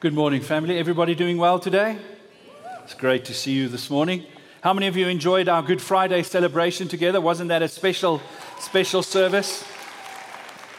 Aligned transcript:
Good 0.00 0.14
morning, 0.14 0.42
family. 0.42 0.78
Everybody 0.78 1.16
doing 1.16 1.38
well 1.38 1.58
today? 1.58 1.98
It's 2.84 2.94
great 2.94 3.24
to 3.24 3.34
see 3.34 3.50
you 3.50 3.66
this 3.66 3.90
morning. 3.90 4.24
How 4.60 4.72
many 4.72 4.86
of 4.86 4.96
you 4.96 5.08
enjoyed 5.08 5.48
our 5.48 5.60
Good 5.60 5.82
Friday 5.82 6.22
celebration 6.22 6.86
together? 6.86 7.20
Wasn't 7.20 7.48
that 7.48 7.62
a 7.62 7.68
special, 7.68 8.22
special 8.60 9.02
service? 9.02 9.64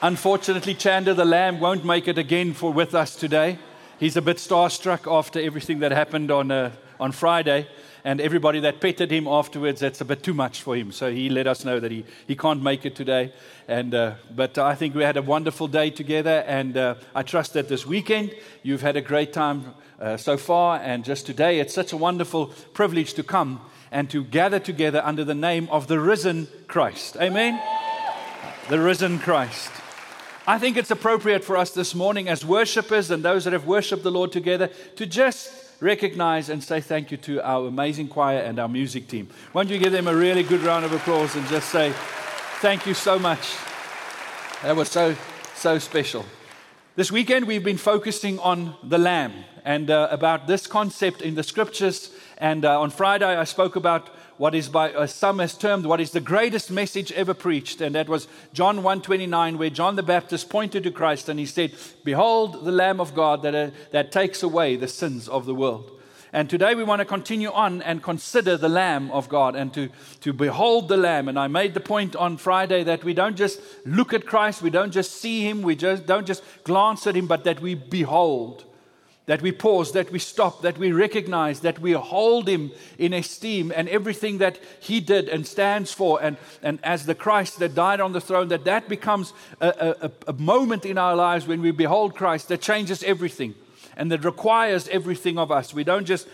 Unfortunately, 0.02 0.74
Chander 0.74 1.14
the 1.14 1.26
Lamb 1.26 1.60
won't 1.60 1.84
make 1.84 2.08
it 2.08 2.18
again 2.18 2.54
for 2.54 2.72
with 2.72 2.96
us 2.96 3.14
today. 3.14 3.60
He's 4.00 4.16
a 4.16 4.22
bit 4.22 4.38
starstruck 4.38 5.06
after 5.12 5.42
everything 5.42 5.80
that 5.80 5.92
happened 5.92 6.32
on, 6.32 6.50
uh, 6.50 6.72
on 6.98 7.12
Friday 7.12 7.68
and 8.04 8.22
everybody 8.22 8.60
that 8.62 8.80
petted 8.80 9.12
him 9.12 9.28
afterwards, 9.28 9.82
that's 9.82 10.02
a 10.02 10.06
bit 10.06 10.24
too 10.24 10.34
much 10.34 10.62
for 10.62 10.76
him. 10.76 10.92
So 10.92 11.12
he 11.12 11.30
let 11.30 11.48
us 11.48 11.66
know 11.66 11.80
that 11.80 11.92
he, 11.92 12.06
he 12.28 12.36
can't 12.36 12.62
make 12.62 12.86
it 12.86 12.96
today. 12.96 13.34
And, 13.68 13.94
uh, 13.94 14.16
but 14.36 14.58
I 14.58 14.76
think 14.76 14.96
we 14.96 15.04
had 15.04 15.18
a 15.18 15.22
wonderful 15.22 15.68
day 15.68 15.90
together, 15.90 16.44
and 16.48 16.76
uh, 16.76 16.96
I 17.14 17.24
trust 17.24 17.54
that 17.54 17.68
this 17.68 17.86
weekend 17.86 18.36
you've 18.64 18.82
had 18.82 18.96
a 18.96 19.02
great 19.02 19.34
time 19.34 19.76
uh, 20.00 20.18
so 20.18 20.38
far. 20.38 20.80
And 20.80 21.04
just 21.04 21.26
today, 21.26 21.60
it's 21.60 21.74
such 21.74 21.94
a 21.94 21.98
wonderful 21.98 22.48
privilege 22.74 23.14
to 23.16 23.24
come 23.24 23.62
and 23.92 24.10
to 24.10 24.24
gather 24.24 24.60
together 24.60 25.02
under 25.04 25.24
the 25.24 25.36
name 25.36 25.68
of 25.72 25.88
the 25.88 26.00
risen 26.00 26.48
Christ. 26.68 27.18
Amen? 27.18 27.60
The 28.70 28.80
risen 28.80 29.20
Christ. 29.20 29.72
I 30.48 30.58
think 30.58 30.78
it's 30.78 30.92
appropriate 30.92 31.44
for 31.44 31.58
us 31.58 31.72
this 31.72 31.94
morning 31.94 32.28
as 32.28 32.44
worshipers 32.44 33.12
and 33.12 33.24
those 33.24 33.44
that 33.44 33.54
have 33.54 33.68
worshiped 33.68 34.04
the 34.04 34.12
Lord 34.12 34.32
together 34.32 34.72
to 34.96 35.06
just 35.06 35.69
recognize 35.80 36.50
and 36.50 36.64
say 36.64 36.82
thank 36.82 37.12
you 37.12 37.18
to 37.18 37.42
our 37.42 37.68
amazing 37.68 38.08
choir 38.08 38.40
and 38.40 38.60
our 38.60 38.68
music 38.68 39.08
team. 39.08 39.30
Why 39.52 39.64
don't 39.64 39.72
you 39.72 39.80
give 39.80 39.92
them 39.92 40.08
a 40.08 40.16
really 40.16 40.44
good 40.44 40.62
round 40.62 40.86
of 40.86 40.92
applause 40.92 41.36
and 41.36 41.48
just 41.48 41.70
say 41.70 41.94
thank 42.62 42.86
you 42.86 42.94
so 42.94 43.18
much? 43.18 43.56
That 44.64 44.76
was 44.76 44.90
so, 44.90 45.16
so 45.56 45.80
special. 45.80 46.26
This 46.96 47.12
weekend, 47.12 47.48
we've 47.48 47.64
been 47.64 47.78
focusing 47.78 48.40
on 48.40 48.76
the 48.84 48.98
Lamb 48.98 49.34
and 49.64 49.90
uh, 49.90 50.10
about 50.12 50.48
this 50.48 50.68
concept 50.68 51.22
in 51.22 51.36
the 51.36 51.44
scriptures. 51.44 52.12
And 52.38 52.66
uh, 52.66 52.82
on 52.82 52.90
Friday, 52.90 53.38
I 53.38 53.46
spoke 53.46 53.78
about 53.78 54.10
what 54.40 54.56
is 54.56 54.70
by 54.70 54.92
uh, 54.94 55.06
some 55.06 55.40
has 55.40 55.56
termed 55.56 55.86
what 55.86 56.00
is 56.00 56.12
the 56.12 56.22
greatest 56.22 56.72
message 56.72 57.12
ever 57.12 57.34
preached 57.34 57.82
and 57.82 57.94
that 57.94 58.08
was 58.08 58.28
John 58.54 58.78
1:29 58.82 59.58
where 59.58 59.70
John 59.70 59.98
the 59.98 60.04
Baptist 60.04 60.50
pointed 60.50 60.84
to 60.84 60.92
Christ 60.92 61.28
and 61.28 61.38
he 61.38 61.46
said 61.46 61.74
behold 62.06 62.64
the 62.64 62.72
lamb 62.72 63.02
of 63.02 63.14
God 63.14 63.44
that 63.44 63.54
uh, 63.54 63.72
that 63.92 64.14
takes 64.14 64.42
away 64.42 64.78
the 64.78 64.88
sins 64.88 65.28
of 65.28 65.46
the 65.46 65.54
world 65.54 65.92
and 66.32 66.50
today 66.50 66.74
we 66.74 66.84
want 66.84 67.00
to 67.00 67.06
continue 67.06 67.52
on 67.52 67.82
and 67.82 68.02
consider 68.02 68.56
the 68.56 68.70
Lamb 68.70 69.10
of 69.10 69.30
God 69.30 69.56
and 69.56 69.74
to, 69.74 69.90
to 70.22 70.32
behold 70.32 70.88
the 70.88 70.96
Lamb. 70.96 71.28
And 71.28 71.40
I 71.40 71.48
made 71.48 71.74
the 71.74 71.80
point 71.80 72.16
on 72.16 72.38
Friday 72.38 72.84
that 72.84 73.04
we 73.04 73.16
don't 73.16 73.36
just 73.36 73.60
look 73.84 74.14
at 74.14 74.28
Christ, 74.28 74.62
we 74.62 74.70
don't 74.70 74.92
just 74.92 75.14
see 75.14 75.42
him, 75.42 75.64
we 75.64 75.76
just 75.76 76.06
don't 76.06 76.28
just 76.28 76.44
glance 76.64 77.08
at 77.08 77.16
him, 77.16 77.26
but 77.26 77.46
that 77.46 77.62
we 77.62 77.74
behold 77.74 78.66
that 79.30 79.44
we 79.44 79.52
pause, 79.52 79.92
that 79.92 80.12
we 80.12 80.18
stop, 80.18 80.64
that 80.64 80.80
we 80.80 80.92
recognize, 80.92 81.60
that 81.60 81.78
we 81.78 81.92
hold 81.92 82.50
him 82.50 82.72
in 82.98 83.14
esteem 83.14 83.72
and 83.76 83.88
everything 83.88 84.40
that 84.40 84.58
he 84.80 85.00
did 85.00 85.30
and 85.30 85.46
stands 85.46 85.94
for, 85.94 86.20
and, 86.20 86.36
and 86.64 86.80
as 86.82 87.06
the 87.06 87.14
Christ 87.14 87.60
that 87.60 87.76
died 87.76 88.02
on 88.02 88.12
the 88.12 88.22
throne, 88.22 88.48
that 88.48 88.66
that 88.66 88.90
becomes 88.90 89.34
a, 89.62 89.96
a, 90.02 90.12
a 90.30 90.34
moment 90.34 90.84
in 90.84 90.98
our 90.98 91.16
lives 91.16 91.46
when 91.46 91.62
we 91.62 91.70
behold 91.70 92.16
Christ 92.16 92.48
that 92.48 92.60
changes 92.60 93.04
everything 93.04 93.54
and 93.96 94.12
that 94.12 94.26
requires 94.26 94.88
everything 94.88 95.38
of 95.38 95.52
us. 95.52 95.76
We 95.76 95.84
don't 95.84 96.06
just 96.06 96.28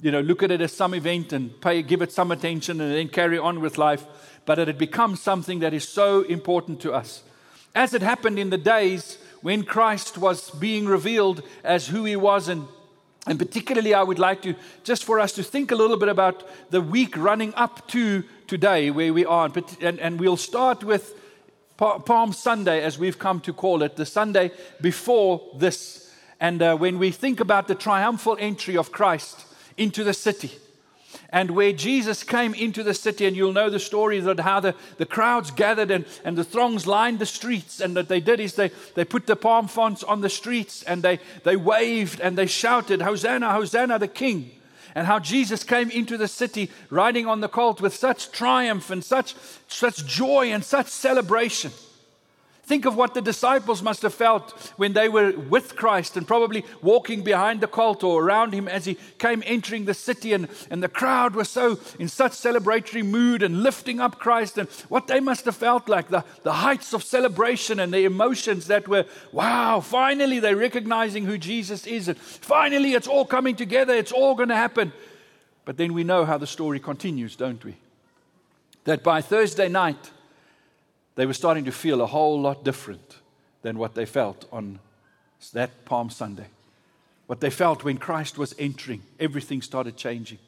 you 0.00 0.10
know, 0.10 0.22
look 0.22 0.42
at 0.42 0.50
it 0.50 0.62
as 0.62 0.72
some 0.72 0.94
event 0.94 1.34
and 1.34 1.60
pay, 1.60 1.82
give 1.82 2.00
it 2.00 2.10
some 2.10 2.30
attention 2.30 2.80
and 2.80 2.90
then 2.90 3.08
carry 3.08 3.38
on 3.38 3.60
with 3.60 3.76
life, 3.76 4.06
but 4.46 4.54
that 4.54 4.70
it 4.70 4.78
becomes 4.78 5.20
something 5.20 5.58
that 5.58 5.74
is 5.74 5.86
so 5.86 6.22
important 6.22 6.80
to 6.80 6.94
us. 6.94 7.22
As 7.74 7.92
it 7.92 8.00
happened 8.00 8.38
in 8.38 8.48
the 8.48 8.56
days 8.56 9.18
when 9.44 9.62
Christ 9.62 10.16
was 10.16 10.48
being 10.52 10.86
revealed 10.86 11.42
as 11.62 11.88
who 11.88 12.06
he 12.06 12.16
was. 12.16 12.48
And, 12.48 12.66
and 13.26 13.38
particularly, 13.38 13.92
I 13.92 14.02
would 14.02 14.18
like 14.18 14.40
to 14.40 14.54
just 14.84 15.04
for 15.04 15.20
us 15.20 15.32
to 15.32 15.42
think 15.42 15.70
a 15.70 15.74
little 15.74 15.98
bit 15.98 16.08
about 16.08 16.48
the 16.70 16.80
week 16.80 17.14
running 17.14 17.52
up 17.54 17.86
to 17.88 18.24
today, 18.46 18.90
where 18.90 19.12
we 19.12 19.26
are. 19.26 19.52
And, 19.82 20.00
and 20.00 20.18
we'll 20.18 20.38
start 20.38 20.82
with 20.82 21.14
Palm 21.76 22.32
Sunday, 22.32 22.82
as 22.82 22.98
we've 22.98 23.18
come 23.18 23.38
to 23.40 23.52
call 23.52 23.82
it, 23.82 23.96
the 23.96 24.06
Sunday 24.06 24.50
before 24.80 25.42
this. 25.58 26.10
And 26.40 26.62
uh, 26.62 26.76
when 26.78 26.98
we 26.98 27.10
think 27.10 27.38
about 27.38 27.68
the 27.68 27.74
triumphal 27.74 28.38
entry 28.40 28.78
of 28.78 28.92
Christ 28.92 29.44
into 29.76 30.04
the 30.04 30.14
city, 30.14 30.52
and 31.34 31.50
where 31.50 31.72
Jesus 31.72 32.22
came 32.22 32.54
into 32.54 32.84
the 32.84 32.94
city, 32.94 33.26
and 33.26 33.36
you'll 33.36 33.52
know 33.52 33.68
the 33.68 33.80
story 33.80 34.20
that 34.20 34.38
how 34.38 34.60
the, 34.60 34.72
the 34.98 35.04
crowds 35.04 35.50
gathered 35.50 35.90
and, 35.90 36.04
and 36.24 36.38
the 36.38 36.44
throngs 36.44 36.86
lined 36.86 37.18
the 37.18 37.26
streets. 37.26 37.80
And 37.80 37.92
what 37.96 38.06
they 38.06 38.20
did 38.20 38.38
is 38.38 38.54
they, 38.54 38.70
they 38.94 39.04
put 39.04 39.26
the 39.26 39.34
palm 39.34 39.66
fronds 39.66 40.04
on 40.04 40.20
the 40.20 40.30
streets 40.30 40.84
and 40.84 41.02
they, 41.02 41.18
they 41.42 41.56
waved 41.56 42.20
and 42.20 42.38
they 42.38 42.46
shouted, 42.46 43.02
Hosanna, 43.02 43.52
Hosanna, 43.52 43.98
the 43.98 44.06
King. 44.06 44.52
And 44.94 45.08
how 45.08 45.18
Jesus 45.18 45.64
came 45.64 45.90
into 45.90 46.16
the 46.16 46.28
city 46.28 46.70
riding 46.88 47.26
on 47.26 47.40
the 47.40 47.48
colt 47.48 47.80
with 47.80 47.96
such 47.96 48.30
triumph 48.30 48.90
and 48.90 49.02
such, 49.02 49.34
such 49.66 50.06
joy 50.06 50.52
and 50.52 50.62
such 50.62 50.86
celebration. 50.86 51.72
Think 52.66 52.86
of 52.86 52.96
what 52.96 53.12
the 53.12 53.20
disciples 53.20 53.82
must 53.82 54.00
have 54.00 54.14
felt 54.14 54.52
when 54.76 54.94
they 54.94 55.10
were 55.10 55.32
with 55.32 55.76
Christ 55.76 56.16
and 56.16 56.26
probably 56.26 56.64
walking 56.80 57.22
behind 57.22 57.60
the 57.60 57.66
colt 57.66 58.02
or 58.02 58.22
around 58.22 58.54
him 58.54 58.68
as 58.68 58.86
he 58.86 58.96
came 59.18 59.42
entering 59.44 59.84
the 59.84 59.92
city, 59.92 60.32
and, 60.32 60.48
and 60.70 60.82
the 60.82 60.88
crowd 60.88 61.34
was 61.34 61.50
so 61.50 61.78
in 61.98 62.08
such 62.08 62.32
celebratory 62.32 63.04
mood 63.04 63.42
and 63.42 63.62
lifting 63.62 64.00
up 64.00 64.18
Christ, 64.18 64.56
and 64.56 64.66
what 64.88 65.08
they 65.08 65.20
must 65.20 65.44
have 65.44 65.56
felt 65.56 65.90
like 65.90 66.08
the, 66.08 66.24
the 66.42 66.54
heights 66.54 66.94
of 66.94 67.02
celebration 67.02 67.80
and 67.80 67.92
the 67.92 68.06
emotions 68.06 68.66
that 68.68 68.88
were, 68.88 69.04
wow, 69.30 69.80
finally 69.80 70.40
they're 70.40 70.56
recognizing 70.56 71.26
who 71.26 71.36
Jesus 71.36 71.86
is, 71.86 72.08
and 72.08 72.16
finally 72.16 72.94
it's 72.94 73.08
all 73.08 73.26
coming 73.26 73.56
together, 73.56 73.94
it's 73.94 74.12
all 74.12 74.34
going 74.34 74.48
to 74.48 74.56
happen. 74.56 74.90
But 75.66 75.76
then 75.76 75.92
we 75.92 76.02
know 76.02 76.24
how 76.24 76.38
the 76.38 76.46
story 76.46 76.80
continues, 76.80 77.36
don't 77.36 77.62
we? 77.62 77.76
That 78.84 79.02
by 79.02 79.20
Thursday 79.20 79.68
night, 79.68 80.10
they 81.16 81.26
were 81.26 81.32
starting 81.32 81.64
to 81.64 81.72
feel 81.72 82.00
a 82.00 82.06
whole 82.06 82.40
lot 82.40 82.64
different 82.64 83.18
than 83.62 83.78
what 83.78 83.94
they 83.94 84.06
felt 84.06 84.46
on 84.52 84.78
that 85.52 85.84
Palm 85.84 86.10
Sunday. 86.10 86.46
What 87.26 87.40
they 87.40 87.50
felt 87.50 87.84
when 87.84 87.98
Christ 87.98 88.36
was 88.36 88.54
entering, 88.58 89.02
everything 89.18 89.62
started 89.62 89.96
changing. 89.96 90.38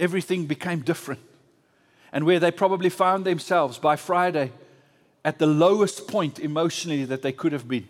Everything 0.00 0.46
became 0.46 0.80
different. 0.80 1.20
And 2.12 2.24
where 2.24 2.40
they 2.40 2.50
probably 2.50 2.88
found 2.88 3.24
themselves 3.24 3.78
by 3.78 3.96
Friday 3.96 4.52
at 5.24 5.38
the 5.38 5.46
lowest 5.46 6.08
point 6.08 6.38
emotionally 6.38 7.04
that 7.04 7.22
they 7.22 7.32
could 7.32 7.52
have 7.52 7.68
been. 7.68 7.86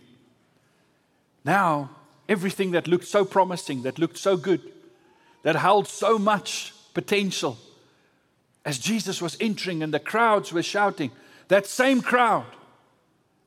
Now, 1.44 1.90
everything 2.28 2.72
that 2.72 2.88
looked 2.88 3.06
so 3.06 3.24
promising, 3.24 3.82
that 3.82 3.98
looked 3.98 4.18
so 4.18 4.36
good, 4.36 4.60
that 5.42 5.56
held 5.56 5.86
so 5.86 6.18
much 6.18 6.74
potential, 6.94 7.56
as 8.64 8.78
Jesus 8.78 9.22
was 9.22 9.36
entering 9.40 9.82
and 9.82 9.94
the 9.94 10.00
crowds 10.00 10.52
were 10.52 10.62
shouting, 10.62 11.10
that 11.48 11.66
same 11.66 12.00
crowd 12.00 12.46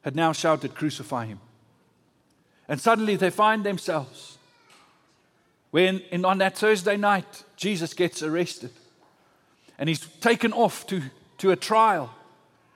had 0.02 0.16
now 0.16 0.32
shouted, 0.32 0.76
Crucify 0.76 1.26
him. 1.28 1.40
And 2.68 2.80
suddenly 2.80 3.16
they 3.16 3.30
find 3.30 3.64
themselves 3.64 4.38
when, 5.72 6.00
in, 6.12 6.26
on 6.26 6.38
that 6.40 6.58
Thursday 6.58 6.98
night, 6.98 7.44
Jesus 7.56 7.94
gets 7.94 8.22
arrested 8.22 8.72
and 9.78 9.88
he's 9.90 10.06
taken 10.20 10.54
off 10.54 10.86
to, 10.88 11.02
to 11.40 11.52
a 11.52 11.56
trial 11.56 12.14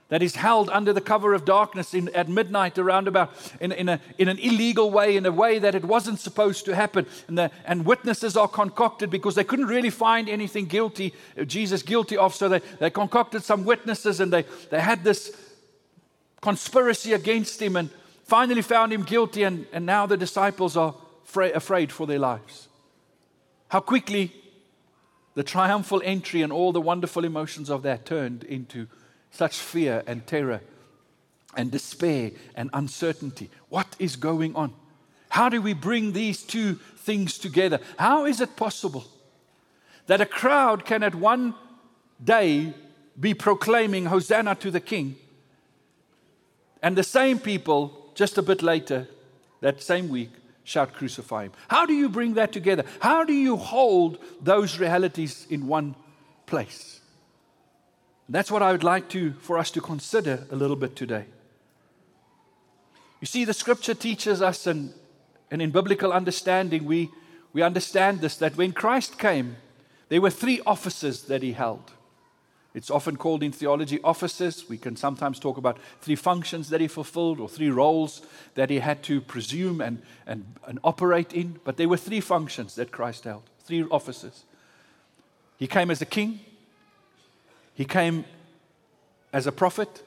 that 0.09 0.21
is 0.21 0.35
held 0.35 0.69
under 0.69 0.93
the 0.93 1.01
cover 1.01 1.33
of 1.33 1.45
darkness 1.45 1.93
in, 1.93 2.09
at 2.09 2.29
midnight 2.29 2.77
around 2.77 3.07
about 3.07 3.33
in, 3.59 3.71
in, 3.71 3.89
a, 3.89 3.99
in 4.19 4.27
an 4.27 4.37
illegal 4.37 4.91
way, 4.91 5.17
in 5.17 5.25
a 5.25 5.31
way 5.31 5.57
that 5.57 5.73
it 5.73 5.83
wasn't 5.83 6.19
supposed 6.19 6.65
to 6.65 6.75
happen. 6.75 7.07
And, 7.27 7.37
the, 7.37 7.51
and 7.65 7.85
witnesses 7.85 8.37
are 8.37 8.47
concocted 8.47 9.09
because 9.09 9.33
they 9.33 9.43
couldn't 9.43 9.65
really 9.65 9.89
find 9.89 10.29
anything 10.29 10.65
guilty, 10.65 11.13
uh, 11.39 11.43
Jesus 11.43 11.81
guilty 11.81 12.17
of. 12.17 12.35
So 12.35 12.47
they, 12.47 12.59
they 12.79 12.91
concocted 12.91 13.43
some 13.43 13.65
witnesses 13.65 14.19
and 14.19 14.31
they, 14.31 14.45
they 14.69 14.79
had 14.79 15.03
this 15.03 15.35
conspiracy 16.39 17.13
against 17.13 17.59
him 17.59 17.75
and 17.75 17.89
finally 18.25 18.61
found 18.61 18.93
him 18.93 19.01
guilty. 19.01 19.41
And, 19.41 19.65
and 19.73 19.87
now 19.87 20.05
the 20.05 20.17
disciples 20.17 20.77
are 20.77 20.93
fra- 21.23 21.51
afraid 21.55 21.91
for 21.91 22.05
their 22.05 22.19
lives. 22.19 22.67
How 23.69 23.79
quickly 23.79 24.31
the 25.33 25.43
triumphal 25.43 26.03
entry 26.05 26.43
and 26.43 26.53
all 26.53 26.71
the 26.71 26.79
wonderful 26.79 27.25
emotions 27.25 27.71
of 27.71 27.81
that 27.81 28.05
turned 28.05 28.43
into 28.43 28.87
such 29.35 29.57
fear 29.57 30.03
and 30.07 30.25
terror 30.25 30.61
and 31.55 31.71
despair 31.71 32.31
and 32.55 32.69
uncertainty. 32.73 33.49
What 33.69 33.87
is 33.99 34.15
going 34.15 34.55
on? 34.55 34.73
How 35.29 35.49
do 35.49 35.61
we 35.61 35.73
bring 35.73 36.13
these 36.13 36.43
two 36.43 36.75
things 36.97 37.37
together? 37.37 37.79
How 37.97 38.25
is 38.25 38.39
it 38.39 38.55
possible 38.55 39.05
that 40.07 40.21
a 40.21 40.25
crowd 40.25 40.85
can 40.85 41.03
at 41.03 41.15
one 41.15 41.53
day 42.23 42.73
be 43.19 43.33
proclaiming 43.33 44.05
Hosanna 44.05 44.55
to 44.55 44.71
the 44.71 44.79
King, 44.79 45.15
and 46.81 46.95
the 46.95 47.03
same 47.03 47.39
people 47.39 48.11
just 48.15 48.37
a 48.37 48.41
bit 48.41 48.61
later, 48.61 49.07
that 49.61 49.81
same 49.81 50.09
week, 50.09 50.29
shout, 50.63 50.93
Crucify 50.93 51.45
him? 51.45 51.51
How 51.67 51.85
do 51.85 51.93
you 51.93 52.07
bring 52.09 52.35
that 52.35 52.51
together? 52.51 52.85
How 52.99 53.23
do 53.23 53.33
you 53.33 53.57
hold 53.57 54.19
those 54.41 54.79
realities 54.79 55.47
in 55.49 55.67
one 55.67 55.95
place? 56.45 57.01
That's 58.27 58.49
what 58.49 58.63
I 58.63 58.71
would 58.71 58.83
like 58.83 59.09
to, 59.09 59.33
for 59.33 59.57
us 59.57 59.69
to 59.71 59.81
consider 59.81 60.47
a 60.51 60.55
little 60.55 60.75
bit 60.75 60.95
today. 60.95 61.25
You 63.21 63.27
see, 63.27 63.45
the 63.45 63.53
scripture 63.53 63.93
teaches 63.93 64.41
us, 64.41 64.67
and 64.67 64.93
and 65.51 65.61
in 65.61 65.71
biblical 65.71 66.11
understanding, 66.11 66.85
we, 66.85 67.11
we 67.53 67.61
understand 67.61 68.21
this 68.21 68.37
that 68.37 68.57
when 68.57 68.71
Christ 68.71 69.17
came, 69.17 69.57
there 70.09 70.21
were 70.21 70.29
three 70.29 70.61
offices 70.65 71.23
that 71.23 71.41
he 71.41 71.53
held. 71.53 71.91
It's 72.73 72.91
often 72.91 73.15
called 73.15 73.41
in 73.41 73.53
theology 73.53 74.01
offices. 74.03 74.67
We 74.67 74.77
can 74.77 74.97
sometimes 74.97 75.39
talk 75.39 75.57
about 75.57 75.77
three 76.01 76.17
functions 76.17 76.69
that 76.69 76.81
he 76.81 76.89
fulfilled 76.89 77.39
or 77.39 77.47
three 77.47 77.69
roles 77.69 78.21
that 78.55 78.69
he 78.69 78.79
had 78.79 79.01
to 79.03 79.21
presume 79.21 79.79
and, 79.79 80.01
and, 80.27 80.45
and 80.67 80.77
operate 80.83 81.31
in. 81.31 81.59
But 81.63 81.77
there 81.77 81.87
were 81.87 81.95
three 81.95 82.19
functions 82.19 82.75
that 82.75 82.91
Christ 82.91 83.23
held, 83.23 83.43
three 83.63 83.83
offices. 83.83 84.43
He 85.57 85.67
came 85.67 85.89
as 85.89 86.01
a 86.01 86.05
king, 86.05 86.41
he 87.75 87.85
came 87.85 88.25
as 89.31 89.45
a 89.45 89.51
prophet, 89.51 90.01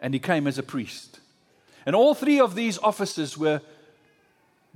and 0.00 0.14
he 0.14 0.20
came 0.20 0.46
as 0.46 0.58
a 0.58 0.62
priest. 0.62 1.20
And 1.84 1.96
all 1.96 2.14
three 2.14 2.38
of 2.38 2.54
these 2.54 2.78
offices 2.78 3.36
were 3.36 3.62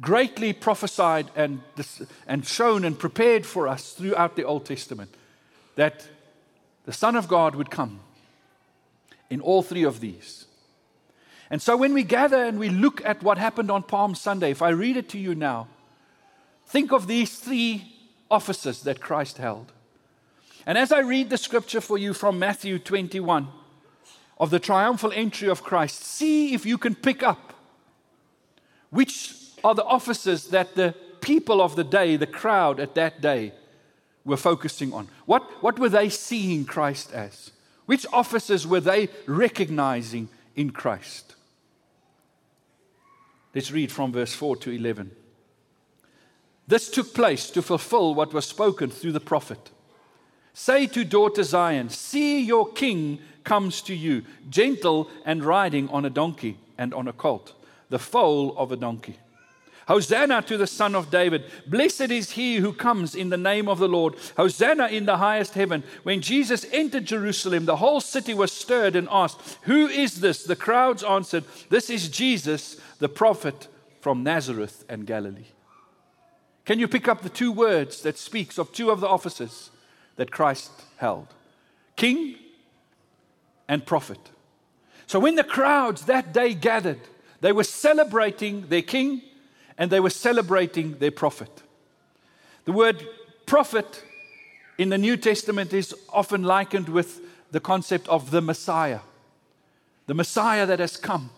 greatly 0.00 0.52
prophesied 0.52 1.30
and, 1.36 1.60
and 2.26 2.46
shown 2.46 2.84
and 2.84 2.98
prepared 2.98 3.44
for 3.44 3.68
us 3.68 3.92
throughout 3.92 4.34
the 4.34 4.44
Old 4.44 4.64
Testament. 4.64 5.14
That 5.76 6.08
the 6.86 6.92
Son 6.92 7.16
of 7.16 7.28
God 7.28 7.54
would 7.54 7.70
come 7.70 8.00
in 9.30 9.40
all 9.40 9.62
three 9.62 9.84
of 9.84 10.00
these. 10.00 10.46
And 11.50 11.60
so 11.60 11.76
when 11.76 11.92
we 11.92 12.02
gather 12.02 12.42
and 12.42 12.58
we 12.58 12.70
look 12.70 13.04
at 13.04 13.22
what 13.22 13.36
happened 13.36 13.70
on 13.70 13.82
Palm 13.82 14.14
Sunday, 14.14 14.50
if 14.50 14.62
I 14.62 14.70
read 14.70 14.96
it 14.96 15.10
to 15.10 15.18
you 15.18 15.34
now, 15.34 15.68
think 16.66 16.92
of 16.92 17.06
these 17.06 17.38
three 17.38 17.94
offices 18.30 18.82
that 18.82 19.00
Christ 19.00 19.36
held. 19.36 19.70
And 20.66 20.78
as 20.78 20.92
I 20.92 21.00
read 21.00 21.30
the 21.30 21.38
scripture 21.38 21.80
for 21.80 21.98
you 21.98 22.14
from 22.14 22.38
Matthew 22.38 22.78
21 22.78 23.48
of 24.38 24.50
the 24.50 24.60
triumphal 24.60 25.12
entry 25.12 25.48
of 25.48 25.62
Christ, 25.62 26.02
see 26.02 26.54
if 26.54 26.64
you 26.64 26.78
can 26.78 26.94
pick 26.94 27.22
up 27.22 27.52
which 28.92 29.34
are 29.64 29.74
the 29.74 29.84
offices 29.84 30.48
that 30.48 30.74
the 30.74 30.94
people 31.22 31.62
of 31.62 31.76
the 31.76 31.84
day, 31.84 32.16
the 32.16 32.26
crowd 32.26 32.78
at 32.78 32.94
that 32.94 33.20
day, 33.22 33.52
were 34.24 34.36
focusing 34.36 34.92
on? 34.92 35.08
What, 35.24 35.42
what 35.62 35.78
were 35.78 35.88
they 35.88 36.08
seeing 36.10 36.64
Christ 36.64 37.10
as? 37.12 37.50
Which 37.86 38.06
offices 38.12 38.66
were 38.66 38.80
they 38.80 39.08
recognizing 39.26 40.28
in 40.54 40.70
Christ? 40.70 41.34
Let's 43.54 43.72
read 43.72 43.90
from 43.90 44.12
verse 44.12 44.34
4 44.34 44.56
to 44.56 44.70
11. 44.70 45.10
This 46.68 46.90
took 46.90 47.14
place 47.14 47.50
to 47.50 47.62
fulfill 47.62 48.14
what 48.14 48.32
was 48.32 48.46
spoken 48.46 48.90
through 48.90 49.12
the 49.12 49.20
prophet. 49.20 49.70
Say 50.54 50.86
to 50.88 51.04
daughter 51.04 51.42
Zion, 51.42 51.88
See 51.88 52.40
your 52.40 52.70
king 52.70 53.18
comes 53.44 53.82
to 53.82 53.94
you, 53.94 54.22
gentle 54.50 55.08
and 55.24 55.44
riding 55.44 55.88
on 55.88 56.04
a 56.04 56.10
donkey 56.10 56.58
and 56.78 56.92
on 56.94 57.08
a 57.08 57.12
colt, 57.12 57.54
the 57.88 57.98
foal 57.98 58.56
of 58.56 58.72
a 58.72 58.76
donkey. 58.76 59.18
Hosanna 59.88 60.42
to 60.42 60.56
the 60.56 60.66
Son 60.66 60.94
of 60.94 61.10
David. 61.10 61.44
Blessed 61.66 62.12
is 62.12 62.32
he 62.32 62.56
who 62.56 62.72
comes 62.72 63.14
in 63.14 63.30
the 63.30 63.36
name 63.36 63.68
of 63.68 63.78
the 63.78 63.88
Lord. 63.88 64.14
Hosanna 64.36 64.86
in 64.86 65.06
the 65.06 65.16
highest 65.16 65.54
heaven. 65.54 65.82
When 66.04 66.20
Jesus 66.20 66.64
entered 66.70 67.04
Jerusalem, 67.04 67.64
the 67.64 67.76
whole 67.76 68.00
city 68.00 68.32
was 68.32 68.52
stirred 68.52 68.94
and 68.94 69.08
asked, 69.10 69.58
Who 69.62 69.88
is 69.88 70.20
this? 70.20 70.44
The 70.44 70.56
crowds 70.56 71.02
answered, 71.02 71.44
This 71.68 71.90
is 71.90 72.08
Jesus, 72.08 72.80
the 73.00 73.08
prophet 73.08 73.66
from 74.00 74.22
Nazareth 74.22 74.84
and 74.88 75.04
Galilee. 75.06 75.46
Can 76.64 76.78
you 76.78 76.86
pick 76.86 77.08
up 77.08 77.22
the 77.22 77.28
two 77.28 77.50
words 77.50 78.02
that 78.02 78.18
speaks 78.18 78.58
of 78.58 78.72
two 78.72 78.90
of 78.90 79.00
the 79.00 79.08
offices 79.08 79.71
that 80.22 80.30
Christ 80.30 80.70
held? 80.98 81.26
King 81.96 82.36
and 83.66 83.84
prophet. 83.84 84.20
So 85.08 85.18
when 85.18 85.34
the 85.34 85.42
crowds 85.42 86.04
that 86.04 86.32
day 86.32 86.54
gathered, 86.54 87.00
they 87.40 87.50
were 87.50 87.64
celebrating 87.64 88.68
their 88.68 88.82
king 88.82 89.22
and 89.76 89.90
they 89.90 89.98
were 89.98 90.10
celebrating 90.10 90.96
their 90.98 91.10
prophet. 91.10 91.50
The 92.66 92.72
word 92.72 93.04
prophet 93.46 94.04
in 94.78 94.90
the 94.90 94.96
New 94.96 95.16
Testament 95.16 95.72
is 95.72 95.92
often 96.08 96.44
likened 96.44 96.88
with 96.88 97.20
the 97.50 97.58
concept 97.58 98.08
of 98.08 98.30
the 98.30 98.40
Messiah, 98.40 99.00
the 100.06 100.14
Messiah 100.14 100.66
that 100.66 100.78
has 100.78 100.96
come 100.96 101.30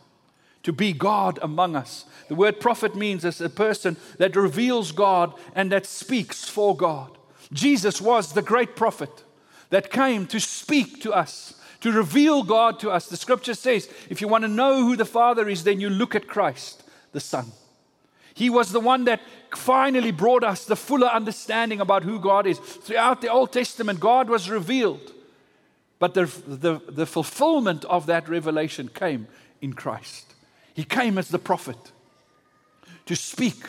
to 0.62 0.74
be 0.74 0.92
God 0.92 1.38
among 1.40 1.74
us. 1.74 2.04
The 2.28 2.34
word 2.34 2.60
prophet 2.60 2.94
means 2.94 3.24
as 3.24 3.40
a 3.40 3.48
person 3.48 3.96
that 4.18 4.36
reveals 4.36 4.92
God 4.92 5.32
and 5.54 5.72
that 5.72 5.86
speaks 5.86 6.44
for 6.44 6.76
God. 6.76 7.16
Jesus 7.54 8.00
was 8.00 8.32
the 8.32 8.42
great 8.42 8.76
prophet 8.76 9.24
that 9.70 9.90
came 9.90 10.26
to 10.26 10.40
speak 10.40 11.00
to 11.02 11.12
us, 11.12 11.54
to 11.80 11.92
reveal 11.92 12.42
God 12.42 12.78
to 12.80 12.90
us. 12.90 13.08
The 13.08 13.16
scripture 13.16 13.54
says 13.54 13.88
if 14.10 14.20
you 14.20 14.28
want 14.28 14.42
to 14.42 14.48
know 14.48 14.82
who 14.82 14.96
the 14.96 15.04
Father 15.04 15.48
is, 15.48 15.64
then 15.64 15.80
you 15.80 15.88
look 15.88 16.14
at 16.14 16.26
Christ, 16.26 16.82
the 17.12 17.20
Son. 17.20 17.46
He 18.34 18.50
was 18.50 18.72
the 18.72 18.80
one 18.80 19.04
that 19.04 19.20
finally 19.54 20.10
brought 20.10 20.42
us 20.42 20.64
the 20.64 20.74
fuller 20.74 21.06
understanding 21.06 21.80
about 21.80 22.02
who 22.02 22.18
God 22.18 22.46
is. 22.46 22.58
Throughout 22.58 23.20
the 23.20 23.28
Old 23.28 23.52
Testament, 23.52 24.00
God 24.00 24.28
was 24.28 24.50
revealed, 24.50 25.12
but 26.00 26.14
the, 26.14 26.24
the, 26.46 26.80
the 26.88 27.06
fulfillment 27.06 27.84
of 27.84 28.06
that 28.06 28.28
revelation 28.28 28.88
came 28.88 29.28
in 29.62 29.72
Christ. 29.72 30.34
He 30.74 30.82
came 30.82 31.16
as 31.16 31.28
the 31.28 31.38
prophet 31.38 31.78
to 33.06 33.14
speak 33.14 33.64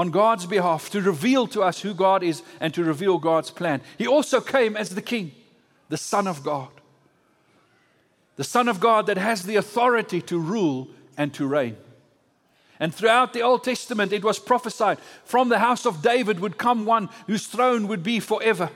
on 0.00 0.10
God's 0.10 0.46
behalf, 0.46 0.88
to 0.92 1.02
reveal 1.02 1.46
to 1.48 1.60
us 1.60 1.82
who 1.82 1.92
God 1.92 2.22
is 2.22 2.42
and 2.58 2.72
to 2.72 2.82
reveal 2.82 3.18
God's 3.18 3.50
plan. 3.50 3.82
He 3.98 4.06
also 4.06 4.40
came 4.40 4.74
as 4.74 4.94
the 4.94 5.02
King, 5.02 5.32
the 5.90 5.98
Son 5.98 6.26
of 6.26 6.42
God. 6.42 6.70
The 8.36 8.44
Son 8.44 8.66
of 8.66 8.80
God 8.80 9.04
that 9.08 9.18
has 9.18 9.42
the 9.42 9.56
authority 9.56 10.22
to 10.22 10.38
rule 10.38 10.88
and 11.18 11.34
to 11.34 11.46
reign. 11.46 11.76
And 12.78 12.94
throughout 12.94 13.34
the 13.34 13.42
Old 13.42 13.62
Testament, 13.62 14.14
it 14.14 14.24
was 14.24 14.38
prophesied 14.38 14.98
from 15.26 15.50
the 15.50 15.58
house 15.58 15.84
of 15.84 16.00
David 16.00 16.40
would 16.40 16.56
come 16.56 16.86
one 16.86 17.10
whose 17.26 17.46
throne 17.46 17.86
would 17.86 18.02
be 18.02 18.20
forever. 18.20 18.70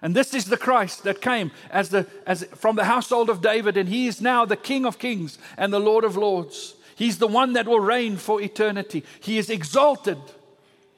And 0.00 0.16
this 0.16 0.32
is 0.32 0.46
the 0.46 0.56
Christ 0.56 1.02
that 1.02 1.20
came 1.20 1.50
as 1.70 1.90
the, 1.90 2.06
as, 2.26 2.44
from 2.54 2.76
the 2.76 2.86
household 2.86 3.28
of 3.28 3.42
David, 3.42 3.76
and 3.76 3.90
he 3.90 4.06
is 4.06 4.22
now 4.22 4.46
the 4.46 4.56
King 4.56 4.86
of 4.86 4.98
kings 4.98 5.36
and 5.58 5.70
the 5.70 5.78
Lord 5.78 6.02
of 6.02 6.16
lords. 6.16 6.76
He's 6.94 7.18
the 7.18 7.28
one 7.28 7.54
that 7.54 7.66
will 7.66 7.80
reign 7.80 8.16
for 8.16 8.40
eternity. 8.40 9.04
He 9.20 9.38
is 9.38 9.50
exalted 9.50 10.18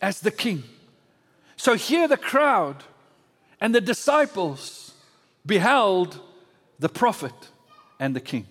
as 0.00 0.20
the 0.20 0.30
King. 0.30 0.64
So 1.56 1.74
here 1.74 2.08
the 2.08 2.16
crowd 2.16 2.84
and 3.60 3.74
the 3.74 3.80
disciples 3.80 4.92
beheld 5.46 6.20
the 6.78 6.88
prophet 6.88 7.34
and 7.98 8.14
the 8.14 8.20
King. 8.20 8.46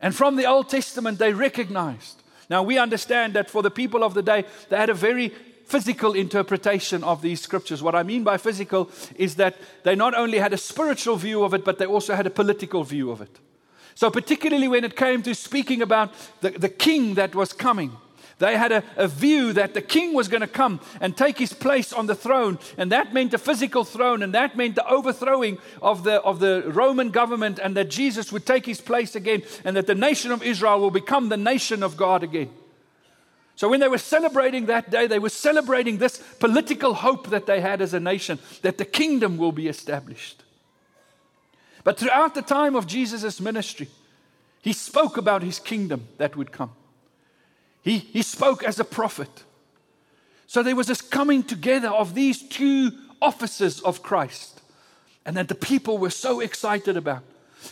And 0.00 0.14
from 0.14 0.36
the 0.36 0.46
Old 0.46 0.68
Testament, 0.68 1.18
they 1.18 1.32
recognized. 1.32 2.22
Now, 2.50 2.62
we 2.62 2.78
understand 2.78 3.34
that 3.34 3.50
for 3.50 3.62
the 3.62 3.70
people 3.70 4.04
of 4.04 4.14
the 4.14 4.22
day, 4.22 4.44
they 4.68 4.76
had 4.76 4.90
a 4.90 4.94
very 4.94 5.32
physical 5.64 6.12
interpretation 6.12 7.02
of 7.02 7.22
these 7.22 7.40
scriptures. 7.40 7.82
What 7.82 7.94
I 7.94 8.02
mean 8.02 8.22
by 8.22 8.36
physical 8.36 8.90
is 9.16 9.36
that 9.36 9.56
they 9.82 9.94
not 9.94 10.14
only 10.14 10.38
had 10.38 10.52
a 10.52 10.58
spiritual 10.58 11.16
view 11.16 11.42
of 11.42 11.54
it, 11.54 11.64
but 11.64 11.78
they 11.78 11.86
also 11.86 12.14
had 12.14 12.26
a 12.26 12.30
political 12.30 12.84
view 12.84 13.10
of 13.10 13.20
it. 13.20 13.38
So, 13.94 14.10
particularly 14.10 14.68
when 14.68 14.84
it 14.84 14.96
came 14.96 15.22
to 15.22 15.34
speaking 15.34 15.80
about 15.80 16.12
the, 16.40 16.50
the 16.50 16.68
king 16.68 17.14
that 17.14 17.34
was 17.34 17.52
coming, 17.52 17.96
they 18.38 18.56
had 18.56 18.72
a, 18.72 18.82
a 18.96 19.06
view 19.06 19.52
that 19.52 19.74
the 19.74 19.82
king 19.82 20.12
was 20.12 20.28
going 20.28 20.40
to 20.40 20.46
come 20.46 20.80
and 21.00 21.16
take 21.16 21.38
his 21.38 21.52
place 21.52 21.92
on 21.92 22.06
the 22.06 22.14
throne, 22.14 22.58
and 22.76 22.90
that 22.90 23.14
meant 23.14 23.34
a 23.34 23.38
physical 23.38 23.84
throne, 23.84 24.22
and 24.22 24.34
that 24.34 24.56
meant 24.56 24.74
the 24.74 24.86
overthrowing 24.88 25.58
of 25.80 26.04
the, 26.04 26.20
of 26.22 26.40
the 26.40 26.64
Roman 26.66 27.10
government, 27.10 27.60
and 27.62 27.76
that 27.76 27.90
Jesus 27.90 28.32
would 28.32 28.44
take 28.44 28.66
his 28.66 28.80
place 28.80 29.14
again, 29.14 29.42
and 29.64 29.76
that 29.76 29.86
the 29.86 29.94
nation 29.94 30.32
of 30.32 30.42
Israel 30.42 30.80
will 30.80 30.90
become 30.90 31.28
the 31.28 31.36
nation 31.36 31.82
of 31.82 31.96
God 31.96 32.22
again. 32.22 32.50
So, 33.56 33.68
when 33.68 33.78
they 33.78 33.88
were 33.88 33.98
celebrating 33.98 34.66
that 34.66 34.90
day, 34.90 35.06
they 35.06 35.20
were 35.20 35.28
celebrating 35.28 35.98
this 35.98 36.18
political 36.40 36.92
hope 36.92 37.30
that 37.30 37.46
they 37.46 37.60
had 37.60 37.80
as 37.80 37.94
a 37.94 38.00
nation 38.00 38.40
that 38.62 38.78
the 38.78 38.84
kingdom 38.84 39.36
will 39.36 39.52
be 39.52 39.68
established. 39.68 40.43
But 41.84 41.98
throughout 41.98 42.34
the 42.34 42.42
time 42.42 42.74
of 42.74 42.86
Jesus' 42.86 43.40
ministry, 43.40 43.88
he 44.62 44.72
spoke 44.72 45.18
about 45.18 45.42
his 45.42 45.58
kingdom 45.58 46.08
that 46.16 46.36
would 46.36 46.50
come. 46.50 46.72
He, 47.82 47.98
he 47.98 48.22
spoke 48.22 48.64
as 48.64 48.80
a 48.80 48.84
prophet. 48.84 49.44
So 50.46 50.62
there 50.62 50.74
was 50.74 50.86
this 50.86 51.02
coming 51.02 51.42
together 51.42 51.88
of 51.88 52.14
these 52.14 52.42
two 52.42 52.92
offices 53.20 53.80
of 53.82 54.02
Christ, 54.02 54.62
and 55.26 55.36
that 55.36 55.48
the 55.48 55.54
people 55.54 55.98
were 55.98 56.10
so 56.10 56.40
excited 56.40 56.96
about. 56.96 57.22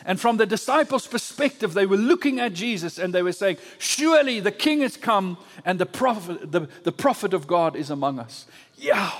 And 0.05 0.21
from 0.21 0.37
the 0.37 0.47
disciples' 0.47 1.07
perspective, 1.07 1.75
they 1.75 1.87
were 1.87 1.97
looking 1.97 2.41
at 2.41 2.55
Jesus 2.55 2.99
and 2.99 3.15
they 3.15 3.23
were 3.23 3.33
saying, 3.33 3.59
Surely 3.79 4.41
the 4.41 4.53
king 4.53 4.81
has 4.81 4.97
come 4.97 5.37
and 5.65 5.79
the 5.79 5.87
prophet, 5.87 6.51
the, 6.51 6.69
the 6.83 6.93
prophet 6.93 7.35
of 7.35 7.47
God 7.47 7.77
is 7.77 7.91
among 7.91 8.19
us. 8.19 8.47
Yeah. 8.77 9.11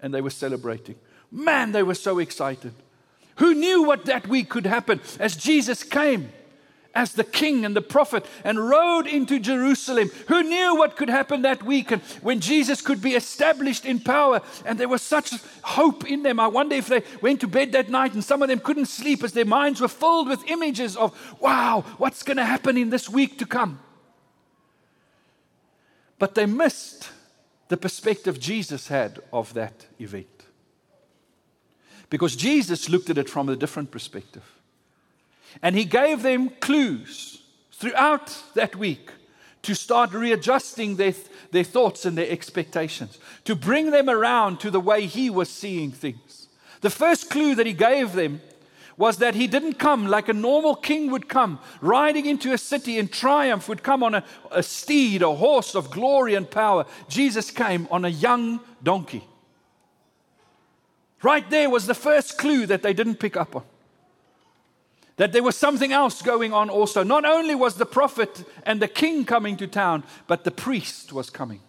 And 0.00 0.14
they 0.14 0.20
were 0.20 0.30
celebrating. 0.30 0.94
Man, 1.32 1.72
they 1.72 1.82
were 1.82 1.96
so 1.96 2.20
excited. 2.20 2.74
Who 3.36 3.54
knew 3.54 3.82
what 3.82 4.04
that 4.04 4.26
week 4.28 4.48
could 4.48 4.66
happen 4.66 5.00
as 5.18 5.36
Jesus 5.36 5.82
came? 5.82 6.32
as 6.94 7.12
the 7.12 7.24
king 7.24 7.64
and 7.64 7.74
the 7.74 7.82
prophet 7.82 8.24
and 8.44 8.68
rode 8.68 9.06
into 9.06 9.38
Jerusalem. 9.38 10.10
Who 10.28 10.42
knew 10.42 10.76
what 10.76 10.96
could 10.96 11.08
happen 11.08 11.42
that 11.42 11.62
week 11.62 11.90
and 11.90 12.00
when 12.22 12.40
Jesus 12.40 12.80
could 12.80 13.02
be 13.02 13.14
established 13.14 13.84
in 13.84 14.00
power? 14.00 14.40
And 14.64 14.78
there 14.78 14.88
was 14.88 15.02
such 15.02 15.32
hope 15.62 16.08
in 16.08 16.22
them. 16.22 16.38
I 16.38 16.46
wonder 16.46 16.76
if 16.76 16.86
they 16.86 17.02
went 17.20 17.40
to 17.40 17.48
bed 17.48 17.72
that 17.72 17.88
night 17.88 18.14
and 18.14 18.22
some 18.22 18.42
of 18.42 18.48
them 18.48 18.60
couldn't 18.60 18.86
sleep 18.86 19.24
as 19.24 19.32
their 19.32 19.44
minds 19.44 19.80
were 19.80 19.88
filled 19.88 20.28
with 20.28 20.48
images 20.48 20.96
of, 20.96 21.18
wow, 21.40 21.84
what's 21.98 22.22
going 22.22 22.36
to 22.36 22.44
happen 22.44 22.76
in 22.76 22.90
this 22.90 23.08
week 23.08 23.38
to 23.38 23.46
come? 23.46 23.80
But 26.18 26.34
they 26.34 26.46
missed 26.46 27.10
the 27.68 27.76
perspective 27.76 28.38
Jesus 28.38 28.88
had 28.88 29.20
of 29.32 29.52
that 29.54 29.86
event. 29.98 30.33
Because 32.14 32.36
Jesus 32.36 32.88
looked 32.88 33.10
at 33.10 33.18
it 33.18 33.28
from 33.28 33.48
a 33.48 33.56
different 33.56 33.90
perspective. 33.90 34.44
And 35.60 35.74
he 35.74 35.84
gave 35.84 36.22
them 36.22 36.50
clues 36.60 37.42
throughout 37.72 38.40
that 38.54 38.76
week 38.76 39.10
to 39.62 39.74
start 39.74 40.12
readjusting 40.12 40.94
their, 40.94 41.12
their 41.50 41.64
thoughts 41.64 42.04
and 42.04 42.16
their 42.16 42.30
expectations, 42.30 43.18
to 43.42 43.56
bring 43.56 43.90
them 43.90 44.08
around 44.08 44.60
to 44.60 44.70
the 44.70 44.78
way 44.78 45.06
he 45.06 45.28
was 45.28 45.48
seeing 45.48 45.90
things. 45.90 46.46
The 46.82 46.88
first 46.88 47.30
clue 47.30 47.56
that 47.56 47.66
he 47.66 47.72
gave 47.72 48.12
them 48.12 48.40
was 48.96 49.16
that 49.16 49.34
he 49.34 49.48
didn't 49.48 49.80
come 49.80 50.06
like 50.06 50.28
a 50.28 50.32
normal 50.32 50.76
king 50.76 51.10
would 51.10 51.28
come, 51.28 51.58
riding 51.80 52.26
into 52.26 52.52
a 52.52 52.58
city 52.58 52.96
in 52.96 53.08
triumph, 53.08 53.68
would 53.68 53.82
come 53.82 54.04
on 54.04 54.14
a, 54.14 54.24
a 54.52 54.62
steed, 54.62 55.20
a 55.22 55.34
horse 55.34 55.74
of 55.74 55.90
glory 55.90 56.36
and 56.36 56.48
power. 56.48 56.86
Jesus 57.08 57.50
came 57.50 57.88
on 57.90 58.04
a 58.04 58.08
young 58.08 58.60
donkey. 58.84 59.26
Right 61.24 61.48
there 61.48 61.70
was 61.70 61.86
the 61.86 61.94
first 61.94 62.36
clue 62.36 62.66
that 62.66 62.82
they 62.82 62.92
didn't 62.92 63.16
pick 63.16 63.34
up 63.34 63.56
on. 63.56 63.62
That 65.16 65.32
there 65.32 65.42
was 65.42 65.56
something 65.56 65.90
else 65.90 66.20
going 66.20 66.52
on 66.52 66.68
also. 66.68 67.02
Not 67.02 67.24
only 67.24 67.54
was 67.54 67.76
the 67.76 67.86
prophet 67.86 68.44
and 68.66 68.80
the 68.80 68.88
king 68.88 69.24
coming 69.24 69.56
to 69.56 69.66
town, 69.66 70.04
but 70.26 70.44
the 70.44 70.50
priest 70.50 71.14
was 71.14 71.30
coming. 71.30 71.60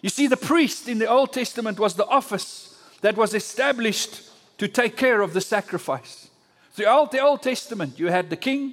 You 0.00 0.08
see, 0.08 0.26
the 0.26 0.38
priest 0.38 0.88
in 0.88 1.00
the 1.00 1.06
Old 1.06 1.34
Testament 1.34 1.78
was 1.78 1.94
the 1.94 2.06
office 2.06 2.80
that 3.02 3.18
was 3.18 3.34
established 3.34 4.22
to 4.56 4.68
take 4.68 4.96
care 4.96 5.20
of 5.20 5.34
the 5.34 5.42
sacrifice. 5.42 6.30
Throughout 6.72 7.12
the 7.12 7.20
Old 7.20 7.42
Testament, 7.42 7.98
you 7.98 8.06
had 8.06 8.30
the 8.30 8.36
king, 8.36 8.72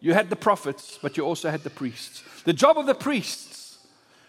you 0.00 0.14
had 0.14 0.30
the 0.30 0.36
prophets, 0.36 0.98
but 1.00 1.16
you 1.16 1.24
also 1.24 1.48
had 1.48 1.62
the 1.62 1.70
priests. 1.70 2.24
The 2.44 2.52
job 2.52 2.76
of 2.76 2.86
the 2.86 2.94
priests 2.94 3.78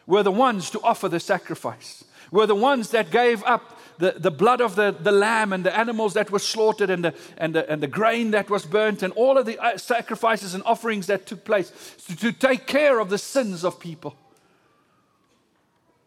were 0.06 0.22
the 0.22 0.32
ones 0.32 0.70
to 0.70 0.82
offer 0.82 1.10
the 1.10 1.20
sacrifice, 1.20 2.04
were 2.30 2.46
the 2.46 2.54
ones 2.54 2.92
that 2.92 3.10
gave 3.10 3.44
up 3.44 3.78
the, 4.00 4.16
the 4.18 4.32
blood 4.32 4.62
of 4.62 4.76
the, 4.76 4.96
the 4.98 5.12
lamb 5.12 5.52
and 5.52 5.66
the 5.66 5.78
animals 5.78 6.14
that 6.14 6.32
were 6.32 6.40
slaughtered 6.40 6.90
and 6.90 7.04
the, 7.04 7.14
and, 7.38 7.54
the, 7.54 7.70
and 7.70 7.84
the 7.84 7.88
grain 7.88 8.32
that 8.32 8.50
was 8.50 8.66
burnt 8.66 9.04
and 9.04 9.12
all 9.14 9.38
of 9.38 9.46
the 9.46 9.60
uh, 9.60 9.78
sacrifices 9.78 10.54
and 10.54 10.64
offerings 10.64 11.08
that 11.08 11.26
took 11.26 11.44
place 11.44 11.72
to, 12.08 12.16
to 12.16 12.32
take 12.32 12.66
care 12.66 13.00
of 13.00 13.10
the 13.10 13.18
sins 13.18 13.66
of 13.66 13.80
people. 13.80 14.16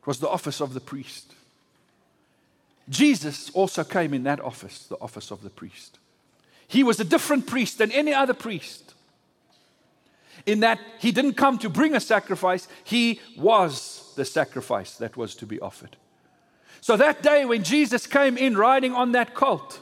It 0.00 0.06
was 0.06 0.18
the 0.20 0.28
office 0.28 0.61
of 0.61 0.72
the 0.72 0.80
priest. 0.80 1.34
Jesus 2.88 3.50
also 3.50 3.84
came 3.84 4.14
in 4.14 4.22
that 4.25 4.40
office, 4.40 4.87
the 4.87 4.99
office 5.00 5.30
of 5.30 5.42
the 5.42 5.50
priest. 5.50 5.99
He 6.66 6.82
was 6.82 6.99
a 6.99 7.04
different 7.04 7.46
priest 7.46 7.76
than 7.76 7.92
any 7.92 8.14
other 8.14 8.34
priest. 8.34 8.94
In 10.46 10.61
that 10.61 10.80
he 10.99 11.12
didn't 11.12 11.34
come 11.34 11.58
to 11.58 11.68
bring 11.68 11.94
a 11.94 12.00
sacrifice, 12.00 12.66
he 12.84 13.20
was 13.37 14.14
the 14.16 14.25
sacrifice 14.25 14.96
that 14.96 15.14
was 15.14 15.34
to 15.37 15.46
be 15.46 15.61
offered. 15.61 15.96
So 16.83 16.97
that 16.97 17.23
day 17.23 17.45
when 17.45 17.62
Jesus 17.62 18.09
came 18.09 18.37
in 18.37 18.57
riding 18.57 18.93
on 18.93 19.12
that 19.12 19.35
colt, 19.35 19.81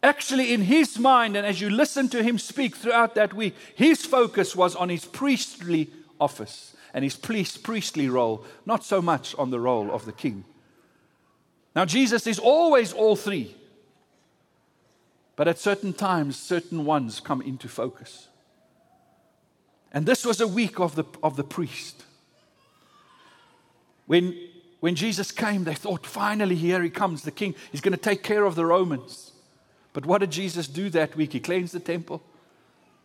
actually 0.00 0.54
in 0.54 0.62
his 0.62 0.96
mind, 0.96 1.36
and 1.36 1.44
as 1.44 1.60
you 1.60 1.68
listen 1.68 2.08
to 2.10 2.22
him 2.22 2.38
speak 2.38 2.76
throughout 2.76 3.16
that 3.16 3.34
week, 3.34 3.56
his 3.74 4.06
focus 4.06 4.54
was 4.54 4.76
on 4.76 4.88
his 4.88 5.04
priestly 5.04 5.90
office 6.20 6.76
and 6.94 7.02
his 7.02 7.16
priestly 7.16 8.08
role, 8.08 8.44
not 8.64 8.84
so 8.84 9.02
much 9.02 9.34
on 9.34 9.50
the 9.50 9.58
role 9.58 9.90
of 9.90 10.04
the 10.04 10.12
king. 10.12 10.44
Now, 11.74 11.84
Jesus 11.84 12.28
is 12.28 12.38
always 12.38 12.92
all 12.92 13.16
three, 13.16 13.56
but 15.34 15.48
at 15.48 15.58
certain 15.58 15.94
times, 15.94 16.38
certain 16.38 16.84
ones 16.84 17.18
come 17.18 17.42
into 17.42 17.68
focus. 17.68 18.28
And 19.90 20.06
this 20.06 20.24
was 20.24 20.40
a 20.40 20.46
week 20.46 20.78
of 20.78 20.94
the, 20.94 21.04
of 21.24 21.34
the 21.34 21.42
priest. 21.44 22.04
When, 24.06 24.36
when 24.82 24.96
Jesus 24.96 25.30
came, 25.30 25.62
they 25.62 25.76
thought, 25.76 26.04
finally, 26.04 26.56
here 26.56 26.82
he 26.82 26.90
comes, 26.90 27.22
the 27.22 27.30
king. 27.30 27.54
He's 27.70 27.80
going 27.80 27.92
to 27.92 27.96
take 27.96 28.24
care 28.24 28.44
of 28.44 28.56
the 28.56 28.66
Romans. 28.66 29.30
But 29.92 30.04
what 30.04 30.18
did 30.18 30.32
Jesus 30.32 30.66
do 30.66 30.90
that 30.90 31.14
week? 31.14 31.34
He 31.34 31.38
cleansed 31.38 31.72
the 31.72 31.78
temple. 31.78 32.20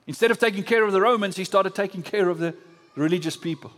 Instead 0.08 0.32
of 0.32 0.40
taking 0.40 0.64
care 0.64 0.84
of 0.84 0.92
the 0.92 1.02
Romans, 1.02 1.36
he 1.38 1.44
started 1.44 1.76
taking 1.76 2.02
care 2.02 2.30
of 2.30 2.40
the 2.40 2.56
religious 2.96 3.38
people. 3.38 3.72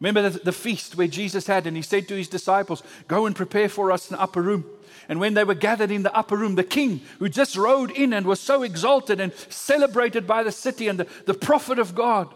Remember 0.00 0.28
the, 0.30 0.40
the, 0.40 0.52
feast 0.52 0.96
where 0.96 1.06
Jesus 1.06 1.46
had, 1.46 1.64
and 1.68 1.76
he 1.76 1.82
said 1.82 2.08
to 2.08 2.16
his 2.16 2.26
disciples, 2.26 2.82
Go 3.06 3.24
and 3.24 3.36
prepare 3.36 3.68
for 3.68 3.92
us 3.92 4.10
an 4.10 4.16
upper 4.18 4.42
room. 4.42 4.64
And 5.08 5.20
when 5.20 5.34
they 5.34 5.44
were 5.44 5.54
gathered 5.54 5.92
in 5.92 6.02
the 6.02 6.12
upper 6.12 6.36
room, 6.36 6.56
the 6.56 6.64
king 6.64 7.02
who 7.20 7.28
just 7.28 7.56
rode 7.56 7.92
in 7.92 8.12
and 8.12 8.26
was 8.26 8.40
so 8.40 8.64
exalted 8.64 9.20
and 9.20 9.32
celebrated 9.48 10.26
by 10.26 10.42
the 10.42 10.50
city, 10.50 10.88
and 10.88 10.98
the, 10.98 11.06
the 11.26 11.34
prophet 11.34 11.78
of 11.78 11.94
God 11.94 12.34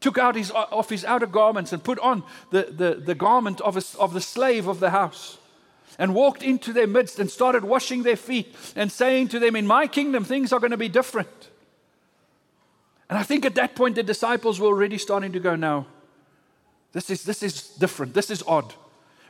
took 0.00 0.18
out 0.18 0.34
his, 0.34 0.50
off 0.50 0.90
his 0.90 1.04
outer 1.04 1.26
garments 1.26 1.72
and 1.72 1.82
put 1.82 1.98
on 2.00 2.22
the, 2.50 2.64
the, 2.70 2.94
the 2.94 3.14
garment 3.14 3.60
of, 3.62 3.76
a, 3.76 3.82
of 3.98 4.12
the 4.12 4.20
slave 4.20 4.66
of 4.66 4.80
the 4.80 4.90
house 4.90 5.38
and 5.98 6.14
walked 6.14 6.42
into 6.42 6.72
their 6.72 6.86
midst 6.86 7.18
and 7.18 7.30
started 7.30 7.64
washing 7.64 8.02
their 8.02 8.16
feet 8.16 8.54
and 8.74 8.92
saying 8.92 9.28
to 9.28 9.38
them, 9.38 9.56
In 9.56 9.66
my 9.66 9.86
kingdom, 9.86 10.24
things 10.24 10.52
are 10.52 10.60
going 10.60 10.70
to 10.70 10.76
be 10.76 10.88
different. 10.88 11.50
And 13.08 13.18
I 13.18 13.22
think 13.22 13.44
at 13.44 13.54
that 13.54 13.74
point, 13.74 13.94
the 13.94 14.02
disciples 14.02 14.60
were 14.60 14.66
already 14.66 14.98
starting 14.98 15.32
to 15.32 15.40
go, 15.40 15.56
Now, 15.56 15.86
this 16.92 17.10
is, 17.10 17.24
this 17.24 17.42
is 17.42 17.68
different. 17.70 18.14
This 18.14 18.30
is 18.30 18.42
odd. 18.46 18.74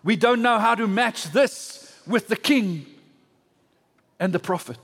We 0.02 0.16
don't 0.16 0.42
know 0.42 0.58
how 0.58 0.74
to 0.74 0.86
match 0.86 1.24
this 1.32 2.00
with 2.06 2.28
the 2.28 2.36
king 2.36 2.86
and 4.18 4.32
the 4.32 4.38
prophet. 4.38 4.78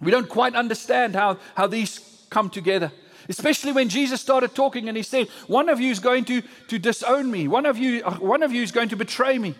We 0.00 0.10
don't 0.10 0.28
quite 0.28 0.54
understand 0.54 1.14
how, 1.14 1.38
how 1.54 1.66
these 1.66 2.26
come 2.30 2.50
together. 2.50 2.92
Especially 3.28 3.72
when 3.72 3.88
Jesus 3.88 4.20
started 4.20 4.54
talking 4.54 4.88
and 4.88 4.96
he 4.96 5.02
said, 5.02 5.28
One 5.46 5.68
of 5.68 5.80
you 5.80 5.90
is 5.90 5.98
going 5.98 6.24
to, 6.26 6.42
to 6.68 6.78
disown 6.78 7.30
me, 7.30 7.46
one 7.46 7.66
of, 7.66 7.76
you, 7.76 8.02
uh, 8.04 8.14
one 8.14 8.42
of 8.42 8.52
you 8.52 8.62
is 8.62 8.72
going 8.72 8.88
to 8.88 8.96
betray 8.96 9.38
me. 9.38 9.54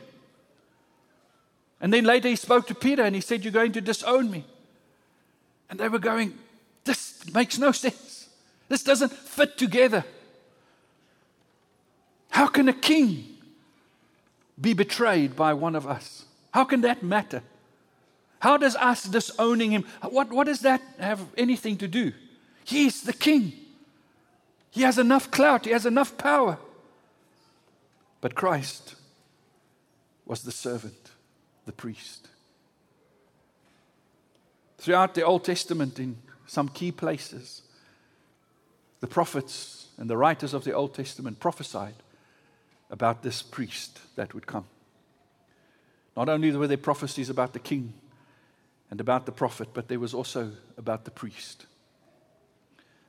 And 1.81 1.93
then 1.93 2.05
later 2.05 2.29
he 2.29 2.37
spoke 2.37 2.67
to 2.69 2.75
Peter 2.75 3.03
and 3.03 3.15
he 3.15 3.21
said, 3.21 3.45
You're 3.45 3.53
going 3.53 3.73
to 3.73 3.81
disown 3.81 4.31
me. 4.31 4.45
And 5.69 5.79
they 5.79 5.89
were 5.89 5.99
going, 5.99 6.37
This 6.85 7.23
makes 7.35 7.59
no 7.59 7.73
sense. 7.73 8.31
This 8.69 8.83
doesn't 8.83 9.13
fit 9.13 9.59
together. 9.59 10.05
How 12.31 12.47
can 12.47 12.69
a 12.69 12.73
king 12.73 13.25
be 14.61 14.73
betrayed 14.73 15.37
by 15.37 15.53
one 15.53 15.77
of 15.77 15.87
us? 15.87 16.25
How 16.53 16.65
can 16.65 16.81
that 16.83 17.03
matter? 17.03 17.43
How 18.41 18.57
does 18.57 18.77
us 18.77 19.05
disowning 19.05 19.73
him, 19.73 19.85
what, 20.09 20.31
what 20.31 20.47
does 20.47 20.61
that 20.61 20.81
have 20.99 21.21
anything 21.37 21.77
to 21.79 21.89
do? 21.89 22.13
He's 22.69 23.01
the 23.01 23.15
king. 23.15 23.55
He 24.71 24.83
has 24.83 24.99
enough 24.99 25.31
clout, 25.31 25.65
he 25.65 25.71
has 25.71 25.87
enough 25.87 26.19
power. 26.19 26.59
But 28.21 28.35
Christ 28.35 28.95
was 30.27 30.43
the 30.43 30.53
servant, 30.53 31.13
the 31.65 31.73
priest. 31.73 32.29
Throughout 34.77 35.15
the 35.15 35.25
Old 35.25 35.45
Testament, 35.45 35.99
in 35.99 36.19
some 36.47 36.69
key 36.69 36.93
places, 36.93 37.63
the 39.01 39.07
prophets 39.07 39.87
and 39.97 40.11
the 40.11 40.19
writers 40.19 40.53
of 40.53 40.65
the 40.65 40.75
Old 40.75 40.93
Testament 40.93 41.41
prophesied 41.41 41.95
about 42.91 43.23
this 43.23 43.41
priest 43.41 43.99
that 44.17 44.35
would 44.35 44.47
come. 44.47 44.67
Not 46.15 46.29
only 46.29 46.55
were 46.55 46.67
there 46.67 46.77
prophecies 46.77 47.31
about 47.31 47.55
the 47.55 47.61
king 47.61 47.95
and 48.91 49.01
about 49.01 49.25
the 49.25 49.33
prophet, 49.33 49.71
but 49.73 49.89
there 49.89 50.01
was 50.01 50.13
also 50.13 50.53
about 50.77 51.07
the 51.07 51.11
priest, 51.11 51.65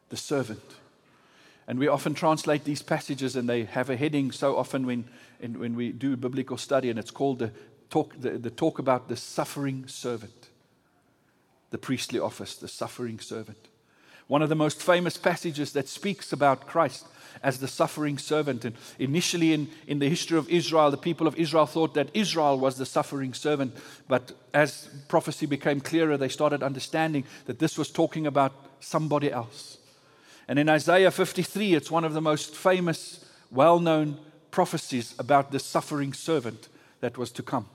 the 0.10 0.18
servant. 0.18 0.62
And 1.68 1.78
we 1.78 1.88
often 1.88 2.16
translate 2.16 2.64
these 2.64 2.82
passages, 2.82 3.36
and 3.36 3.48
they 3.48 3.66
have 3.66 3.90
a 3.90 3.96
heading 3.96 4.32
so 4.32 4.58
often 4.58 4.86
when, 4.86 5.06
in, 5.40 5.60
when 5.60 5.76
we 5.76 5.92
do 5.92 6.18
biblical 6.18 6.58
study, 6.58 6.90
and 6.90 6.98
it's 6.98 7.12
called 7.12 7.40
the 7.40 7.52
talk, 7.90 8.20
the, 8.20 8.32
the 8.32 8.50
talk 8.50 8.80
about 8.80 9.08
the 9.08 9.16
suffering 9.16 9.88
servant, 9.88 10.50
the 11.70 11.78
priestly 11.78 12.20
office, 12.20 12.56
the 12.56 12.68
suffering 12.68 13.20
servant. 13.20 13.68
One 14.28 14.42
of 14.42 14.50
the 14.50 14.56
most 14.56 14.82
famous 14.82 15.18
passages 15.18 15.74
that 15.74 15.88
speaks 15.88 16.32
about 16.32 16.68
Christ 16.68 17.06
as 17.42 17.60
the 17.60 17.68
suffering 17.68 18.18
servant. 18.18 18.64
And 18.64 18.76
initially, 19.00 19.54
in, 19.54 19.70
in 19.88 20.00
the 20.00 20.10
history 20.10 20.38
of 20.38 20.50
Israel, 20.50 20.92
the 20.92 20.98
people 20.98 21.26
of 21.28 21.36
Israel 21.36 21.66
thought 21.66 21.94
that 21.96 22.10
Israel 22.14 22.60
was 22.60 22.78
the 22.78 22.86
suffering 22.86 23.34
servant. 23.34 23.76
But 24.08 24.34
as 24.54 24.88
prophecy 25.08 25.46
became 25.48 25.82
clearer, 25.82 26.16
they 26.16 26.30
started 26.30 26.62
understanding 26.64 27.24
that 27.46 27.60
this 27.60 27.78
was 27.78 27.90
talking 27.90 28.28
about 28.28 28.54
somebody 28.80 29.32
else. 29.32 29.79
And 30.50 30.58
in 30.58 30.68
Isaiah 30.68 31.12
53, 31.12 31.76
it's 31.76 31.92
one 31.92 32.04
of 32.04 32.14
the 32.14 32.22
most 32.22 32.56
famous, 32.56 33.24
well 33.52 33.80
known 33.80 34.18
prophecies 34.50 35.14
about 35.20 35.52
the 35.52 35.60
suffering 35.60 36.12
servant 36.12 36.70
that 37.02 37.20
was 37.20 37.32
to 37.34 37.44
come. 37.44 37.68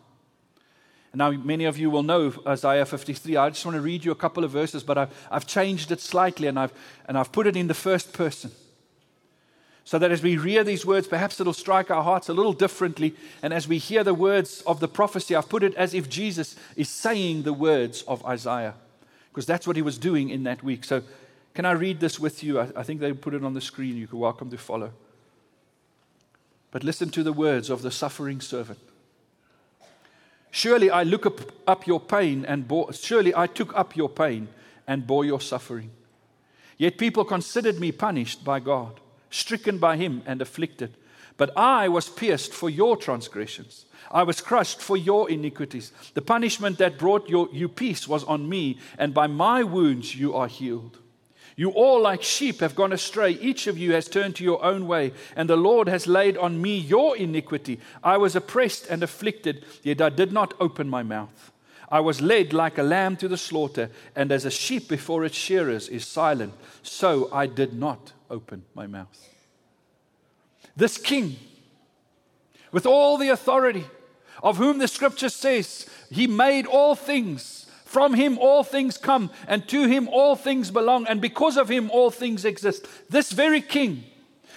And 1.12 1.20
now, 1.20 1.30
many 1.30 1.66
of 1.66 1.78
you 1.78 1.88
will 1.88 2.02
know 2.02 2.34
Isaiah 2.44 2.84
53. 2.84 3.36
I 3.36 3.50
just 3.50 3.64
want 3.64 3.76
to 3.76 3.80
read 3.80 4.04
you 4.04 4.10
a 4.10 4.16
couple 4.16 4.42
of 4.42 4.50
verses, 4.50 4.82
but 4.82 4.98
I've, 4.98 5.28
I've 5.30 5.46
changed 5.46 5.92
it 5.92 6.00
slightly 6.00 6.48
and 6.48 6.58
I've, 6.58 6.72
and 7.06 7.16
I've 7.16 7.30
put 7.30 7.46
it 7.46 7.54
in 7.54 7.68
the 7.68 7.74
first 7.74 8.12
person 8.12 8.50
so 9.84 9.96
that 10.00 10.10
as 10.10 10.20
we 10.20 10.36
hear 10.36 10.64
these 10.64 10.84
words, 10.84 11.06
perhaps 11.06 11.38
it'll 11.38 11.52
strike 11.52 11.92
our 11.92 12.02
hearts 12.02 12.28
a 12.28 12.34
little 12.34 12.54
differently. 12.54 13.14
And 13.40 13.54
as 13.54 13.68
we 13.68 13.78
hear 13.78 14.02
the 14.02 14.14
words 14.14 14.62
of 14.62 14.80
the 14.80 14.88
prophecy, 14.88 15.36
I've 15.36 15.48
put 15.48 15.62
it 15.62 15.74
as 15.74 15.94
if 15.94 16.08
Jesus 16.08 16.56
is 16.74 16.88
saying 16.88 17.44
the 17.44 17.52
words 17.52 18.02
of 18.08 18.24
Isaiah, 18.26 18.74
because 19.28 19.46
that's 19.46 19.64
what 19.64 19.76
he 19.76 19.82
was 19.82 19.96
doing 19.96 20.30
in 20.30 20.42
that 20.42 20.64
week. 20.64 20.82
So, 20.82 21.02
can 21.54 21.64
I 21.64 21.70
read 21.72 22.00
this 22.00 22.18
with 22.18 22.42
you? 22.42 22.60
I, 22.60 22.68
I 22.76 22.82
think 22.82 23.00
they 23.00 23.12
put 23.12 23.32
it 23.32 23.44
on 23.44 23.54
the 23.54 23.60
screen. 23.60 23.96
You're 23.96 24.08
welcome 24.12 24.50
to 24.50 24.58
follow. 24.58 24.92
But 26.72 26.82
listen 26.82 27.10
to 27.10 27.22
the 27.22 27.32
words 27.32 27.70
of 27.70 27.82
the 27.82 27.92
suffering 27.92 28.40
servant. 28.40 28.80
Surely 30.50 30.90
I 30.90 31.04
look 31.04 31.26
up, 31.26 31.40
up 31.66 31.86
your 31.86 32.00
pain 32.00 32.44
and 32.44 32.66
bore, 32.66 32.92
surely 32.92 33.34
I 33.34 33.46
took 33.46 33.76
up 33.76 33.96
your 33.96 34.08
pain 34.08 34.48
and 34.86 35.06
bore 35.06 35.24
your 35.24 35.40
suffering. 35.40 35.90
Yet 36.76 36.98
people 36.98 37.24
considered 37.24 37.78
me 37.78 37.92
punished 37.92 38.44
by 38.44 38.58
God, 38.60 39.00
stricken 39.30 39.78
by 39.78 39.96
him 39.96 40.22
and 40.26 40.42
afflicted. 40.42 40.96
But 41.36 41.56
I 41.56 41.88
was 41.88 42.08
pierced 42.08 42.52
for 42.52 42.70
your 42.70 42.96
transgressions. 42.96 43.86
I 44.10 44.22
was 44.22 44.40
crushed 44.40 44.80
for 44.80 44.96
your 44.96 45.30
iniquities. 45.30 45.92
The 46.14 46.22
punishment 46.22 46.78
that 46.78 46.98
brought 46.98 47.28
your, 47.28 47.48
you 47.52 47.68
peace 47.68 48.06
was 48.06 48.24
on 48.24 48.48
me, 48.48 48.78
and 48.98 49.14
by 49.14 49.26
my 49.26 49.62
wounds 49.62 50.14
you 50.14 50.34
are 50.34 50.48
healed. 50.48 50.98
You 51.56 51.70
all, 51.70 52.00
like 52.00 52.22
sheep, 52.22 52.60
have 52.60 52.74
gone 52.74 52.92
astray. 52.92 53.32
Each 53.32 53.66
of 53.66 53.78
you 53.78 53.92
has 53.92 54.08
turned 54.08 54.34
to 54.36 54.44
your 54.44 54.62
own 54.64 54.88
way, 54.88 55.12
and 55.36 55.48
the 55.48 55.56
Lord 55.56 55.88
has 55.88 56.06
laid 56.06 56.36
on 56.36 56.60
me 56.60 56.76
your 56.76 57.16
iniquity. 57.16 57.80
I 58.02 58.16
was 58.16 58.34
oppressed 58.34 58.88
and 58.88 59.02
afflicted, 59.02 59.64
yet 59.82 60.00
I 60.00 60.08
did 60.08 60.32
not 60.32 60.54
open 60.58 60.88
my 60.88 61.04
mouth. 61.04 61.52
I 61.88 62.00
was 62.00 62.20
led 62.20 62.52
like 62.52 62.76
a 62.76 62.82
lamb 62.82 63.16
to 63.18 63.28
the 63.28 63.36
slaughter, 63.36 63.90
and 64.16 64.32
as 64.32 64.44
a 64.44 64.50
sheep 64.50 64.88
before 64.88 65.24
its 65.24 65.36
shearers 65.36 65.88
is 65.88 66.04
silent, 66.04 66.54
so 66.82 67.28
I 67.32 67.46
did 67.46 67.72
not 67.74 68.12
open 68.30 68.64
my 68.74 68.88
mouth. 68.88 69.28
This 70.76 70.98
king, 70.98 71.36
with 72.72 72.84
all 72.84 73.16
the 73.16 73.28
authority, 73.28 73.84
of 74.42 74.56
whom 74.56 74.78
the 74.78 74.88
scripture 74.88 75.28
says 75.28 75.88
he 76.10 76.26
made 76.26 76.66
all 76.66 76.96
things 76.96 77.63
from 77.94 78.14
him 78.14 78.38
all 78.38 78.64
things 78.64 78.98
come, 78.98 79.30
and 79.46 79.68
to 79.68 79.86
him 79.86 80.08
all 80.08 80.34
things 80.34 80.72
belong, 80.72 81.06
and 81.06 81.20
because 81.20 81.56
of 81.56 81.68
him 81.68 81.92
all 81.92 82.10
things 82.10 82.44
exist. 82.44 82.88
This 83.08 83.30
very 83.30 83.60
king, 83.60 84.02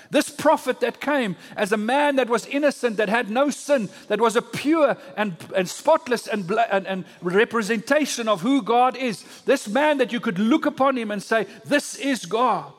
this 0.10 0.28
prophet 0.28 0.80
that 0.80 1.00
came 1.00 1.36
as 1.56 1.72
a 1.72 1.78
man 1.78 2.16
that 2.16 2.30
was 2.30 2.48
innocent, 2.48 2.98
that 2.98 3.10
had 3.10 3.30
no 3.30 3.52
sin, 3.52 3.90
that 4.08 4.20
was 4.20 4.36
a 4.36 4.42
pure 4.42 4.98
and, 5.16 5.36
and 5.56 5.70
spotless 5.70 6.26
and, 6.26 6.50
and, 6.72 6.88
and 6.88 7.06
representation 7.22 8.28
of 8.28 8.42
who 8.42 8.64
God 8.64 8.98
is, 8.98 9.24
this 9.46 9.68
man 9.68 10.00
that 10.00 10.12
you 10.12 10.20
could 10.20 10.40
look 10.40 10.66
upon 10.66 10.98
him 10.98 11.12
and 11.12 11.22
say, 11.22 11.46
This 11.64 11.96
is 11.96 12.26
God. 12.26 12.74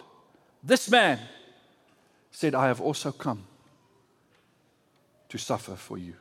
This 0.64 0.90
man 0.90 1.20
said, 2.32 2.56
I 2.56 2.66
have 2.66 2.80
also 2.80 3.12
come 3.12 3.44
to 5.28 5.38
suffer 5.38 5.76
for 5.76 5.98
you. 5.98 6.14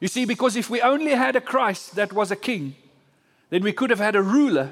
You 0.00 0.08
see, 0.08 0.26
because 0.26 0.54
if 0.54 0.68
we 0.68 0.82
only 0.82 1.12
had 1.12 1.34
a 1.34 1.40
Christ 1.40 1.94
that 1.94 2.12
was 2.12 2.30
a 2.30 2.36
king, 2.36 2.74
then 3.52 3.62
we 3.62 3.74
could 3.74 3.90
have 3.90 3.98
had 3.98 4.16
a 4.16 4.22
ruler, 4.22 4.70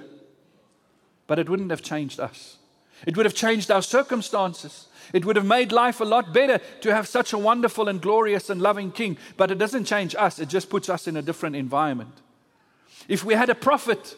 but 1.27 1.39
it 1.39 1.51
wouldn't 1.51 1.71
have 1.71 1.83
changed 1.83 2.19
us. 2.19 2.57
It 3.07 3.15
would 3.15 3.27
have 3.27 3.35
changed 3.35 3.71
our 3.71 3.83
circumstances. 3.83 4.87
It 5.13 5.27
would 5.27 5.37
have 5.37 5.45
made 5.45 5.71
life 5.71 6.01
a 6.01 6.07
lot 6.07 6.33
better 6.33 6.61
to 6.81 6.95
have 6.95 7.07
such 7.07 7.35
a 7.35 7.39
wonderful 7.39 7.91
and 7.91 8.01
glorious 8.01 8.49
and 8.49 8.63
loving 8.63 8.91
king, 8.91 9.19
but 9.37 9.51
it 9.51 9.59
doesn't 9.59 9.85
change 9.85 10.15
us, 10.15 10.39
it 10.39 10.49
just 10.49 10.71
puts 10.71 10.89
us 10.89 11.07
in 11.07 11.19
a 11.19 11.21
different 11.21 11.57
environment. 11.57 12.23
If 13.07 13.23
we 13.23 13.35
had 13.35 13.51
a 13.51 13.55
prophet 13.55 14.17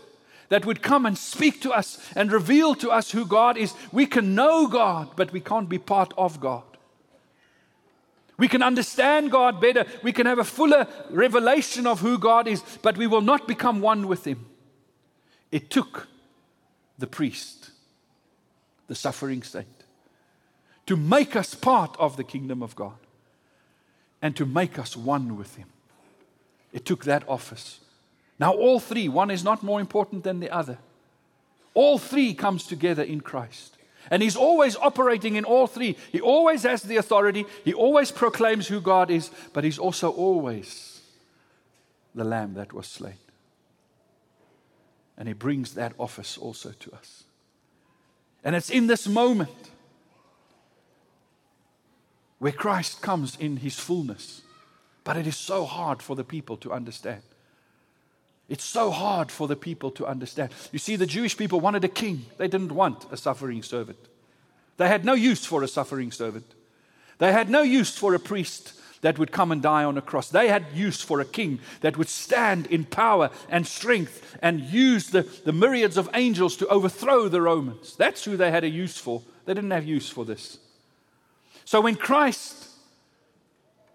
that 0.48 0.64
would 0.64 0.80
come 0.80 1.06
and 1.06 1.18
speak 1.18 1.60
to 1.62 1.72
us 1.72 1.98
and 2.14 2.30
reveal 2.30 2.76
to 2.76 2.92
us 2.92 3.10
who 3.10 3.26
God 3.26 3.56
is, 3.56 3.74
we 3.90 4.06
can 4.06 4.36
know 4.36 4.68
God, 4.68 5.10
but 5.16 5.32
we 5.32 5.40
can't 5.40 5.68
be 5.68 5.78
part 5.78 6.14
of 6.16 6.38
God. 6.38 6.62
We 8.38 8.46
can 8.46 8.62
understand 8.62 9.32
God 9.32 9.60
better. 9.60 9.86
We 10.04 10.12
can 10.12 10.26
have 10.26 10.38
a 10.38 10.44
fuller 10.44 10.86
revelation 11.10 11.84
of 11.84 11.98
who 11.98 12.16
God 12.16 12.46
is, 12.46 12.62
but 12.80 12.96
we 12.96 13.08
will 13.08 13.22
not 13.22 13.48
become 13.48 13.80
one 13.80 14.06
with 14.06 14.24
Him. 14.24 14.46
It 15.52 15.70
took 15.70 16.08
the 16.98 17.06
priest, 17.06 17.70
the 18.88 18.94
suffering 18.94 19.42
saint, 19.42 19.66
to 20.86 20.96
make 20.96 21.36
us 21.36 21.54
part 21.54 21.94
of 21.98 22.16
the 22.16 22.24
kingdom 22.24 22.62
of 22.62 22.74
God 22.74 22.96
and 24.20 24.34
to 24.36 24.46
make 24.46 24.78
us 24.78 24.96
one 24.96 25.36
with 25.36 25.54
Him. 25.56 25.68
It 26.72 26.86
took 26.86 27.04
that 27.04 27.28
office. 27.28 27.80
Now, 28.38 28.52
all 28.54 28.80
three, 28.80 29.08
one 29.08 29.30
is 29.30 29.44
not 29.44 29.62
more 29.62 29.78
important 29.78 30.24
than 30.24 30.40
the 30.40 30.50
other. 30.50 30.78
All 31.74 31.98
three 31.98 32.34
comes 32.34 32.66
together 32.66 33.02
in 33.02 33.20
Christ. 33.20 33.76
And 34.10 34.22
he's 34.22 34.36
always 34.36 34.76
operating 34.76 35.36
in 35.36 35.44
all 35.44 35.66
three. 35.66 35.96
He 36.10 36.20
always 36.20 36.64
has 36.64 36.82
the 36.82 36.96
authority, 36.96 37.46
he 37.64 37.72
always 37.72 38.10
proclaims 38.10 38.66
who 38.66 38.80
God 38.80 39.10
is, 39.10 39.30
but 39.52 39.64
he's 39.64 39.78
also 39.78 40.10
always 40.10 41.00
the 42.14 42.24
lamb 42.24 42.54
that 42.54 42.72
was 42.72 42.86
slain. 42.86 43.14
And 45.16 45.28
he 45.28 45.34
brings 45.34 45.74
that 45.74 45.92
office 45.98 46.38
also 46.38 46.72
to 46.72 46.92
us. 46.92 47.24
And 48.44 48.56
it's 48.56 48.70
in 48.70 48.86
this 48.86 49.06
moment 49.06 49.70
where 52.38 52.52
Christ 52.52 53.02
comes 53.02 53.36
in 53.36 53.58
his 53.58 53.78
fullness. 53.78 54.42
But 55.04 55.16
it 55.16 55.26
is 55.26 55.36
so 55.36 55.64
hard 55.64 56.02
for 56.02 56.16
the 56.16 56.24
people 56.24 56.56
to 56.58 56.72
understand. 56.72 57.22
It's 58.48 58.64
so 58.64 58.90
hard 58.90 59.30
for 59.30 59.48
the 59.48 59.56
people 59.56 59.90
to 59.92 60.06
understand. 60.06 60.52
You 60.72 60.78
see, 60.78 60.96
the 60.96 61.06
Jewish 61.06 61.36
people 61.36 61.60
wanted 61.60 61.84
a 61.84 61.88
king, 61.88 62.26
they 62.38 62.48
didn't 62.48 62.72
want 62.72 63.06
a 63.10 63.16
suffering 63.16 63.62
servant. 63.62 63.98
They 64.76 64.88
had 64.88 65.04
no 65.04 65.14
use 65.14 65.44
for 65.44 65.62
a 65.62 65.68
suffering 65.68 66.10
servant, 66.10 66.46
they 67.18 67.32
had 67.32 67.48
no 67.48 67.62
use 67.62 67.96
for 67.96 68.14
a 68.14 68.18
priest 68.18 68.74
that 69.02 69.18
would 69.18 69.30
come 69.30 69.52
and 69.52 69.60
die 69.60 69.84
on 69.84 69.98
a 69.98 70.02
cross. 70.02 70.30
They 70.30 70.48
had 70.48 70.66
use 70.74 71.02
for 71.02 71.20
a 71.20 71.24
king 71.24 71.58
that 71.80 71.98
would 71.98 72.08
stand 72.08 72.66
in 72.68 72.84
power 72.84 73.30
and 73.48 73.66
strength 73.66 74.36
and 74.40 74.60
use 74.60 75.10
the, 75.10 75.22
the 75.44 75.52
myriads 75.52 75.96
of 75.96 76.08
angels 76.14 76.56
to 76.56 76.68
overthrow 76.68 77.28
the 77.28 77.42
Romans. 77.42 77.94
That's 77.96 78.24
who 78.24 78.36
they 78.36 78.50
had 78.50 78.64
a 78.64 78.68
use 78.68 78.96
for. 78.96 79.22
They 79.44 79.54
didn't 79.54 79.72
have 79.72 79.84
use 79.84 80.08
for 80.08 80.24
this. 80.24 80.58
So 81.64 81.80
when 81.80 81.96
Christ 81.96 82.68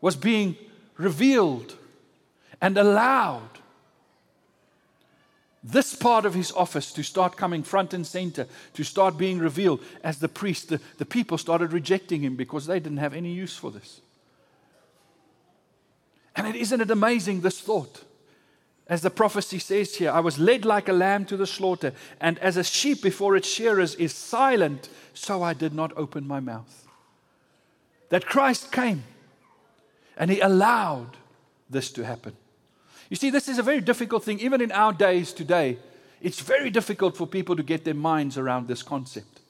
was 0.02 0.15
being 0.15 0.58
revealed 0.98 1.76
and 2.62 2.78
allowed 2.78 3.50
this 5.63 5.96
part 5.96 6.26
of 6.26 6.34
his 6.34 6.52
office 6.52 6.91
to 6.93 7.04
start 7.04 7.38
coming 7.38 7.63
front 7.63 7.93
and 7.93 8.06
center, 8.06 8.48
to 8.74 8.84
start 8.84 9.17
being 9.17 9.39
revealed 9.39 9.82
as 10.04 10.20
the 10.20 10.30
priest, 10.30 10.70
the, 10.70 10.82
the 10.98 11.06
people 11.06 11.38
started 11.38 11.72
rejecting 11.74 12.22
him 12.22 12.36
because 12.36 12.67
they 12.67 12.80
didn't 12.80 12.98
have 12.98 13.13
any 13.13 13.32
use 13.32 13.56
for 13.56 13.72
this. 13.72 14.02
And 16.38 16.47
it, 16.47 16.56
isn't 16.56 16.80
it 16.80 16.91
amazing, 16.91 17.41
this 17.41 17.60
thought? 17.60 18.04
As 18.88 19.02
the 19.02 19.10
prophecy 19.10 19.60
says 19.60 19.95
here, 19.95 20.12
I 20.12 20.21
was 20.21 20.39
led 20.39 20.63
like 20.63 20.88
a 20.88 20.93
lamb 20.93 21.26
to 21.26 21.36
the 21.36 21.47
slaughter, 21.47 21.91
and 22.21 22.39
as 22.39 22.56
a 22.56 22.63
sheep 22.63 23.02
before 23.02 23.36
its 23.36 23.50
shearers 23.50 23.95
is 23.95 24.13
silent, 24.13 24.88
so 25.13 25.43
I 25.43 25.54
did 25.54 25.73
not 25.73 25.91
open 25.97 26.26
my 26.26 26.39
mouth. 26.39 26.88
That 28.10 28.26
Christ 28.26 28.71
came 28.71 29.04
and 30.15 30.32
he 30.32 30.39
allowed 30.39 31.17
this 31.69 31.91
to 31.91 32.06
happen. 32.06 32.34
You 33.10 33.17
see, 33.17 33.30
this 33.30 33.50
is 33.50 33.60
a 33.60 33.63
very 33.63 33.82
difficult 33.82 34.23
thing, 34.23 34.39
even 34.39 34.62
in 34.62 34.71
our 34.71 34.93
days 34.93 35.34
today. 35.34 35.78
It's 36.21 36.39
very 36.39 36.69
difficult 36.69 37.17
for 37.17 37.28
people 37.28 37.56
to 37.56 37.63
get 37.63 37.84
their 37.84 37.93
minds 37.93 38.38
around 38.38 38.67
this 38.67 38.84
concept. 38.84 39.41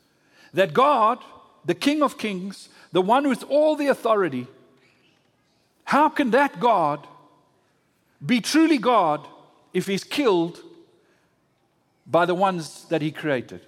That 0.54 0.73
God, 0.73 1.19
the 1.65 1.76
King 1.76 2.02
of 2.02 2.17
Kings, 2.17 2.69
the 2.91 3.02
one 3.02 3.28
with 3.30 3.43
all 3.43 3.76
the 3.76 3.88
authority, 3.88 4.47
how 5.88 6.10
can 6.10 6.32
that 6.32 6.60
God 6.60 7.08
be 8.23 8.41
truly 8.41 8.78
God 8.78 9.26
if 9.71 9.88
he's 9.88 10.04
killed 10.04 10.60
by 12.06 12.26
the 12.26 12.36
ones 12.36 12.84
that 12.89 13.02
he 13.02 13.10
created? 13.10 13.62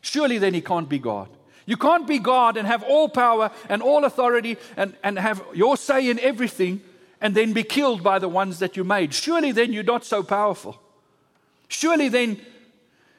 Surely 0.00 0.38
then 0.38 0.52
he 0.52 0.60
can't 0.60 0.88
be 0.88 0.98
God. 0.98 1.28
You 1.64 1.76
can't 1.76 2.08
be 2.08 2.18
God 2.18 2.56
and 2.56 2.66
have 2.66 2.82
all 2.82 3.08
power 3.08 3.52
and 3.68 3.82
all 3.82 4.04
authority 4.04 4.56
and, 4.76 4.96
and 5.04 5.16
have 5.16 5.40
your 5.54 5.76
say 5.76 6.10
in 6.10 6.18
everything 6.18 6.80
and 7.20 7.36
then 7.36 7.52
be 7.52 7.62
killed 7.62 8.02
by 8.02 8.18
the 8.18 8.28
ones 8.28 8.58
that 8.58 8.76
you 8.76 8.82
made. 8.82 9.14
Surely 9.14 9.52
then 9.52 9.72
you're 9.72 9.84
not 9.84 10.04
so 10.04 10.24
powerful. 10.24 10.80
Surely 11.68 12.08
then 12.08 12.40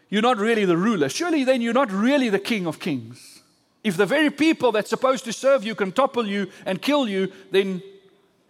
you're 0.10 0.22
not 0.22 0.40
really 0.40 0.66
the 0.66 0.76
ruler. 0.76 1.08
Surely 1.08 1.46
then 1.46 1.62
you're 1.62 1.72
not 1.72 1.90
really 1.90 2.28
the 2.28 2.38
king 2.38 2.68
of 2.68 2.82
kings. 2.82 3.44
If 3.82 3.96
the 3.96 4.06
very 4.06 4.30
people 4.30 4.74
that's 4.74 4.90
supposed 4.90 5.24
to 5.24 5.32
serve 5.32 5.64
you 5.64 5.74
can 5.74 5.94
topple 5.94 6.28
you 6.28 6.48
and 6.66 6.82
kill 6.82 7.08
you, 7.08 7.32
then 7.52 7.82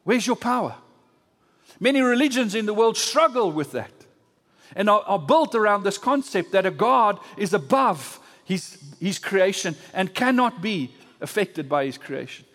Where's 0.04 0.26
your 0.26 0.36
power? 0.36 0.76
Many 1.80 2.02
religions 2.02 2.56
in 2.56 2.66
the 2.66 2.74
world 2.74 2.98
struggle 2.98 3.52
with 3.52 3.72
that 3.72 3.92
and 4.76 4.90
are, 4.90 5.02
are 5.02 5.20
built 5.20 5.56
around 5.56 5.84
this 5.84 5.98
concept 5.98 6.52
that 6.52 6.66
a 6.66 6.72
God 6.72 7.20
is 7.38 7.54
above 7.54 8.20
his, 8.44 8.78
his 9.00 9.20
creation 9.20 9.76
and 9.94 10.14
cannot 10.14 10.62
be 10.62 10.92
affected 11.22 11.70
by 11.70 11.86
his 11.86 11.98
creation. 11.98 12.46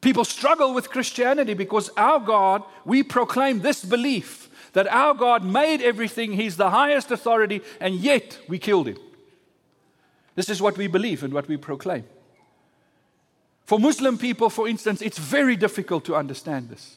People 0.00 0.24
struggle 0.24 0.72
with 0.72 0.90
Christianity 0.90 1.54
because 1.54 1.90
our 1.96 2.20
God, 2.20 2.62
we 2.84 3.02
proclaim 3.02 3.60
this 3.60 3.84
belief 3.84 4.48
that 4.72 4.86
our 4.88 5.14
God 5.14 5.44
made 5.44 5.82
everything, 5.82 6.32
He's 6.32 6.56
the 6.56 6.70
highest 6.70 7.10
authority, 7.10 7.60
and 7.80 7.94
yet 7.94 8.38
we 8.48 8.58
killed 8.58 8.88
Him. 8.88 8.98
This 10.36 10.48
is 10.48 10.62
what 10.62 10.78
we 10.78 10.86
believe 10.86 11.22
and 11.22 11.34
what 11.34 11.48
we 11.48 11.56
proclaim. 11.56 12.04
For 13.70 13.78
Muslim 13.78 14.18
people, 14.18 14.50
for 14.50 14.66
instance, 14.66 15.00
it's 15.00 15.16
very 15.16 15.54
difficult 15.54 16.04
to 16.06 16.16
understand 16.16 16.70
this. 16.70 16.96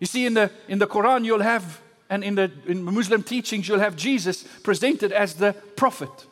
You 0.00 0.08
see, 0.08 0.26
in 0.26 0.34
the, 0.34 0.50
in 0.66 0.80
the 0.80 0.88
Quran, 0.88 1.24
you'll 1.24 1.42
have, 1.42 1.80
and 2.10 2.24
in 2.24 2.34
the 2.34 2.50
in 2.66 2.82
Muslim 2.82 3.22
teachings, 3.22 3.68
you'll 3.68 3.78
have 3.78 3.94
Jesus 3.94 4.42
presented 4.64 5.12
as 5.12 5.34
the 5.34 5.52
prophet, 5.76 6.26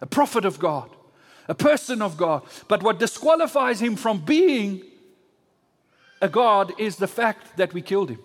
a 0.00 0.06
prophet 0.06 0.44
of 0.44 0.60
God, 0.60 0.88
a 1.48 1.54
person 1.56 2.00
of 2.00 2.16
God. 2.16 2.42
But 2.68 2.84
what 2.84 3.00
disqualifies 3.00 3.82
him 3.82 3.96
from 3.96 4.20
being 4.20 4.82
a 6.20 6.28
God 6.28 6.74
is 6.78 6.98
the 6.98 7.08
fact 7.08 7.56
that 7.56 7.74
we 7.74 7.82
killed 7.82 8.10
him, 8.10 8.20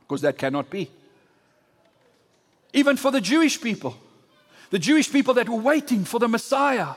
because 0.00 0.20
that 0.20 0.36
cannot 0.36 0.68
be. 0.68 0.90
Even 2.74 2.98
for 2.98 3.10
the 3.10 3.22
Jewish 3.22 3.58
people, 3.62 3.96
the 4.68 4.78
Jewish 4.78 5.10
people 5.10 5.32
that 5.32 5.48
were 5.48 5.56
waiting 5.56 6.04
for 6.04 6.20
the 6.20 6.28
Messiah, 6.28 6.96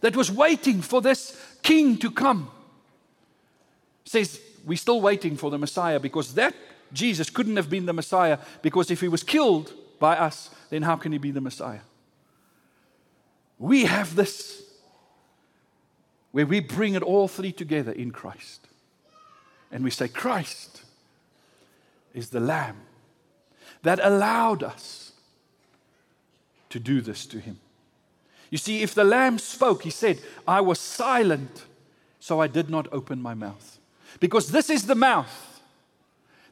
that 0.00 0.16
was 0.16 0.30
waiting 0.30 0.80
for 0.82 1.00
this 1.00 1.40
king 1.62 1.96
to 1.98 2.10
come, 2.10 2.50
says, 4.04 4.40
We're 4.64 4.76
still 4.76 5.00
waiting 5.00 5.36
for 5.36 5.50
the 5.50 5.58
Messiah 5.58 6.00
because 6.00 6.34
that 6.34 6.54
Jesus 6.92 7.30
couldn't 7.30 7.56
have 7.56 7.70
been 7.70 7.86
the 7.86 7.92
Messiah 7.92 8.38
because 8.62 8.90
if 8.90 9.00
he 9.00 9.08
was 9.08 9.22
killed 9.22 9.72
by 9.98 10.16
us, 10.16 10.50
then 10.70 10.82
how 10.82 10.96
can 10.96 11.12
he 11.12 11.18
be 11.18 11.30
the 11.30 11.40
Messiah? 11.40 11.80
We 13.58 13.84
have 13.84 14.14
this 14.14 14.62
where 16.30 16.46
we 16.46 16.60
bring 16.60 16.94
it 16.94 17.02
all 17.02 17.26
three 17.26 17.52
together 17.52 17.92
in 17.92 18.10
Christ. 18.10 18.68
And 19.72 19.82
we 19.82 19.90
say, 19.90 20.08
Christ 20.08 20.82
is 22.14 22.30
the 22.30 22.40
Lamb 22.40 22.76
that 23.82 24.00
allowed 24.02 24.62
us 24.62 25.12
to 26.70 26.78
do 26.78 27.00
this 27.00 27.26
to 27.26 27.38
him. 27.38 27.58
You 28.50 28.58
see, 28.58 28.82
if 28.82 28.94
the 28.94 29.04
Lamb 29.04 29.38
spoke, 29.38 29.82
he 29.82 29.90
said, 29.90 30.20
I 30.46 30.60
was 30.60 30.78
silent, 30.78 31.64
so 32.20 32.40
I 32.40 32.46
did 32.46 32.70
not 32.70 32.88
open 32.92 33.20
my 33.20 33.34
mouth. 33.34 33.78
Because 34.20 34.50
this 34.50 34.70
is 34.70 34.86
the 34.86 34.94
mouth 34.94 35.60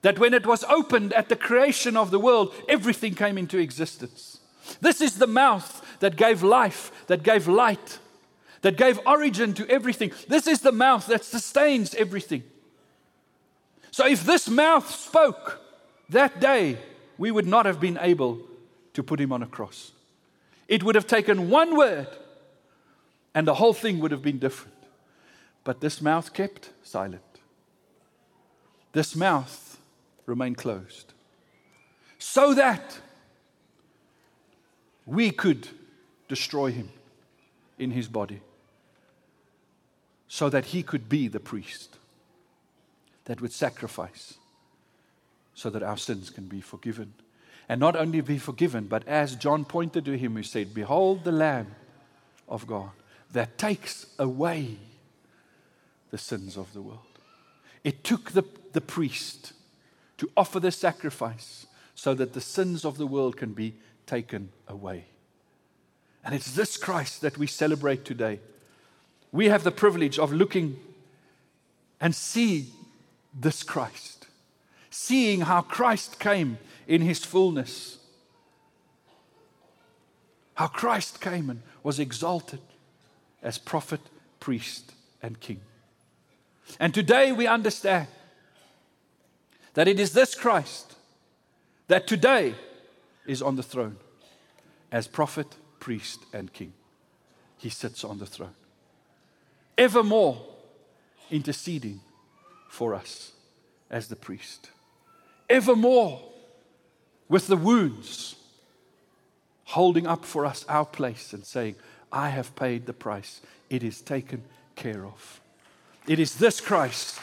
that 0.03 0.19
when 0.19 0.35
it 0.35 0.47
was 0.47 0.63
opened 0.65 1.13
at 1.15 1.29
the 1.29 1.37
creation 1.37 1.97
of 1.97 2.11
the 2.11 2.19
world, 2.19 2.55
everything 2.69 3.15
came 3.15 3.39
into 3.39 3.59
existence. 3.59 4.39
This 4.81 5.01
is 5.01 5.19
the 5.19 5.27
mouth 5.27 5.85
that 6.01 6.17
gave 6.17 6.43
life, 6.43 6.93
that 7.07 7.23
gave 7.23 7.49
light, 7.49 7.99
that 8.63 8.77
gave 8.77 9.01
origin 9.07 9.55
to 9.55 9.69
everything. 9.69 10.13
This 10.29 10.47
is 10.47 10.61
the 10.61 10.73
mouth 10.73 11.07
that 11.07 11.25
sustains 11.25 11.95
everything. 11.95 12.43
So 13.91 14.07
if 14.07 14.25
this 14.25 14.49
mouth 14.49 14.91
spoke 14.91 15.61
that 16.11 16.41
day, 16.41 16.79
we 17.17 17.31
would 17.31 17.47
not 17.47 17.67
have 17.67 17.81
been 17.81 17.99
able 18.01 18.41
to 18.93 19.03
put 19.03 19.21
him 19.21 19.33
on 19.33 19.43
a 19.43 19.47
cross. 19.47 19.93
It 20.69 20.83
would 20.83 20.95
have 20.95 21.07
taken 21.07 21.51
one 21.51 21.77
word 21.77 22.09
and 23.35 23.47
the 23.47 23.55
whole 23.55 23.75
thing 23.75 23.99
would 24.01 24.11
have 24.11 24.23
been 24.23 24.39
different. 24.39 24.77
But 25.63 25.81
this 25.81 26.01
mouth 26.01 26.33
kept 26.33 26.71
silent. 26.83 27.23
This 28.93 29.15
mouth 29.15 29.79
remained 30.25 30.57
closed. 30.57 31.13
So 32.19 32.55
that 32.55 33.01
we 35.05 35.31
could 35.31 35.69
destroy 36.29 36.71
him 36.71 36.89
in 37.79 37.91
his 37.91 38.09
body. 38.09 38.41
So 40.29 40.49
that 40.49 40.67
he 40.67 40.83
could 40.83 41.09
be 41.09 41.29
the 41.29 41.41
priest 41.41 41.99
that 43.27 43.41
would 43.41 43.53
sacrifice 43.53 44.39
so 45.55 45.71
that 45.71 45.83
our 45.83 45.97
sins 45.97 46.31
can 46.31 46.47
be 46.47 46.61
forgiven 46.61 47.13
and 47.69 47.81
not 47.81 47.97
only 47.97 48.21
be 48.21 48.39
forgiven, 48.39 48.87
but 48.87 49.07
as 49.09 49.37
John 49.37 49.65
pointed 49.65 50.05
to 50.05 50.17
him, 50.17 50.37
who 50.37 50.43
said, 50.43 50.75
Behold 50.75 51.25
the 51.25 51.33
Lamb 51.33 51.75
of 52.49 52.67
God 52.67 52.91
that 53.33 53.59
takes 53.59 54.07
away 54.19 54.77
the 56.11 56.19
sins 56.19 56.57
of 56.57 56.73
the 56.73 56.81
world. 56.81 57.01
It 57.85 58.05
took 58.05 58.33
the, 58.33 58.45
the 58.73 58.81
priest 58.81 59.53
to 60.19 60.31
offer 60.37 60.61
the 60.61 60.73
sacrifice 60.73 61.67
so 61.95 62.15
that 62.15 62.33
the 62.33 62.41
sins 62.41 62.85
of 62.85 62.99
the 62.99 63.07
world 63.07 63.37
can 63.37 63.53
be 63.53 63.75
taken 64.07 64.51
away. 64.69 65.07
And 66.25 66.35
it's 66.35 66.53
this 66.53 66.77
Christ 66.77 67.21
that 67.21 67.39
we 67.39 67.47
celebrate 67.47 68.05
today. 68.05 68.41
We 69.33 69.49
have 69.49 69.65
the 69.65 69.71
privilege 69.71 70.19
of 70.19 70.33
looking 70.33 70.79
and 72.01 72.15
see 72.15 72.71
this 73.35 73.63
Christ, 73.63 74.27
seeing 74.91 75.43
how 75.43 75.63
Christ 75.63 76.19
came 76.19 76.59
in 76.87 77.03
his 77.03 77.25
fullness. 77.25 77.99
How 80.55 80.69
Christ 80.69 81.21
came 81.21 81.51
and 81.51 81.63
was 81.83 81.99
exalted 81.99 82.61
as 83.43 83.59
prophet, 83.59 84.01
priest, 84.41 84.93
and 85.23 85.39
king. 85.41 85.61
And 86.81 86.95
today 86.95 87.33
we 87.33 87.47
understand 87.47 88.09
that 89.75 89.89
it 89.89 90.01
is 90.01 90.13
this 90.13 90.35
Christ 90.35 90.95
that 91.89 92.07
today 92.07 92.55
is 93.27 93.43
on 93.43 93.57
the 93.57 93.63
throne 93.63 93.97
as 94.91 95.07
prophet, 95.07 95.57
priest, 95.79 96.21
and 96.33 96.53
king. 96.53 96.73
He 97.59 97.69
sits 97.69 98.05
on 98.05 98.19
the 98.19 98.27
throne, 98.27 98.55
evermore 99.77 100.45
interceding 101.31 102.01
for 102.69 102.95
us 102.95 103.33
as 103.91 104.09
the 104.09 104.17
priest, 104.17 104.71
evermore 105.49 106.21
with 107.29 107.47
the 107.47 107.57
wounds, 107.57 108.37
holding 109.65 110.07
up 110.07 110.25
for 110.25 110.47
us 110.47 110.65
our 110.69 110.85
place 110.85 111.33
and 111.33 111.45
saying, 111.45 111.77
I 112.13 112.29
have 112.29 112.55
paid 112.57 112.87
the 112.87 112.93
price. 112.93 113.41
It 113.69 113.83
is 113.83 114.01
taken 114.01 114.43
care 114.77 115.05
of. 115.05 115.41
It 116.07 116.21
is 116.21 116.37
this 116.37 116.61
Christ. 116.61 117.19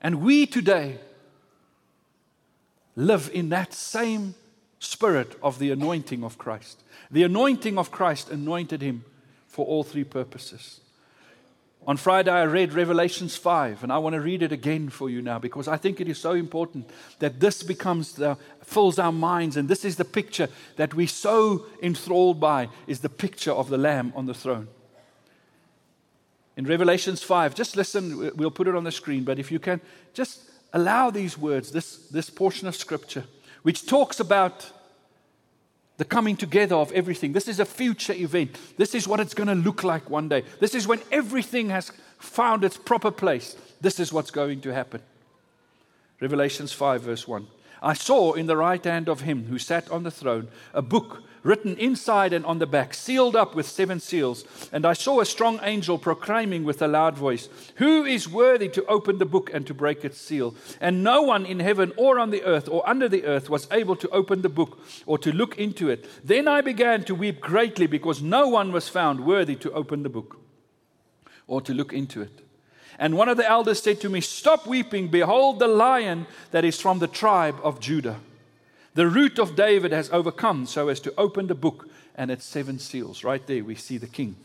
And 0.00 0.20
we 0.20 0.46
today 0.46 0.98
live 2.96 3.30
in 3.32 3.50
that 3.50 3.72
same 3.72 4.34
spirit 4.78 5.38
of 5.42 5.58
the 5.58 5.70
anointing 5.70 6.24
of 6.24 6.38
Christ. 6.38 6.82
The 7.10 7.22
anointing 7.22 7.78
of 7.78 7.90
Christ 7.90 8.30
anointed 8.30 8.82
him 8.82 9.04
for 9.46 9.64
all 9.64 9.84
three 9.84 10.04
purposes. 10.04 10.80
On 11.84 11.96
Friday, 11.96 12.30
I 12.30 12.44
read 12.44 12.74
Revelations 12.74 13.36
5, 13.36 13.82
and 13.82 13.92
I 13.92 13.98
want 13.98 14.14
to 14.14 14.20
read 14.20 14.42
it 14.42 14.52
again 14.52 14.88
for 14.88 15.10
you 15.10 15.20
now 15.20 15.40
because 15.40 15.66
I 15.66 15.76
think 15.76 16.00
it 16.00 16.08
is 16.08 16.16
so 16.16 16.32
important 16.32 16.88
that 17.18 17.40
this 17.40 17.64
becomes 17.64 18.12
the, 18.12 18.36
fills 18.62 19.00
our 19.00 19.10
minds, 19.10 19.56
and 19.56 19.68
this 19.68 19.84
is 19.84 19.96
the 19.96 20.04
picture 20.04 20.48
that 20.76 20.94
we're 20.94 21.08
so 21.08 21.66
enthralled 21.82 22.38
by, 22.38 22.68
is 22.86 23.00
the 23.00 23.08
picture 23.08 23.50
of 23.50 23.68
the 23.68 23.78
Lamb 23.78 24.12
on 24.14 24.26
the 24.26 24.34
throne. 24.34 24.68
In 26.56 26.66
Revelations 26.66 27.20
5, 27.24 27.56
just 27.56 27.74
listen, 27.74 28.30
we'll 28.36 28.52
put 28.52 28.68
it 28.68 28.76
on 28.76 28.84
the 28.84 28.92
screen, 28.92 29.24
but 29.24 29.40
if 29.40 29.50
you 29.50 29.58
can, 29.58 29.80
just 30.14 30.40
allow 30.72 31.10
these 31.10 31.36
words, 31.36 31.72
this, 31.72 32.06
this 32.08 32.30
portion 32.30 32.68
of 32.68 32.76
Scripture, 32.76 33.24
which 33.62 33.86
talks 33.86 34.20
about 34.20 34.70
the 36.02 36.08
coming 36.08 36.36
together 36.36 36.74
of 36.74 36.90
everything. 36.90 37.32
This 37.32 37.46
is 37.46 37.60
a 37.60 37.64
future 37.64 38.12
event. 38.12 38.58
This 38.76 38.92
is 38.92 39.06
what 39.06 39.20
it's 39.20 39.34
going 39.34 39.46
to 39.46 39.54
look 39.54 39.84
like 39.84 40.10
one 40.10 40.28
day. 40.28 40.42
This 40.58 40.74
is 40.74 40.84
when 40.88 41.00
everything 41.12 41.70
has 41.70 41.92
found 42.18 42.64
its 42.64 42.76
proper 42.76 43.12
place. 43.12 43.54
This 43.80 44.00
is 44.00 44.12
what's 44.12 44.32
going 44.32 44.62
to 44.62 44.74
happen. 44.74 45.00
Revelations 46.18 46.72
5, 46.72 47.02
verse 47.02 47.28
1. 47.28 47.46
I 47.82 47.94
saw 47.94 48.32
in 48.32 48.46
the 48.46 48.56
right 48.56 48.82
hand 48.82 49.08
of 49.08 49.22
him 49.22 49.46
who 49.46 49.58
sat 49.58 49.90
on 49.90 50.04
the 50.04 50.10
throne 50.10 50.48
a 50.72 50.82
book 50.82 51.24
written 51.42 51.76
inside 51.76 52.32
and 52.32 52.44
on 52.46 52.58
the 52.58 52.66
back, 52.66 52.94
sealed 52.94 53.34
up 53.34 53.54
with 53.54 53.66
seven 53.66 54.00
seals. 54.00 54.44
And 54.70 54.86
I 54.86 54.92
saw 54.92 55.20
a 55.20 55.26
strong 55.26 55.58
angel 55.62 55.98
proclaiming 55.98 56.64
with 56.64 56.80
a 56.80 56.88
loud 56.88 57.16
voice, 57.16 57.48
Who 57.76 58.04
is 58.04 58.28
worthy 58.28 58.68
to 58.68 58.86
open 58.86 59.18
the 59.18 59.26
book 59.26 59.50
and 59.52 59.66
to 59.66 59.74
break 59.74 60.04
its 60.04 60.20
seal? 60.20 60.54
And 60.80 61.02
no 61.02 61.22
one 61.22 61.44
in 61.44 61.60
heaven 61.60 61.92
or 61.96 62.18
on 62.18 62.30
the 62.30 62.44
earth 62.44 62.68
or 62.68 62.88
under 62.88 63.08
the 63.08 63.24
earth 63.24 63.50
was 63.50 63.68
able 63.70 63.96
to 63.96 64.08
open 64.10 64.42
the 64.42 64.48
book 64.48 64.78
or 65.06 65.18
to 65.18 65.32
look 65.32 65.58
into 65.58 65.90
it. 65.90 66.08
Then 66.24 66.46
I 66.46 66.60
began 66.60 67.04
to 67.04 67.14
weep 67.14 67.40
greatly 67.40 67.86
because 67.86 68.22
no 68.22 68.48
one 68.48 68.72
was 68.72 68.88
found 68.88 69.26
worthy 69.26 69.56
to 69.56 69.72
open 69.72 70.02
the 70.02 70.08
book 70.08 70.38
or 71.46 71.60
to 71.62 71.74
look 71.74 71.92
into 71.92 72.22
it. 72.22 72.42
And 73.02 73.16
one 73.16 73.28
of 73.28 73.36
the 73.36 73.50
elders 73.50 73.82
said 73.82 74.00
to 74.02 74.08
me, 74.08 74.20
Stop 74.20 74.64
weeping. 74.64 75.08
Behold, 75.08 75.58
the 75.58 75.66
lion 75.66 76.28
that 76.52 76.64
is 76.64 76.80
from 76.80 77.00
the 77.00 77.08
tribe 77.08 77.56
of 77.64 77.80
Judah. 77.80 78.20
The 78.94 79.08
root 79.08 79.40
of 79.40 79.56
David 79.56 79.90
has 79.90 80.08
overcome 80.10 80.66
so 80.66 80.86
as 80.86 81.00
to 81.00 81.14
open 81.18 81.48
the 81.48 81.56
book 81.56 81.88
and 82.14 82.30
its 82.30 82.44
seven 82.44 82.78
seals. 82.78 83.24
Right 83.24 83.44
there, 83.44 83.64
we 83.64 83.74
see 83.74 83.98
the 83.98 84.06
king. 84.06 84.36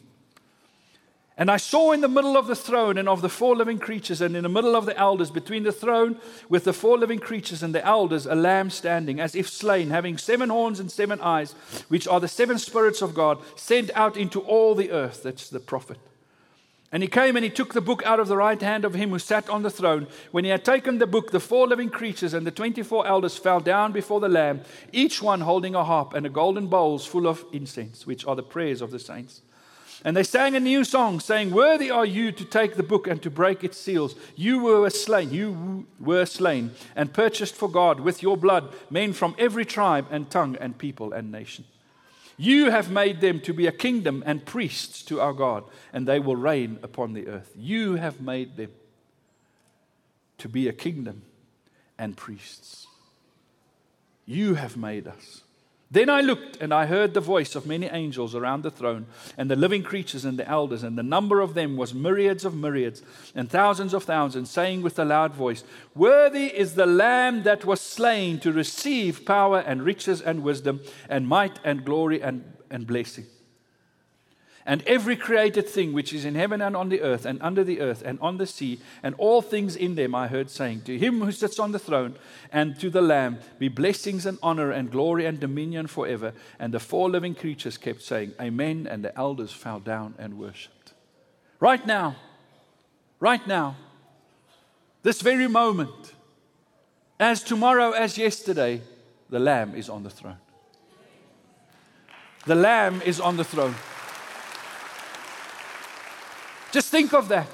And 1.37 1.51
I 1.51 1.57
saw 1.57 1.91
in 1.91 2.01
the 2.01 2.07
middle 2.07 2.35
of 2.35 2.47
the 2.47 2.55
throne 2.55 2.97
and 2.97 3.07
of 3.07 3.21
the 3.21 3.29
four 3.29 3.55
living 3.55 3.77
creatures, 3.77 4.21
and 4.21 4.35
in 4.35 4.41
the 4.41 4.49
middle 4.49 4.75
of 4.75 4.87
the 4.87 4.97
elders, 4.97 5.29
between 5.29 5.61
the 5.61 5.71
throne 5.71 6.19
with 6.49 6.63
the 6.63 6.73
four 6.73 6.97
living 6.97 7.19
creatures 7.19 7.61
and 7.61 7.75
the 7.75 7.85
elders, 7.85 8.25
a 8.25 8.33
lamb 8.33 8.71
standing, 8.71 9.19
as 9.19 9.35
if 9.35 9.47
slain, 9.47 9.91
having 9.91 10.17
seven 10.17 10.49
horns 10.49 10.79
and 10.79 10.91
seven 10.91 11.21
eyes, 11.21 11.51
which 11.89 12.07
are 12.07 12.19
the 12.19 12.27
seven 12.27 12.57
spirits 12.57 13.03
of 13.03 13.13
God, 13.13 13.37
sent 13.55 13.91
out 13.93 14.17
into 14.17 14.39
all 14.39 14.73
the 14.73 14.89
earth. 14.89 15.21
That's 15.21 15.47
the 15.47 15.59
prophet. 15.59 15.99
And 16.91 17.03
he 17.03 17.09
came 17.09 17.35
and 17.35 17.43
he 17.43 17.51
took 17.51 17.73
the 17.73 17.81
book 17.81 18.01
out 18.05 18.19
of 18.19 18.29
the 18.29 18.37
right 18.37 18.61
hand 18.61 18.85
of 18.85 18.93
him 18.93 19.09
who 19.09 19.19
sat 19.19 19.49
on 19.49 19.61
the 19.61 19.69
throne. 19.69 20.07
When 20.31 20.45
he 20.45 20.51
had 20.51 20.63
taken 20.63 20.99
the 20.99 21.07
book, 21.07 21.31
the 21.31 21.39
four 21.41 21.67
living 21.67 21.89
creatures 21.89 22.33
and 22.33 22.47
the 22.47 22.51
24 22.51 23.05
elders 23.05 23.37
fell 23.37 23.59
down 23.59 23.91
before 23.91 24.21
the 24.21 24.29
Lamb, 24.29 24.61
each 24.93 25.21
one 25.21 25.41
holding 25.41 25.75
a 25.75 25.83
harp 25.83 26.13
and 26.13 26.25
a 26.25 26.29
golden 26.29 26.67
bowls 26.67 27.05
full 27.05 27.27
of 27.27 27.43
incense, 27.51 28.07
which 28.07 28.25
are 28.25 28.37
the 28.37 28.43
prayers 28.43 28.81
of 28.81 28.91
the 28.91 28.99
saints. 28.99 29.41
And 30.05 30.15
they 30.15 30.23
sang 30.23 30.55
a 30.55 30.59
new 30.59 30.85
song, 30.85 31.19
saying, 31.19 31.51
Worthy 31.51 31.91
are 31.91 32.05
you 32.05 32.31
to 32.31 32.45
take 32.45 32.75
the 32.75 32.83
book 32.83 33.07
and 33.07 33.21
to 33.23 33.29
break 33.29 33.63
its 33.63 33.77
seals. 33.77 34.15
You 34.35 34.59
were 34.59 34.89
slain, 34.89 35.31
you 35.31 35.87
were 35.99 36.25
slain, 36.25 36.71
and 36.95 37.11
purchased 37.11 37.55
for 37.55 37.69
God 37.69 37.99
with 37.99 38.21
your 38.21 38.37
blood 38.37 38.73
men 38.89 39.11
from 39.11 39.35
every 39.37 39.65
tribe 39.65 40.07
and 40.09 40.29
tongue 40.29 40.55
and 40.61 40.77
people 40.77 41.11
and 41.11 41.31
nation. 41.31 41.65
You 42.37 42.69
have 42.69 42.91
made 42.91 43.19
them 43.19 43.39
to 43.41 43.53
be 43.53 43.65
a 43.65 43.71
kingdom 43.71 44.23
and 44.25 44.45
priests 44.45 45.01
to 45.05 45.19
our 45.19 45.33
God, 45.33 45.63
and 45.91 46.07
they 46.07 46.19
will 46.19 46.35
reign 46.35 46.77
upon 46.83 47.13
the 47.13 47.27
earth. 47.27 47.51
You 47.55 47.95
have 47.95 48.21
made 48.21 48.57
them 48.57 48.71
to 50.37 50.47
be 50.47 50.67
a 50.67 50.73
kingdom 50.73 51.23
and 51.97 52.15
priests. 52.15 52.85
You 54.25 54.53
have 54.53 54.77
made 54.77 55.07
us. 55.07 55.41
Then 55.89 56.09
I 56.09 56.19
looked 56.19 56.57
and 56.57 56.73
I 56.73 56.85
heard 56.85 57.13
the 57.13 57.21
voice 57.21 57.55
of 57.55 57.65
many 57.65 57.87
angels 57.87 58.35
around 58.35 58.63
the 58.63 58.71
throne, 58.71 59.05
and 59.37 59.49
the 59.49 59.55
living 59.55 59.83
creatures 59.83 60.25
and 60.25 60.37
the 60.37 60.47
elders, 60.47 60.83
and 60.83 60.97
the 60.97 61.03
number 61.03 61.39
of 61.39 61.53
them 61.53 61.77
was 61.77 61.93
myriads 61.93 62.43
of 62.43 62.53
myriads, 62.53 63.01
and 63.33 63.49
thousands 63.49 63.93
of 63.93 64.03
thousands, 64.03 64.49
saying 64.49 64.81
with 64.81 64.99
a 64.99 65.05
loud 65.05 65.33
voice, 65.33 65.63
Worthy 65.95 66.47
is 66.47 66.75
the 66.75 66.85
Lamb 66.85 67.43
that 67.43 67.63
was 67.63 67.79
slain 67.79 68.39
to 68.41 68.51
receive 68.51 69.25
power 69.25 69.59
and 69.59 69.81
riches 69.81 70.21
and 70.21 70.43
wisdom, 70.43 70.81
and 71.07 71.25
might 71.27 71.57
and 71.63 71.85
glory 71.85 72.21
and, 72.21 72.43
and 72.69 72.85
blessing. 72.85 73.25
And 74.67 74.83
every 74.85 75.15
created 75.15 75.69
thing 75.69 75.93
which 75.93 76.11
is 76.11 76.25
in 76.25 76.35
heaven 76.35 76.61
and 76.61 76.75
on 76.75 76.89
the 76.89 77.01
earth 77.01 77.25
and 77.25 77.41
under 77.41 77.63
the 77.63 77.79
earth 77.79 78.03
and 78.05 78.19
on 78.19 78.37
the 78.37 78.45
sea 78.45 78.81
and 79.01 79.15
all 79.17 79.41
things 79.41 79.77
in 79.77 79.95
them, 79.95 80.13
I 80.13 80.27
heard 80.27 80.49
saying, 80.49 80.81
To 80.81 80.97
him 80.99 81.21
who 81.21 81.31
sits 81.31 81.57
on 81.57 81.71
the 81.71 81.79
throne 81.79 82.15
and 82.51 82.77
to 82.81 82.89
the 82.89 83.01
Lamb 83.01 83.39
be 83.59 83.69
blessings 83.69 84.25
and 84.25 84.37
honor 84.43 84.71
and 84.71 84.91
glory 84.91 85.25
and 85.25 85.39
dominion 85.39 85.87
forever. 85.87 86.33
And 86.59 86.73
the 86.73 86.81
four 86.81 87.09
living 87.09 87.33
creatures 87.33 87.77
kept 87.77 88.01
saying, 88.01 88.33
Amen. 88.41 88.87
And 88.91 89.05
the 89.05 89.17
elders 89.17 89.53
fell 89.53 89.79
down 89.79 90.15
and 90.19 90.37
worshipped. 90.37 90.91
Right 91.61 91.87
now, 91.87 92.17
right 93.21 93.47
now, 93.47 93.77
this 95.01 95.21
very 95.21 95.47
moment, 95.47 96.13
as 97.21 97.41
tomorrow 97.41 97.91
as 97.91 98.17
yesterday, 98.17 98.81
the 99.29 99.39
Lamb 99.39 99.75
is 99.75 99.87
on 99.87 100.03
the 100.03 100.09
throne. 100.09 100.39
The 102.45 102.55
Lamb 102.55 103.01
is 103.05 103.21
on 103.21 103.37
the 103.37 103.45
throne. 103.45 103.73
Just 106.71 106.89
think 106.89 107.13
of 107.13 107.29
that. 107.29 107.47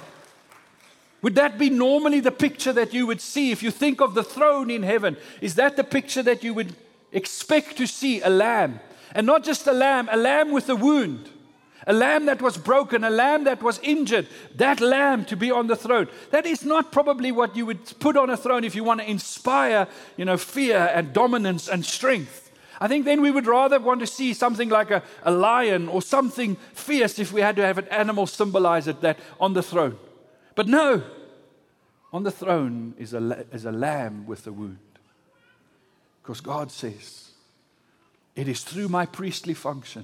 Would 1.22 1.36
that 1.36 1.58
be 1.58 1.70
normally 1.70 2.20
the 2.20 2.32
picture 2.32 2.74
that 2.74 2.94
you 2.94 3.08
would 3.08 3.22
see 3.22 3.52
if 3.52 3.64
you 3.64 3.72
think 3.72 4.02
of 4.02 4.14
the 4.14 4.24
throne 4.24 4.70
in 4.70 4.84
heaven? 4.84 5.16
Is 5.40 5.56
that 5.56 5.78
the 5.78 5.84
picture 5.84 6.22
that 6.22 6.44
you 6.44 6.54
would 6.54 6.76
expect 7.14 7.78
to 7.78 7.88
see 7.88 8.22
a 8.22 8.30
lamb? 8.30 8.82
And 9.14 9.26
not 9.26 9.44
just 9.44 9.66
a 9.66 9.72
lamb, 9.72 10.10
a 10.12 10.18
lamb 10.18 10.52
with 10.52 10.68
a 10.70 10.76
wound, 10.76 11.30
a 11.88 11.94
lamb 11.94 12.26
that 12.26 12.42
was 12.42 12.58
broken, 12.58 13.06
a 13.06 13.10
lamb 13.10 13.46
that 13.46 13.64
was 13.64 13.80
injured, 13.84 14.28
that 14.56 14.82
lamb 14.82 15.24
to 15.26 15.38
be 15.38 15.50
on 15.50 15.68
the 15.68 15.76
throne. 15.76 16.10
That 16.32 16.46
is 16.46 16.66
not 16.66 16.92
probably 16.92 17.32
what 17.32 17.56
you 17.56 17.66
would 17.68 18.00
put 18.00 18.18
on 18.18 18.30
a 18.30 18.38
throne 18.38 18.66
if 18.66 18.76
you 18.76 18.84
want 18.84 19.00
to 19.00 19.10
inspire, 19.10 19.88
you 20.18 20.26
know, 20.26 20.38
fear 20.38 20.92
and 20.94 21.14
dominance 21.14 21.70
and 21.70 21.86
strength. 21.86 22.43
I 22.84 22.90
think 22.90 23.06
then 23.06 23.22
we 23.22 23.32
would 23.32 23.48
rather 23.48 23.80
want 23.80 24.02
to 24.02 24.06
see 24.06 24.34
something 24.34 24.68
like 24.68 24.92
a, 24.92 25.04
a 25.24 25.32
lion 25.32 25.88
or 25.88 26.02
something 26.02 26.58
fierce 26.74 27.18
if 27.18 27.32
we 27.32 27.40
had 27.40 27.56
to 27.56 27.62
have 27.66 27.78
an 27.78 27.88
animal 27.88 28.28
symbolize 28.28 28.90
it 28.90 29.00
that 29.00 29.20
on 29.40 29.54
the 29.54 29.64
throne. 29.64 29.98
But 30.54 30.68
no, 30.68 31.02
on 32.12 32.24
the 32.24 32.32
throne 32.32 32.94
is 32.98 33.14
a, 33.14 33.46
is 33.54 33.64
a 33.64 33.72
lamb 33.72 34.26
with 34.28 34.46
a 34.48 34.52
wound. 34.52 34.80
Because 36.22 36.42
God 36.42 36.74
says, 36.74 37.32
it 38.36 38.50
is 38.50 38.66
through 38.66 38.90
my 38.90 39.06
priestly 39.06 39.54
function 39.54 40.04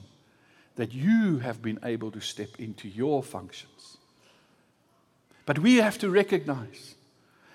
that 0.77 0.93
you 0.93 1.39
have 1.39 1.61
been 1.61 1.79
able 1.83 2.11
to 2.11 2.21
step 2.21 2.61
into 2.61 2.87
your 2.87 3.21
functions. 3.21 3.97
But 5.45 5.59
we 5.59 5.75
have 5.75 5.97
to 5.97 6.09
recognize 6.09 6.95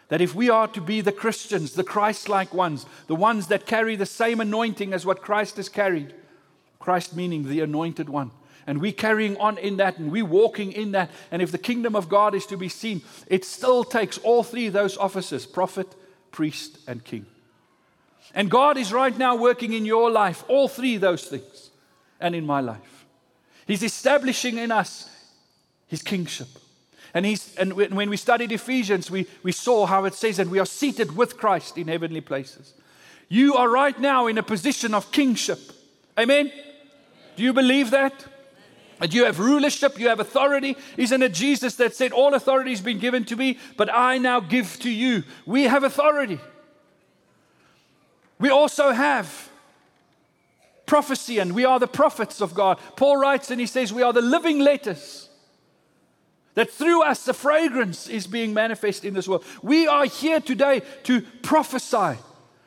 that 0.09 0.21
if 0.21 0.35
we 0.35 0.51
are 0.51 0.69
to 0.69 0.81
be 0.81 1.01
the 1.01 1.13
Christians, 1.13 1.73
the 1.73 1.85
Christ 1.85 2.29
like 2.29 2.53
ones, 2.53 2.87
the 3.07 3.15
ones 3.15 3.47
that 3.49 3.67
carry 3.67 3.97
the 3.97 4.07
same 4.07 4.41
anointing 4.41 4.93
as 4.93 5.07
what 5.07 5.23
Christ 5.23 5.57
has 5.57 5.69
carried, 5.69 6.15
Christ 6.79 7.17
meaning 7.17 7.49
the 7.49 7.61
anointed 7.61 8.09
one, 8.09 8.31
and 8.67 8.81
we 8.81 8.93
carrying 8.93 9.37
on 9.39 9.59
in 9.59 9.77
that 9.79 9.99
and 9.99 10.11
we 10.11 10.23
walking 10.23 10.73
in 10.73 10.93
that, 10.93 11.11
and 11.31 11.43
if 11.43 11.53
the 11.53 11.59
kingdom 11.59 11.97
of 11.97 12.09
God 12.09 12.35
is 12.35 12.47
to 12.47 12.57
be 12.57 12.69
seen, 12.69 13.03
it 13.27 13.45
still 13.45 13.85
takes 13.85 14.19
all 14.19 14.43
three 14.43 14.67
of 14.67 14.73
those 14.73 14.97
offices 14.97 15.47
prophet, 15.47 15.95
priest, 16.31 16.79
and 16.87 17.05
king. 17.05 17.27
And 18.35 18.51
God 18.51 18.77
is 18.77 18.93
right 18.93 19.17
now 19.17 19.37
working 19.37 19.73
in 19.73 19.85
your 19.85 20.11
life, 20.11 20.45
all 20.49 20.69
three 20.69 20.97
of 20.97 21.01
those 21.01 21.25
things, 21.25 21.71
and 22.21 22.35
in 22.35 22.45
my 22.45 22.61
life. 22.61 23.07
He's 23.67 23.83
establishing 23.83 24.59
in 24.59 24.73
us 24.73 25.09
his 25.87 26.03
kingship. 26.03 26.49
And, 27.15 27.25
he's, 27.25 27.55
and 27.55 27.75
when 27.75 28.11
we 28.11 28.17
studied 28.17 28.51
Ephesians, 28.51 29.09
we, 29.09 29.29
we 29.45 29.53
saw 29.53 29.87
how 29.87 30.05
it 30.05 30.15
says 30.15 30.39
that 30.39 30.49
we 30.49 30.59
are 30.59 30.67
seated 30.67 31.17
with 31.17 31.39
Christ 31.39 31.79
in 31.79 31.87
heavenly 31.87 32.21
places. 32.21 32.75
You 33.29 33.55
are 33.55 33.69
right 33.69 33.99
now 33.99 34.27
in 34.27 34.37
a 34.37 34.43
position 34.43 34.95
of 34.95 35.13
kingship. 35.13 35.61
Amen? 36.19 36.53
Do 37.37 37.45
you 37.45 37.53
believe 37.53 37.93
that? 37.93 38.27
And 39.01 39.15
you 39.15 39.25
have 39.25 39.39
rulership, 39.39 39.99
you 39.99 40.09
have 40.09 40.21
authority. 40.21 40.77
Isn't 40.97 41.23
it 41.23 41.33
Jesus 41.33 41.77
that 41.77 41.95
said, 41.95 42.13
All 42.13 42.35
authority 42.35 42.71
has 42.71 42.81
been 42.81 42.99
given 42.99 43.25
to 43.27 43.37
me, 43.37 43.59
but 43.77 43.93
I 43.93 44.19
now 44.19 44.41
give 44.41 44.79
to 44.81 44.91
you? 44.91 45.23
We 45.47 45.65
have 45.65 45.85
authority. 45.85 46.41
We 48.41 48.51
also 48.51 48.91
have 48.91 49.51
prophecy, 50.87 51.39
and 51.39 51.55
we 51.55 51.65
are 51.65 51.79
the 51.79 51.87
prophets 51.87 52.41
of 52.41 52.55
God. 52.55 52.79
Paul 52.97 53.17
writes 53.17 53.51
and 53.51 53.61
he 53.61 53.67
says, 53.67 53.93
We 53.93 54.03
are 54.03 54.13
the 54.13 54.21
living 54.21 54.59
letters 54.59 55.29
that 56.55 56.71
through 56.71 57.03
us 57.03 57.25
the 57.25 57.35
fragrance 57.35 58.09
is 58.09 58.27
being 58.27 58.55
manifest 58.55 59.05
in 59.05 59.15
this 59.15 59.29
world. 59.29 59.45
We 59.63 59.87
are 59.87 60.07
here 60.07 60.41
today 60.41 60.83
to 61.05 61.23
prophesy. 61.43 62.19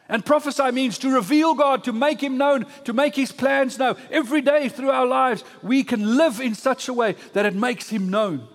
And 0.09 0.25
prophesy 0.25 0.71
means 0.71 0.97
to 0.99 1.13
reveal 1.13 1.53
God, 1.53 1.83
to 1.83 1.93
make 1.93 2.21
Him 2.21 2.37
known, 2.37 2.65
to 2.85 2.93
make 2.93 3.15
His 3.15 3.31
plans 3.31 3.77
known. 3.77 3.97
Every 4.09 4.41
day 4.41 4.69
through 4.69 4.91
our 4.91 5.05
lives, 5.05 5.43
we 5.61 5.83
can 5.83 6.15
live 6.15 6.39
in 6.39 6.55
such 6.55 6.87
a 6.87 6.93
way 6.93 7.15
that 7.33 7.45
it 7.45 7.55
makes 7.55 7.89
Him 7.89 8.09
known. 8.09 8.47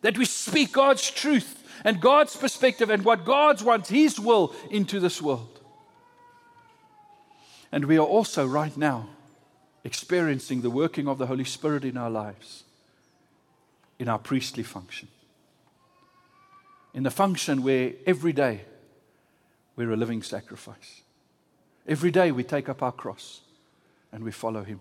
That 0.00 0.16
we 0.16 0.24
speak 0.24 0.72
God's 0.72 1.10
truth 1.10 1.62
and 1.84 2.00
God's 2.00 2.34
perspective 2.34 2.88
and 2.88 3.04
what 3.04 3.26
God 3.26 3.60
wants, 3.60 3.90
His 3.90 4.18
will, 4.18 4.54
into 4.70 5.00
this 5.00 5.20
world. 5.20 5.60
And 7.70 7.84
we 7.84 7.98
are 7.98 8.06
also 8.06 8.46
right 8.46 8.76
now 8.76 9.10
experiencing 9.84 10.62
the 10.62 10.70
working 10.70 11.08
of 11.08 11.18
the 11.18 11.26
Holy 11.26 11.44
Spirit 11.44 11.84
in 11.84 11.96
our 11.96 12.10
lives 12.10 12.64
in 14.00 14.08
our 14.08 14.18
priestly 14.18 14.62
function. 14.62 15.08
In 16.94 17.02
the 17.02 17.10
function 17.10 17.62
where 17.62 17.92
every 18.06 18.32
day 18.32 18.62
we're 19.76 19.92
a 19.92 19.96
living 19.96 20.22
sacrifice. 20.22 21.02
Every 21.86 22.10
day 22.10 22.32
we 22.32 22.42
take 22.42 22.68
up 22.68 22.82
our 22.82 22.92
cross 22.92 23.42
and 24.10 24.24
we 24.24 24.32
follow 24.32 24.64
Him. 24.64 24.80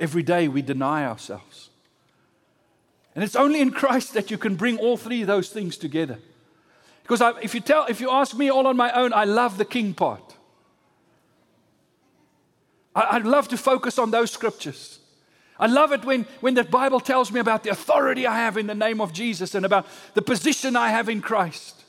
Every 0.00 0.22
day 0.22 0.48
we 0.48 0.62
deny 0.62 1.04
ourselves. 1.04 1.70
And 3.14 3.22
it's 3.22 3.36
only 3.36 3.60
in 3.60 3.70
Christ 3.70 4.14
that 4.14 4.30
you 4.30 4.38
can 4.38 4.56
bring 4.56 4.78
all 4.78 4.96
three 4.96 5.20
of 5.20 5.26
those 5.28 5.50
things 5.50 5.76
together. 5.76 6.18
Because 7.02 7.20
I, 7.20 7.38
if, 7.42 7.54
you 7.54 7.60
tell, 7.60 7.84
if 7.86 8.00
you 8.00 8.10
ask 8.10 8.34
me 8.34 8.50
all 8.50 8.66
on 8.66 8.78
my 8.78 8.90
own, 8.92 9.12
I 9.12 9.24
love 9.24 9.58
the 9.58 9.64
king 9.66 9.92
part. 9.92 10.34
I, 12.94 13.16
I'd 13.16 13.26
love 13.26 13.48
to 13.48 13.58
focus 13.58 13.98
on 13.98 14.10
those 14.10 14.30
scriptures. 14.30 15.00
I 15.58 15.66
love 15.66 15.92
it 15.92 16.04
when, 16.04 16.26
when 16.40 16.54
the 16.54 16.64
Bible 16.64 16.98
tells 16.98 17.30
me 17.30 17.38
about 17.38 17.62
the 17.62 17.70
authority 17.70 18.26
I 18.26 18.36
have 18.36 18.56
in 18.56 18.66
the 18.66 18.74
name 18.74 19.00
of 19.00 19.12
Jesus 19.12 19.54
and 19.54 19.64
about 19.64 19.86
the 20.14 20.22
position 20.22 20.74
I 20.74 20.88
have 20.88 21.08
in 21.08 21.20
Christ. 21.20 21.84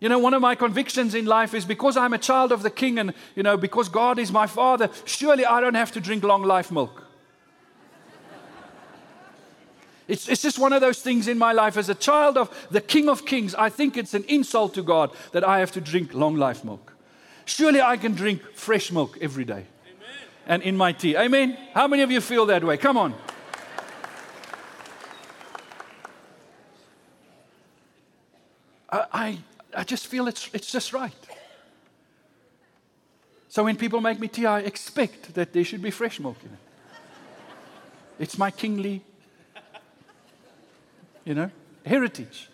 You 0.00 0.08
know, 0.08 0.18
one 0.18 0.34
of 0.34 0.42
my 0.42 0.54
convictions 0.54 1.14
in 1.14 1.26
life 1.26 1.54
is 1.54 1.64
because 1.64 1.96
I'm 1.96 2.14
a 2.14 2.18
child 2.18 2.52
of 2.52 2.62
the 2.62 2.70
King 2.70 2.98
and, 2.98 3.14
you 3.34 3.42
know, 3.42 3.56
because 3.56 3.88
God 3.88 4.18
is 4.18 4.32
my 4.32 4.46
Father, 4.46 4.90
surely 5.04 5.44
I 5.44 5.60
don't 5.60 5.74
have 5.74 5.92
to 5.92 6.00
drink 6.00 6.22
long 6.22 6.42
life 6.42 6.70
milk. 6.70 7.02
It's, 10.08 10.28
it's 10.28 10.42
just 10.42 10.58
one 10.58 10.72
of 10.72 10.80
those 10.80 11.02
things 11.02 11.28
in 11.28 11.36
my 11.36 11.52
life. 11.52 11.76
As 11.76 11.88
a 11.88 11.94
child 11.94 12.38
of 12.38 12.68
the 12.70 12.80
King 12.80 13.08
of 13.08 13.26
Kings, 13.26 13.54
I 13.54 13.68
think 13.68 13.96
it's 13.96 14.14
an 14.14 14.24
insult 14.28 14.74
to 14.74 14.82
God 14.82 15.10
that 15.32 15.46
I 15.46 15.58
have 15.58 15.72
to 15.72 15.80
drink 15.80 16.14
long 16.14 16.36
life 16.36 16.64
milk. 16.64 16.94
Surely 17.44 17.82
I 17.82 17.96
can 17.96 18.12
drink 18.12 18.40
fresh 18.54 18.92
milk 18.92 19.18
every 19.20 19.44
day 19.44 19.66
and 20.46 20.62
in 20.62 20.76
my 20.76 20.92
tea. 20.92 21.16
Amen? 21.16 21.56
How 21.74 21.88
many 21.88 22.02
of 22.02 22.10
you 22.10 22.20
feel 22.20 22.46
that 22.46 22.62
way? 22.62 22.76
Come 22.76 22.96
on. 22.96 23.14
I, 28.90 29.04
I, 29.12 29.38
I 29.76 29.84
just 29.84 30.06
feel 30.06 30.28
it's, 30.28 30.48
it's 30.52 30.70
just 30.70 30.92
right. 30.92 31.12
So 33.48 33.64
when 33.64 33.76
people 33.76 34.00
make 34.00 34.20
me 34.20 34.28
tea, 34.28 34.46
I 34.46 34.60
expect 34.60 35.34
that 35.34 35.52
there 35.52 35.64
should 35.64 35.82
be 35.82 35.90
fresh 35.90 36.20
milk 36.20 36.36
in 36.44 36.50
it. 36.50 36.58
It's 38.18 38.38
my 38.38 38.50
kingly, 38.50 39.02
you 41.24 41.34
know, 41.34 41.50
heritage. 41.84 42.48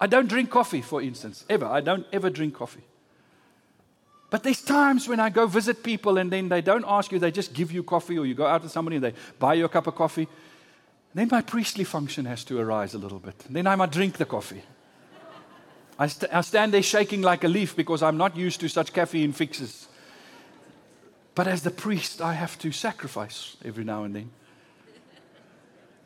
I 0.00 0.06
don't 0.06 0.28
drink 0.28 0.50
coffee, 0.50 0.82
for 0.82 1.02
instance, 1.02 1.44
ever. 1.48 1.66
I 1.66 1.80
don't 1.80 2.06
ever 2.12 2.30
drink 2.30 2.54
coffee. 2.54 2.84
But 4.30 4.42
there's 4.42 4.60
times 4.60 5.08
when 5.08 5.20
I 5.20 5.30
go 5.30 5.46
visit 5.46 5.82
people 5.82 6.18
and 6.18 6.30
then 6.30 6.48
they 6.48 6.60
don't 6.60 6.84
ask 6.86 7.10
you, 7.10 7.18
they 7.18 7.30
just 7.30 7.54
give 7.54 7.72
you 7.72 7.82
coffee, 7.82 8.18
or 8.18 8.26
you 8.26 8.34
go 8.34 8.46
out 8.46 8.62
with 8.62 8.72
somebody 8.72 8.96
and 8.96 9.04
they 9.04 9.14
buy 9.38 9.54
you 9.54 9.64
a 9.64 9.68
cup 9.68 9.86
of 9.86 9.94
coffee. 9.94 10.28
Then 11.14 11.28
my 11.30 11.40
priestly 11.40 11.84
function 11.84 12.26
has 12.26 12.44
to 12.44 12.58
arise 12.58 12.94
a 12.94 12.98
little 12.98 13.18
bit. 13.18 13.38
Then 13.48 13.66
I 13.66 13.74
might 13.74 13.90
drink 13.90 14.18
the 14.18 14.26
coffee. 14.26 14.62
I, 15.98 16.06
st- 16.06 16.32
I 16.32 16.42
stand 16.42 16.72
there 16.72 16.82
shaking 16.82 17.22
like 17.22 17.42
a 17.42 17.48
leaf 17.48 17.74
because 17.74 18.02
I'm 18.02 18.18
not 18.18 18.36
used 18.36 18.60
to 18.60 18.68
such 18.68 18.92
caffeine 18.92 19.32
fixes. 19.32 19.88
But 21.34 21.46
as 21.46 21.62
the 21.62 21.70
priest, 21.70 22.20
I 22.20 22.34
have 22.34 22.58
to 22.58 22.70
sacrifice 22.70 23.56
every 23.64 23.84
now 23.84 24.04
and 24.04 24.14
then. 24.14 24.30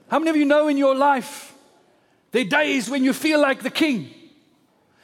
How 0.08 0.18
many 0.18 0.30
of 0.30 0.36
you 0.36 0.44
know 0.44 0.68
in 0.68 0.76
your 0.76 0.94
life 0.94 1.54
there 2.30 2.42
are 2.42 2.48
days 2.48 2.88
when 2.88 3.02
you 3.02 3.12
feel 3.12 3.40
like 3.40 3.62
the 3.62 3.70
king? 3.70 4.10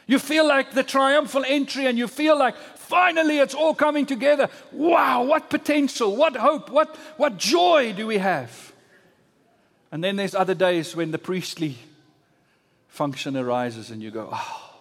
You 0.06 0.18
feel 0.18 0.46
like 0.46 0.72
the 0.72 0.82
triumphal 0.82 1.44
entry 1.46 1.86
and 1.86 1.98
you 1.98 2.08
feel 2.08 2.38
like 2.38 2.56
finally 2.88 3.38
it's 3.38 3.54
all 3.54 3.74
coming 3.74 4.06
together. 4.06 4.48
Wow, 4.72 5.24
what 5.24 5.50
potential, 5.50 6.16
what 6.16 6.36
hope, 6.36 6.70
what, 6.70 6.96
what 7.16 7.36
joy 7.36 7.92
do 7.92 8.06
we 8.06 8.18
have? 8.18 8.72
And 9.92 10.02
then 10.02 10.16
there's 10.16 10.34
other 10.34 10.54
days 10.54 10.96
when 10.96 11.10
the 11.10 11.18
priestly 11.18 11.76
function 12.88 13.36
arises 13.36 13.90
and 13.90 14.02
you 14.02 14.10
go, 14.10 14.28
oh, 14.32 14.74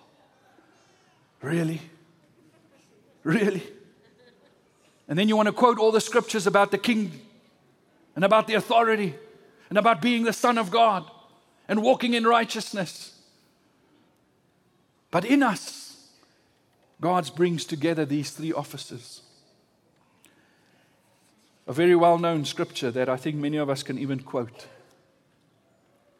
really? 1.41 1.81
Really? 3.23 3.63
And 5.07 5.17
then 5.17 5.29
you 5.29 5.37
want 5.37 5.47
to 5.47 5.53
quote 5.53 5.77
all 5.77 5.91
the 5.91 6.01
scriptures 6.01 6.47
about 6.47 6.71
the 6.71 6.77
king 6.77 7.11
and 8.15 8.25
about 8.25 8.47
the 8.47 8.55
authority 8.55 9.15
and 9.69 9.77
about 9.77 10.01
being 10.01 10.23
the 10.23 10.33
Son 10.33 10.57
of 10.57 10.71
God 10.71 11.09
and 11.67 11.81
walking 11.81 12.13
in 12.13 12.25
righteousness. 12.25 13.13
But 15.11 15.23
in 15.23 15.43
us, 15.43 15.86
God 16.99 17.29
brings 17.35 17.65
together 17.65 18.05
these 18.05 18.31
three 18.31 18.51
offices. 18.51 19.21
A 21.67 21.73
very 21.73 21.95
well 21.95 22.17
known 22.17 22.45
scripture 22.45 22.91
that 22.91 23.09
I 23.09 23.17
think 23.17 23.35
many 23.35 23.57
of 23.57 23.69
us 23.69 23.83
can 23.83 23.99
even 23.99 24.19
quote. 24.19 24.67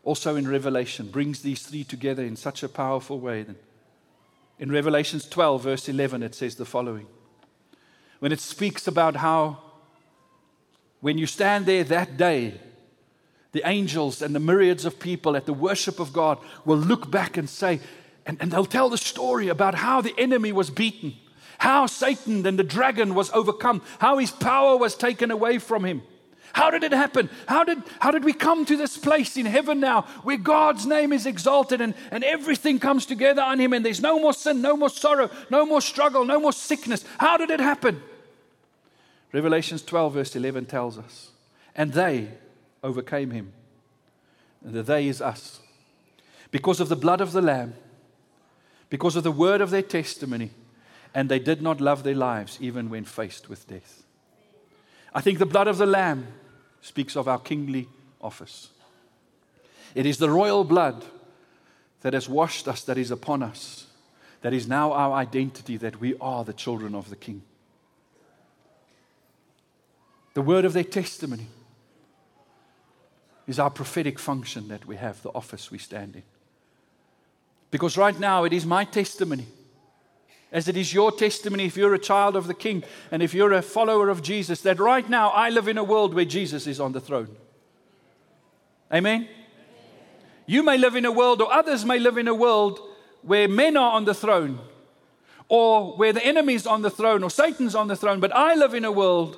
Also 0.04 0.36
in 0.36 0.48
Revelation, 0.48 1.08
brings 1.08 1.42
these 1.42 1.64
three 1.64 1.84
together 1.84 2.24
in 2.24 2.36
such 2.36 2.64
a 2.64 2.70
powerful 2.70 3.20
way. 3.20 3.46
In 4.60 4.72
Revelations 4.72 5.28
12, 5.28 5.64
verse 5.64 5.90
11, 5.90 6.24
it 6.24 6.36
says 6.36 6.56
the 6.56 6.66
following 6.66 7.08
When 8.20 8.32
it 8.32 8.40
speaks 8.40 8.88
about 8.88 9.18
how, 9.18 9.60
when 11.02 11.18
you 11.18 11.28
stand 11.28 11.66
there 11.66 11.84
that 11.86 12.18
day, 12.18 12.60
the 13.52 13.64
angels 13.66 14.22
and 14.22 14.36
the 14.36 14.40
myriads 14.40 14.86
of 14.86 15.00
people 15.00 15.36
at 15.36 15.46
the 15.46 15.54
worship 15.54 16.00
of 16.00 16.14
God 16.14 16.38
will 16.66 16.78
look 16.78 17.10
back 17.10 17.38
and 17.38 17.50
say, 17.50 17.80
and, 18.28 18.38
and 18.42 18.52
they'll 18.52 18.66
tell 18.66 18.90
the 18.90 18.98
story 18.98 19.48
about 19.48 19.74
how 19.74 20.02
the 20.02 20.14
enemy 20.18 20.52
was 20.52 20.70
beaten, 20.70 21.16
how 21.58 21.88
Satan 21.88 22.46
and 22.46 22.60
the 22.60 22.64
dragon 22.64 23.16
was 23.16 23.32
overcome, 23.32 23.82
how 24.00 24.18
his 24.18 24.32
power 24.32 24.78
was 24.78 24.96
taken 24.96 25.32
away 25.32 25.58
from 25.58 25.86
him. 25.86 26.04
How 26.54 26.70
did 26.70 26.84
it 26.84 26.92
happen? 26.92 27.30
How 27.48 27.64
did, 27.64 27.84
how 28.00 28.12
did 28.12 28.26
we 28.26 28.34
come 28.34 28.66
to 28.66 28.76
this 28.76 28.98
place 28.98 29.38
in 29.38 29.46
heaven 29.46 29.80
now 29.80 30.02
where 30.24 30.38
God's 30.38 30.86
name 30.86 31.14
is 31.14 31.26
exalted 31.26 31.82
and, 31.82 31.94
and 32.10 32.24
everything 32.24 32.80
comes 32.80 33.06
together 33.06 33.44
on 33.44 33.60
Him 33.60 33.74
and 33.74 33.86
there's 33.86 34.02
no 34.02 34.20
more 34.20 34.34
sin, 34.34 34.62
no 34.62 34.76
more 34.76 34.90
sorrow, 34.90 35.30
no 35.52 35.68
more 35.68 35.82
struggle, 35.82 36.26
no 36.26 36.40
more 36.40 36.54
sickness? 36.54 37.06
How 37.20 37.38
did 37.38 37.52
it 37.52 37.60
happen? 37.60 38.02
Revelations 39.32 39.84
12, 39.84 40.14
verse 40.14 40.36
11 40.36 40.66
tells 40.66 40.98
us, 40.98 41.30
and 41.76 41.94
they 41.94 42.30
overcame 42.82 43.32
Him. 43.32 43.54
And 44.66 44.74
the 44.74 44.82
they 44.82 45.08
is 45.08 45.22
us. 45.22 45.60
Because 46.50 46.80
of 46.80 46.90
the 46.90 46.96
blood 46.96 47.22
of 47.22 47.34
the 47.34 47.42
Lamb 47.42 47.76
because 48.90 49.16
of 49.16 49.24
the 49.24 49.32
word 49.32 49.62
of 49.62 49.70
their 49.70 49.82
testimony, 49.82 50.52
and 51.14 51.30
they 51.30 51.40
did 51.40 51.62
not 51.62 51.82
love 51.82 52.04
their 52.04 52.16
lives 52.16 52.58
even 52.62 52.90
when 52.90 53.04
faced 53.06 53.50
with 53.50 53.68
death. 53.68 54.04
I 55.14 55.22
think 55.22 55.40
the 55.40 55.46
blood 55.46 55.68
of 55.68 55.78
the 55.78 55.86
Lamb 55.86 56.28
speaks 56.82 57.16
of 57.16 57.28
our 57.28 57.40
kingly 57.40 57.88
office. 58.22 58.70
It 59.96 60.06
is 60.06 60.18
the 60.18 60.30
royal 60.30 60.64
blood 60.64 61.06
that 62.02 62.14
has 62.14 62.30
washed 62.30 62.68
us, 62.68 62.84
that 62.84 62.98
is 62.98 63.10
upon 63.10 63.42
us, 63.42 63.88
that 64.42 64.54
is 64.54 64.68
now 64.68 64.94
our 64.94 65.14
identity, 65.14 65.78
that 65.78 66.00
we 66.00 66.16
are 66.22 66.44
the 66.44 66.54
children 66.54 66.94
of 66.94 67.10
the 67.10 67.16
King. 67.16 67.42
The 70.36 70.42
word 70.44 70.66
of 70.66 70.74
their 70.74 70.84
testimony 70.84 71.48
is 73.48 73.58
our 73.58 73.72
prophetic 73.72 74.20
function 74.20 74.68
that 74.68 74.86
we 74.86 74.98
have, 74.98 75.22
the 75.24 75.32
office 75.32 75.72
we 75.72 75.80
stand 75.80 76.16
in. 76.16 76.24
Because 77.72 77.98
right 77.98 78.18
now 78.18 78.44
it 78.44 78.54
is 78.54 78.66
my 78.66 78.86
testimony, 78.86 79.48
as 80.52 80.68
it 80.68 80.78
is 80.78 80.94
your 80.94 81.12
testimony 81.12 81.66
if 81.66 81.76
you're 81.76 81.94
a 81.94 82.00
child 82.00 82.36
of 82.36 82.48
the 82.48 82.54
King 82.54 82.84
and 83.12 83.22
if 83.22 83.34
you're 83.34 83.52
a 83.52 83.62
follower 83.62 84.10
of 84.10 84.22
Jesus, 84.22 84.62
that 84.62 84.80
right 84.80 85.08
now 85.10 85.30
I 85.30 85.50
live 85.50 85.68
in 85.68 85.78
a 85.78 85.84
world 85.84 86.14
where 86.14 86.26
Jesus 86.26 86.68
is 86.68 86.80
on 86.80 86.94
the 86.94 87.02
throne. 87.02 87.36
Amen? 88.94 89.28
You 90.46 90.64
may 90.64 90.78
live 90.78 90.96
in 90.96 91.04
a 91.04 91.12
world, 91.12 91.42
or 91.42 91.52
others 91.52 91.84
may 91.84 92.00
live 92.00 92.18
in 92.18 92.30
a 92.30 92.34
world 92.34 92.80
where 93.22 93.50
men 93.50 93.76
are 93.76 93.92
on 93.92 94.06
the 94.06 94.14
throne, 94.14 94.60
or 95.50 95.98
where 95.98 96.14
the 96.14 96.26
enemy's 96.26 96.66
on 96.66 96.82
the 96.82 96.90
throne, 96.90 97.22
or 97.22 97.30
Satan's 97.30 97.76
on 97.76 97.90
the 97.90 97.98
throne, 97.98 98.22
but 98.22 98.34
I 98.34 98.56
live 98.56 98.74
in 98.74 98.86
a 98.86 98.92
world 98.92 99.38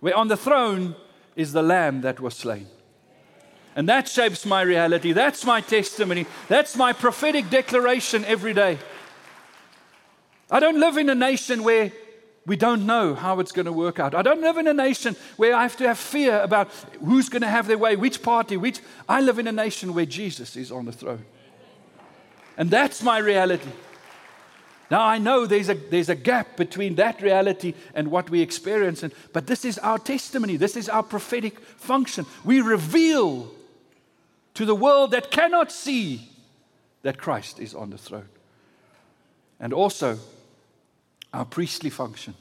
where 0.00 0.16
on 0.16 0.28
the 0.28 0.36
throne 0.36 0.96
is 1.36 1.52
the 1.52 1.62
Lamb 1.62 2.00
that 2.00 2.18
was 2.18 2.34
slain. 2.34 2.66
And 3.78 3.88
that 3.88 4.08
shapes 4.08 4.44
my 4.44 4.62
reality. 4.62 5.12
That's 5.12 5.44
my 5.44 5.60
testimony. 5.60 6.26
That's 6.48 6.74
my 6.74 6.92
prophetic 6.92 7.48
declaration 7.48 8.24
every 8.24 8.52
day. 8.52 8.76
I 10.50 10.58
don't 10.58 10.80
live 10.80 10.96
in 10.96 11.08
a 11.08 11.14
nation 11.14 11.62
where 11.62 11.92
we 12.44 12.56
don't 12.56 12.86
know 12.86 13.14
how 13.14 13.38
it's 13.38 13.52
going 13.52 13.66
to 13.66 13.72
work 13.72 14.00
out. 14.00 14.16
I 14.16 14.22
don't 14.22 14.40
live 14.40 14.56
in 14.56 14.66
a 14.66 14.74
nation 14.74 15.14
where 15.36 15.54
I 15.54 15.62
have 15.62 15.76
to 15.76 15.86
have 15.86 15.96
fear 15.96 16.40
about 16.40 16.72
who's 17.04 17.28
going 17.28 17.42
to 17.42 17.48
have 17.48 17.68
their 17.68 17.78
way, 17.78 17.94
which 17.94 18.20
party, 18.20 18.56
which. 18.56 18.80
I 19.08 19.20
live 19.20 19.38
in 19.38 19.46
a 19.46 19.52
nation 19.52 19.94
where 19.94 20.06
Jesus 20.06 20.56
is 20.56 20.72
on 20.72 20.86
the 20.86 20.90
throne. 20.90 21.24
And 22.56 22.72
that's 22.72 23.00
my 23.00 23.18
reality. 23.18 23.70
Now, 24.90 25.02
I 25.02 25.18
know 25.18 25.46
there's 25.46 25.68
a, 25.68 25.74
there's 25.74 26.08
a 26.08 26.16
gap 26.16 26.56
between 26.56 26.96
that 26.96 27.22
reality 27.22 27.74
and 27.94 28.10
what 28.10 28.28
we 28.28 28.40
experience, 28.40 29.04
and, 29.04 29.12
but 29.32 29.46
this 29.46 29.64
is 29.64 29.78
our 29.78 30.00
testimony. 30.00 30.56
This 30.56 30.76
is 30.76 30.88
our 30.88 31.04
prophetic 31.04 31.60
function. 31.60 32.26
We 32.44 32.60
reveal 32.60 33.54
to 34.58 34.64
the 34.64 34.74
world 34.74 35.12
that 35.12 35.30
cannot 35.30 35.70
see 35.70 36.28
that 37.02 37.16
Christ 37.16 37.60
is 37.60 37.76
on 37.76 37.90
the 37.90 37.96
throne. 37.96 38.28
And 39.60 39.72
also, 39.72 40.18
our 41.32 41.44
priestly 41.44 41.90
function 41.90 42.34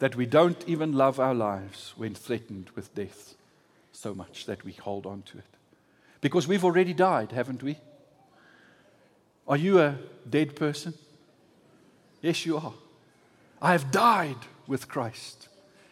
that 0.00 0.16
we 0.16 0.26
don't 0.26 0.60
even 0.66 0.92
love 0.92 1.20
our 1.20 1.32
lives 1.32 1.94
when 1.96 2.16
threatened 2.16 2.70
with 2.74 2.92
death 2.96 3.36
so 3.92 4.12
much 4.12 4.46
that 4.46 4.64
we 4.64 4.72
hold 4.72 5.06
on 5.06 5.22
to 5.22 5.38
it. 5.38 5.44
Because 6.20 6.48
we've 6.48 6.64
already 6.64 6.94
died, 6.94 7.30
haven't 7.30 7.62
we? 7.62 7.76
Are 9.46 9.56
you 9.56 9.78
a 9.78 9.98
dead 10.28 10.56
person? 10.56 10.94
Yes, 12.22 12.44
you 12.44 12.56
are. 12.56 12.74
I 13.62 13.70
have 13.70 13.92
died 13.92 14.48
with 14.66 14.88
Christ. 14.88 15.46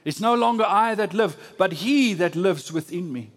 It's 0.04 0.20
no 0.20 0.34
longer 0.34 0.64
I 0.66 0.96
that 0.96 1.14
live, 1.14 1.54
but 1.56 1.74
He 1.74 2.12
that 2.14 2.34
lives 2.34 2.72
within 2.72 3.12
me. 3.12 3.30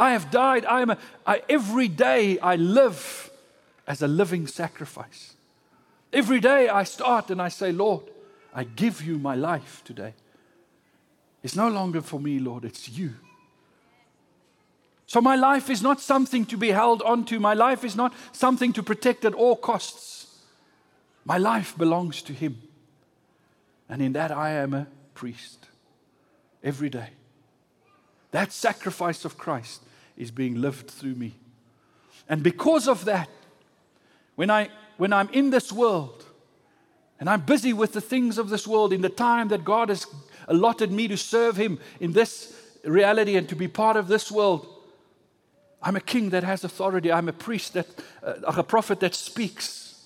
I 0.00 0.12
have 0.12 0.30
died. 0.30 0.64
I 0.64 0.80
am 0.80 0.90
a, 0.90 0.98
I, 1.26 1.42
every 1.46 1.86
day 1.86 2.38
I 2.38 2.56
live 2.56 3.30
as 3.86 4.00
a 4.00 4.08
living 4.08 4.46
sacrifice. 4.46 5.34
Every 6.10 6.40
day 6.40 6.70
I 6.70 6.84
start 6.84 7.30
and 7.30 7.40
I 7.40 7.50
say, 7.50 7.70
Lord, 7.70 8.04
I 8.54 8.64
give 8.64 9.02
you 9.02 9.18
my 9.18 9.34
life 9.34 9.82
today. 9.84 10.14
It's 11.42 11.54
no 11.54 11.68
longer 11.68 12.00
for 12.00 12.18
me, 12.18 12.38
Lord, 12.38 12.64
it's 12.64 12.88
you. 12.88 13.12
So 15.06 15.20
my 15.20 15.36
life 15.36 15.68
is 15.68 15.82
not 15.82 16.00
something 16.00 16.46
to 16.46 16.56
be 16.56 16.70
held 16.70 17.02
onto. 17.02 17.38
My 17.38 17.52
life 17.52 17.84
is 17.84 17.94
not 17.94 18.14
something 18.32 18.72
to 18.72 18.82
protect 18.82 19.26
at 19.26 19.34
all 19.34 19.54
costs. 19.54 20.38
My 21.26 21.36
life 21.36 21.76
belongs 21.76 22.22
to 22.22 22.32
Him. 22.32 22.62
And 23.86 24.00
in 24.00 24.14
that 24.14 24.30
I 24.30 24.52
am 24.52 24.72
a 24.72 24.86
priest 25.12 25.66
every 26.64 26.88
day. 26.88 27.10
That 28.30 28.52
sacrifice 28.52 29.26
of 29.26 29.36
Christ 29.36 29.82
is 30.20 30.30
being 30.30 30.60
lived 30.60 30.90
through 30.90 31.14
me. 31.14 31.34
And 32.28 32.42
because 32.42 32.86
of 32.86 33.06
that, 33.06 33.28
when, 34.36 34.50
I, 34.50 34.68
when 34.98 35.12
I'm 35.12 35.28
in 35.30 35.50
this 35.50 35.72
world 35.72 36.24
and 37.18 37.28
I'm 37.28 37.40
busy 37.40 37.72
with 37.72 37.92
the 37.92 38.00
things 38.00 38.38
of 38.38 38.50
this 38.50 38.66
world 38.66 38.92
in 38.92 39.00
the 39.00 39.08
time 39.08 39.48
that 39.48 39.64
God 39.64 39.88
has 39.88 40.06
allotted 40.46 40.92
me 40.92 41.08
to 41.08 41.16
serve 41.16 41.56
Him 41.56 41.78
in 41.98 42.12
this 42.12 42.54
reality 42.84 43.36
and 43.36 43.48
to 43.48 43.56
be 43.56 43.66
part 43.66 43.96
of 43.96 44.08
this 44.08 44.30
world, 44.30 44.66
I'm 45.82 45.96
a 45.96 46.00
king 46.00 46.30
that 46.30 46.44
has 46.44 46.62
authority. 46.64 47.10
I'm 47.10 47.28
a 47.28 47.32
priest 47.32 47.72
that, 47.72 47.86
uh, 48.22 48.34
a 48.46 48.62
prophet 48.62 49.00
that 49.00 49.14
speaks 49.14 50.04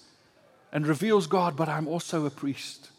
and 0.73 0.87
reveals 0.87 1.27
God, 1.27 1.57
but 1.57 1.69
I'm 1.69 1.89
also 1.89 2.25
a 2.25 2.31
priest 2.31 2.91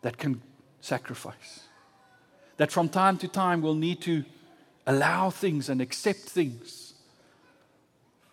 that 0.00 0.16
can 0.16 0.40
sacrifice. 0.80 1.64
That 2.56 2.72
from 2.72 2.88
time 2.88 3.18
to 3.18 3.28
time 3.28 3.60
will 3.60 3.74
need 3.74 4.00
to 4.02 4.24
allow 4.86 5.30
things 5.30 5.68
and 5.68 5.80
accept 5.80 6.20
things 6.20 6.94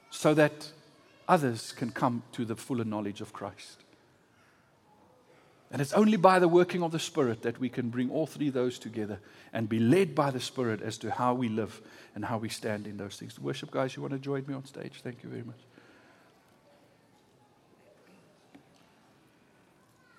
so 0.09 0.33
that 0.33 0.71
others 1.27 1.71
can 1.73 1.91
come 1.91 2.23
to 2.31 2.45
the 2.45 2.55
fuller 2.55 2.85
knowledge 2.85 3.21
of 3.21 3.33
Christ. 3.33 3.83
And 5.69 5.81
it's 5.81 5.93
only 5.93 6.15
by 6.15 6.39
the 6.39 6.47
working 6.47 6.81
of 6.81 6.91
the 6.91 6.99
Spirit 6.99 7.41
that 7.41 7.59
we 7.59 7.67
can 7.67 7.89
bring 7.89 8.09
all 8.09 8.25
three 8.25 8.47
of 8.47 8.53
those 8.53 8.79
together 8.79 9.19
and 9.51 9.67
be 9.67 9.79
led 9.79 10.15
by 10.15 10.31
the 10.31 10.39
Spirit 10.39 10.81
as 10.81 10.97
to 10.99 11.11
how 11.11 11.33
we 11.33 11.49
live 11.49 11.81
and 12.15 12.23
how 12.23 12.37
we 12.37 12.47
stand 12.47 12.87
in 12.87 12.95
those 12.95 13.17
things. 13.17 13.37
Worship 13.37 13.69
guys, 13.69 13.95
you 13.95 14.01
want 14.01 14.13
to 14.13 14.19
join 14.19 14.45
me 14.47 14.53
on 14.53 14.65
stage? 14.65 15.01
Thank 15.03 15.23
you 15.23 15.29
very 15.29 15.43
much. 15.43 15.59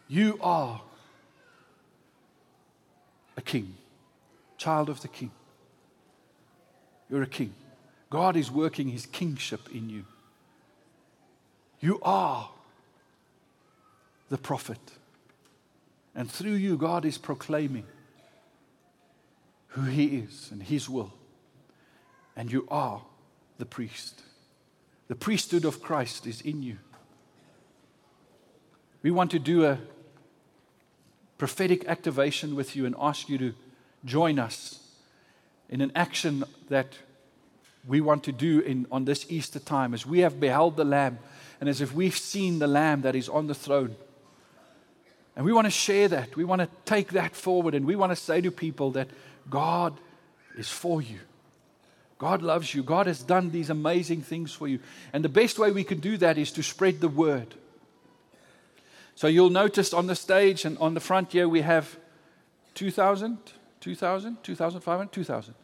You 0.06 0.38
are 0.42 0.82
a 3.36 3.42
king, 3.42 3.74
child 4.58 4.90
of 4.90 5.00
the 5.00 5.08
king. 5.08 5.30
You're 7.10 7.22
a 7.22 7.26
king. 7.26 7.54
God 8.10 8.36
is 8.36 8.50
working 8.50 8.88
his 8.88 9.06
kingship 9.06 9.68
in 9.72 9.90
you. 9.90 10.04
You 11.80 12.00
are 12.02 12.50
the 14.28 14.38
prophet. 14.38 14.78
And 16.14 16.30
through 16.30 16.54
you, 16.54 16.76
God 16.76 17.04
is 17.04 17.18
proclaiming 17.18 17.84
who 19.68 19.82
He 19.82 20.16
is 20.18 20.48
and 20.50 20.62
His 20.62 20.88
will. 20.88 21.12
And 22.36 22.50
you 22.50 22.66
are 22.70 23.02
the 23.58 23.66
priest. 23.66 24.22
The 25.08 25.14
priesthood 25.14 25.64
of 25.64 25.82
Christ 25.82 26.26
is 26.26 26.40
in 26.40 26.62
you. 26.62 26.78
We 29.02 29.10
want 29.10 29.30
to 29.30 29.38
do 29.38 29.64
a 29.64 29.78
prophetic 31.38 31.86
activation 31.86 32.56
with 32.56 32.74
you 32.74 32.84
and 32.84 32.96
ask 32.98 33.28
you 33.28 33.38
to 33.38 33.54
join 34.04 34.38
us 34.38 34.80
in 35.68 35.80
an 35.80 35.92
action 35.94 36.44
that 36.68 36.98
we 37.86 38.00
want 38.00 38.24
to 38.24 38.32
do 38.32 38.60
in, 38.60 38.86
on 38.90 39.04
this 39.04 39.26
Easter 39.28 39.58
time 39.58 39.94
as 39.94 40.04
we 40.04 40.20
have 40.20 40.40
beheld 40.40 40.76
the 40.76 40.84
Lamb 40.84 41.18
and 41.60 41.68
as 41.68 41.80
if 41.80 41.92
we've 41.92 42.16
seen 42.16 42.58
the 42.58 42.66
Lamb 42.66 43.02
that 43.02 43.14
is 43.14 43.28
on 43.28 43.46
the 43.46 43.54
throne. 43.54 43.96
And 45.36 45.44
we 45.44 45.52
want 45.52 45.66
to 45.66 45.70
share 45.70 46.08
that. 46.08 46.36
We 46.36 46.44
want 46.44 46.62
to 46.62 46.68
take 46.84 47.12
that 47.12 47.36
forward. 47.36 47.74
And 47.74 47.86
we 47.86 47.94
want 47.94 48.10
to 48.10 48.16
say 48.16 48.40
to 48.40 48.50
people 48.50 48.90
that 48.92 49.08
God 49.48 49.98
is 50.56 50.68
for 50.68 51.00
you. 51.00 51.20
God 52.18 52.42
loves 52.42 52.74
you. 52.74 52.82
God 52.82 53.06
has 53.06 53.22
done 53.22 53.50
these 53.50 53.70
amazing 53.70 54.22
things 54.22 54.52
for 54.52 54.66
you. 54.66 54.80
And 55.12 55.24
the 55.24 55.28
best 55.28 55.58
way 55.58 55.70
we 55.70 55.84
can 55.84 56.00
do 56.00 56.16
that 56.16 56.36
is 56.36 56.50
to 56.52 56.62
spread 56.64 57.00
the 57.00 57.08
word. 57.08 57.54
So 59.14 59.28
you'll 59.28 59.50
notice 59.50 59.94
on 59.94 60.08
the 60.08 60.16
stage 60.16 60.64
and 60.64 60.76
on 60.78 60.94
the 60.94 61.00
front 61.00 61.32
here 61.32 61.48
we 61.48 61.60
have 61.60 61.96
2,000, 62.74 63.38
2,000, 63.80 64.42
2,500, 64.42 65.12
2,000. 65.12 65.54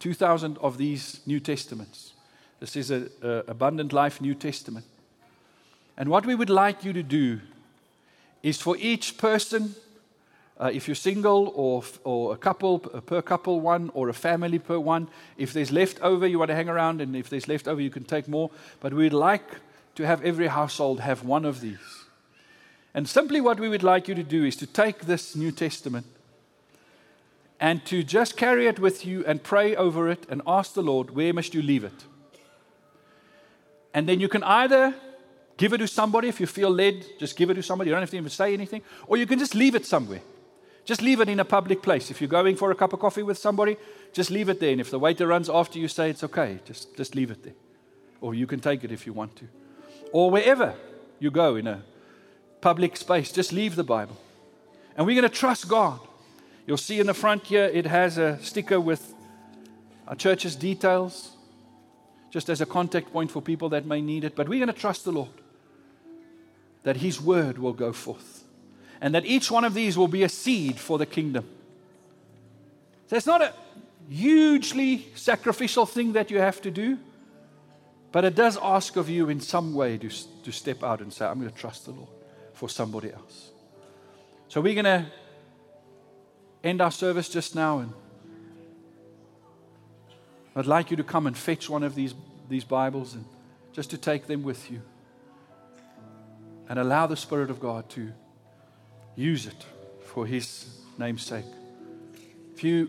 2,000 0.00 0.58
of 0.58 0.76
these 0.78 1.20
New 1.26 1.40
Testaments. 1.40 2.12
This 2.60 2.76
is 2.76 2.90
an 2.90 3.10
Abundant 3.22 3.92
Life 3.92 4.20
New 4.20 4.34
Testament. 4.34 4.84
And 5.96 6.08
what 6.08 6.26
we 6.26 6.34
would 6.34 6.50
like 6.50 6.84
you 6.84 6.92
to 6.92 7.02
do 7.02 7.40
is 8.42 8.60
for 8.60 8.76
each 8.78 9.16
person, 9.16 9.74
uh, 10.58 10.70
if 10.72 10.88
you're 10.88 10.94
single 10.94 11.52
or, 11.54 11.82
or 12.04 12.34
a 12.34 12.36
couple, 12.36 12.80
per 12.80 13.22
couple 13.22 13.60
one, 13.60 13.90
or 13.94 14.08
a 14.08 14.14
family 14.14 14.58
per 14.58 14.78
one, 14.78 15.08
if 15.38 15.52
there's 15.52 15.72
left 15.72 16.00
over, 16.00 16.26
you 16.26 16.38
want 16.38 16.50
to 16.50 16.54
hang 16.54 16.68
around, 16.68 17.00
and 17.00 17.16
if 17.16 17.30
there's 17.30 17.48
left 17.48 17.68
over, 17.68 17.80
you 17.80 17.90
can 17.90 18.04
take 18.04 18.28
more. 18.28 18.50
But 18.80 18.92
we'd 18.92 19.12
like 19.12 19.48
to 19.94 20.06
have 20.06 20.22
every 20.22 20.48
household 20.48 21.00
have 21.00 21.24
one 21.24 21.44
of 21.44 21.60
these. 21.60 22.04
And 22.92 23.08
simply 23.08 23.40
what 23.40 23.58
we 23.58 23.68
would 23.68 23.82
like 23.82 24.08
you 24.08 24.14
to 24.14 24.22
do 24.22 24.44
is 24.44 24.56
to 24.56 24.66
take 24.66 25.06
this 25.06 25.34
New 25.34 25.50
Testament 25.50 26.06
and 27.60 27.84
to 27.86 28.02
just 28.02 28.36
carry 28.36 28.66
it 28.66 28.78
with 28.78 29.06
you 29.06 29.24
and 29.26 29.42
pray 29.42 29.74
over 29.76 30.08
it 30.08 30.26
and 30.28 30.42
ask 30.46 30.74
the 30.74 30.82
Lord, 30.82 31.10
where 31.10 31.32
must 31.32 31.54
you 31.54 31.62
leave 31.62 31.84
it? 31.84 32.04
And 33.92 34.08
then 34.08 34.20
you 34.20 34.28
can 34.28 34.42
either 34.42 34.94
Give 35.56 35.72
it 35.72 35.78
to 35.78 35.86
somebody 35.86 36.28
if 36.28 36.40
you 36.40 36.46
feel 36.46 36.70
led. 36.70 37.04
Just 37.18 37.36
give 37.36 37.50
it 37.50 37.54
to 37.54 37.62
somebody. 37.62 37.88
You 37.88 37.94
don't 37.94 38.02
have 38.02 38.10
to 38.10 38.16
even 38.16 38.30
say 38.30 38.52
anything. 38.52 38.82
Or 39.06 39.16
you 39.16 39.26
can 39.26 39.38
just 39.38 39.54
leave 39.54 39.74
it 39.74 39.86
somewhere. 39.86 40.20
Just 40.84 41.00
leave 41.00 41.20
it 41.20 41.28
in 41.28 41.40
a 41.40 41.44
public 41.44 41.80
place. 41.80 42.10
If 42.10 42.20
you're 42.20 42.28
going 42.28 42.56
for 42.56 42.70
a 42.70 42.74
cup 42.74 42.92
of 42.92 43.00
coffee 43.00 43.22
with 43.22 43.38
somebody, 43.38 43.76
just 44.12 44.30
leave 44.30 44.48
it 44.48 44.60
there. 44.60 44.72
And 44.72 44.80
if 44.80 44.90
the 44.90 44.98
waiter 44.98 45.26
runs 45.26 45.48
after 45.48 45.78
you, 45.78 45.88
say 45.88 46.10
it's 46.10 46.24
okay. 46.24 46.58
Just, 46.64 46.96
just 46.96 47.14
leave 47.14 47.30
it 47.30 47.42
there. 47.42 47.54
Or 48.20 48.34
you 48.34 48.46
can 48.46 48.60
take 48.60 48.84
it 48.84 48.90
if 48.90 49.06
you 49.06 49.12
want 49.12 49.36
to. 49.36 49.48
Or 50.12 50.30
wherever 50.30 50.74
you 51.20 51.30
go 51.30 51.56
in 51.56 51.66
a 51.66 51.82
public 52.60 52.96
space, 52.96 53.30
just 53.30 53.52
leave 53.52 53.76
the 53.76 53.84
Bible. 53.84 54.16
And 54.96 55.06
we're 55.06 55.18
going 55.18 55.30
to 55.30 55.34
trust 55.34 55.68
God. 55.68 56.00
You'll 56.66 56.76
see 56.78 56.98
in 56.98 57.06
the 57.06 57.14
front 57.14 57.46
here, 57.46 57.64
it 57.64 57.86
has 57.86 58.16
a 58.16 58.38
sticker 58.42 58.80
with 58.80 59.14
our 60.08 60.14
church's 60.14 60.56
details, 60.56 61.32
just 62.30 62.48
as 62.48 62.60
a 62.60 62.66
contact 62.66 63.12
point 63.12 63.30
for 63.30 63.42
people 63.42 63.68
that 63.70 63.86
may 63.86 64.00
need 64.00 64.24
it. 64.24 64.34
But 64.34 64.48
we're 64.48 64.58
going 64.58 64.74
to 64.74 64.80
trust 64.80 65.04
the 65.04 65.12
Lord 65.12 65.30
that 66.82 66.98
His 66.98 67.20
word 67.20 67.58
will 67.58 67.72
go 67.72 67.92
forth. 67.92 68.44
And 69.00 69.14
that 69.14 69.26
each 69.26 69.50
one 69.50 69.64
of 69.64 69.74
these 69.74 69.98
will 69.98 70.08
be 70.08 70.22
a 70.22 70.28
seed 70.28 70.78
for 70.78 70.96
the 70.96 71.06
kingdom. 71.06 71.46
So 73.08 73.16
it's 73.16 73.26
not 73.26 73.42
a 73.42 73.52
hugely 74.08 75.06
sacrificial 75.14 75.84
thing 75.84 76.12
that 76.14 76.30
you 76.30 76.38
have 76.38 76.62
to 76.62 76.70
do, 76.70 76.98
but 78.12 78.24
it 78.24 78.34
does 78.34 78.56
ask 78.62 78.96
of 78.96 79.10
you 79.10 79.28
in 79.28 79.40
some 79.40 79.74
way 79.74 79.98
to, 79.98 80.08
to 80.44 80.52
step 80.52 80.82
out 80.82 81.00
and 81.00 81.12
say, 81.12 81.26
I'm 81.26 81.38
going 81.40 81.50
to 81.50 81.56
trust 81.56 81.84
the 81.84 81.92
Lord 81.92 82.08
for 82.54 82.68
somebody 82.68 83.12
else. 83.12 83.50
So 84.48 84.60
we're 84.60 84.80
going 84.80 84.84
to 84.84 85.06
end 86.64 86.80
our 86.80 86.90
service 86.90 87.28
just 87.28 87.54
now 87.54 87.78
and 87.78 87.92
I'd 90.56 90.66
like 90.66 90.90
you 90.90 90.96
to 90.96 91.04
come 91.04 91.26
and 91.26 91.36
fetch 91.36 91.68
one 91.68 91.82
of 91.82 91.94
these, 91.94 92.14
these 92.48 92.64
Bibles 92.64 93.14
and 93.14 93.24
just 93.72 93.90
to 93.90 93.98
take 93.98 94.26
them 94.26 94.42
with 94.42 94.70
you 94.70 94.80
and 96.68 96.78
allow 96.78 97.06
the 97.06 97.16
Spirit 97.16 97.50
of 97.50 97.60
God 97.60 97.88
to 97.90 98.12
use 99.16 99.46
it 99.46 99.66
for 100.06 100.26
His 100.26 100.78
name's 100.96 101.22
sake. 101.22 101.44
If 102.54 102.62
you 102.62 102.88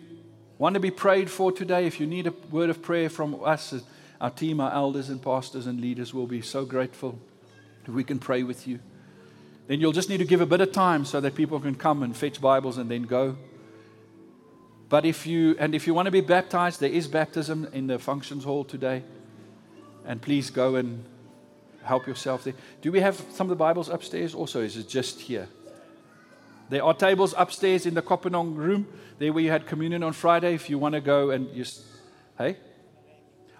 want 0.59 0.75
to 0.75 0.79
be 0.79 0.91
prayed 0.91 1.29
for 1.29 1.51
today, 1.51 1.87
if 1.87 1.99
you 1.99 2.05
need 2.05 2.27
a 2.27 2.33
word 2.51 2.69
of 2.69 2.83
prayer 2.83 3.09
from 3.09 3.43
us, 3.43 3.73
our 4.21 4.29
team, 4.29 4.59
our 4.59 4.71
elders 4.71 5.09
and 5.09 5.21
pastors 5.21 5.65
and 5.65 5.81
leaders 5.81 6.13
will 6.13 6.27
be 6.27 6.41
so 6.41 6.65
grateful 6.65 7.19
if 7.83 7.89
we 7.89 8.03
can 8.03 8.19
pray 8.19 8.43
with 8.43 8.67
you. 8.67 8.79
Then 9.67 9.81
you'll 9.81 9.91
just 9.91 10.09
need 10.09 10.19
to 10.19 10.25
give 10.25 10.41
a 10.41 10.45
bit 10.45 10.61
of 10.61 10.71
time 10.71 11.03
so 11.03 11.19
that 11.19 11.33
people 11.33 11.59
can 11.59 11.73
come 11.73 12.03
and 12.03 12.15
fetch 12.15 12.39
Bibles 12.39 12.77
and 12.77 12.89
then 12.89 13.03
go. 13.03 13.35
But 14.87 15.05
if 15.05 15.25
you 15.25 15.55
and 15.59 15.73
if 15.73 15.87
you 15.87 15.93
want 15.93 16.05
to 16.05 16.11
be 16.11 16.21
baptized, 16.21 16.79
there 16.79 16.89
is 16.89 17.07
baptism 17.07 17.67
in 17.73 17.87
the 17.87 17.99
functions 17.99 18.43
hall 18.43 18.63
today. 18.63 19.03
And 20.05 20.21
please 20.21 20.51
go 20.51 20.75
and 20.75 21.03
help 21.83 22.07
yourself 22.07 22.43
there. 22.43 22.53
Do 22.81 22.91
we 22.91 22.99
have 22.99 23.15
some 23.31 23.45
of 23.45 23.49
the 23.49 23.55
Bibles 23.55 23.89
upstairs 23.89 24.35
also? 24.35 24.61
Is 24.61 24.77
it 24.77 24.87
just 24.87 25.21
here? 25.21 25.47
There 26.69 26.83
are 26.83 26.93
tables 26.93 27.33
upstairs 27.37 27.85
in 27.85 27.93
the 27.93 28.01
Kopanong 28.01 28.55
room, 28.55 28.87
there 29.19 29.31
where 29.31 29.43
you 29.43 29.51
had 29.51 29.67
communion 29.67 30.03
on 30.03 30.13
Friday. 30.13 30.53
If 30.55 30.69
you 30.69 30.79
want 30.79 30.93
to 30.93 31.01
go 31.01 31.29
and 31.29 31.53
just, 31.55 31.83
hey? 32.37 32.57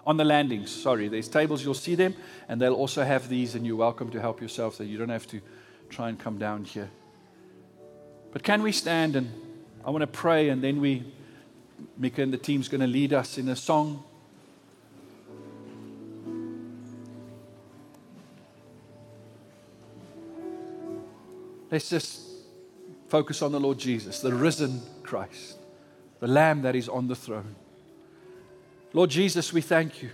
On 0.04 0.16
the 0.16 0.24
landings, 0.24 0.70
sorry. 0.70 1.08
There's 1.08 1.28
tables, 1.28 1.64
you'll 1.64 1.74
see 1.74 1.94
them, 1.94 2.14
and 2.48 2.60
they'll 2.60 2.74
also 2.74 3.04
have 3.04 3.28
these, 3.28 3.54
and 3.54 3.64
you're 3.64 3.76
welcome 3.76 4.10
to 4.10 4.20
help 4.20 4.40
yourself 4.40 4.74
so 4.76 4.82
you 4.82 4.98
don't 4.98 5.08
have 5.08 5.26
to 5.28 5.40
try 5.88 6.08
and 6.08 6.18
come 6.18 6.38
down 6.38 6.64
here. 6.64 6.90
But 8.32 8.42
can 8.42 8.62
we 8.62 8.72
stand 8.72 9.16
and 9.16 9.32
I 9.84 9.90
want 9.90 10.02
to 10.02 10.08
pray, 10.08 10.48
and 10.48 10.62
then 10.62 10.80
we, 10.80 11.04
Mika 11.98 12.22
and 12.22 12.32
the 12.32 12.38
team's 12.38 12.68
going 12.68 12.80
to 12.80 12.86
lead 12.86 13.12
us 13.12 13.38
in 13.38 13.48
a 13.48 13.56
song. 13.56 14.04
Let's 21.70 21.90
just 21.90 22.22
focus 23.08 23.42
on 23.42 23.52
the 23.52 23.60
Lord 23.60 23.78
Jesus, 23.78 24.20
the 24.20 24.34
risen 24.34 24.80
Christ, 25.02 25.58
the 26.20 26.26
Lamb 26.26 26.62
that 26.62 26.76
is 26.76 26.88
on 26.88 27.08
the 27.08 27.16
throne. 27.16 27.54
Lord 28.92 29.10
Jesus, 29.10 29.52
we 29.52 29.60
thank 29.60 30.02
you 30.02 30.10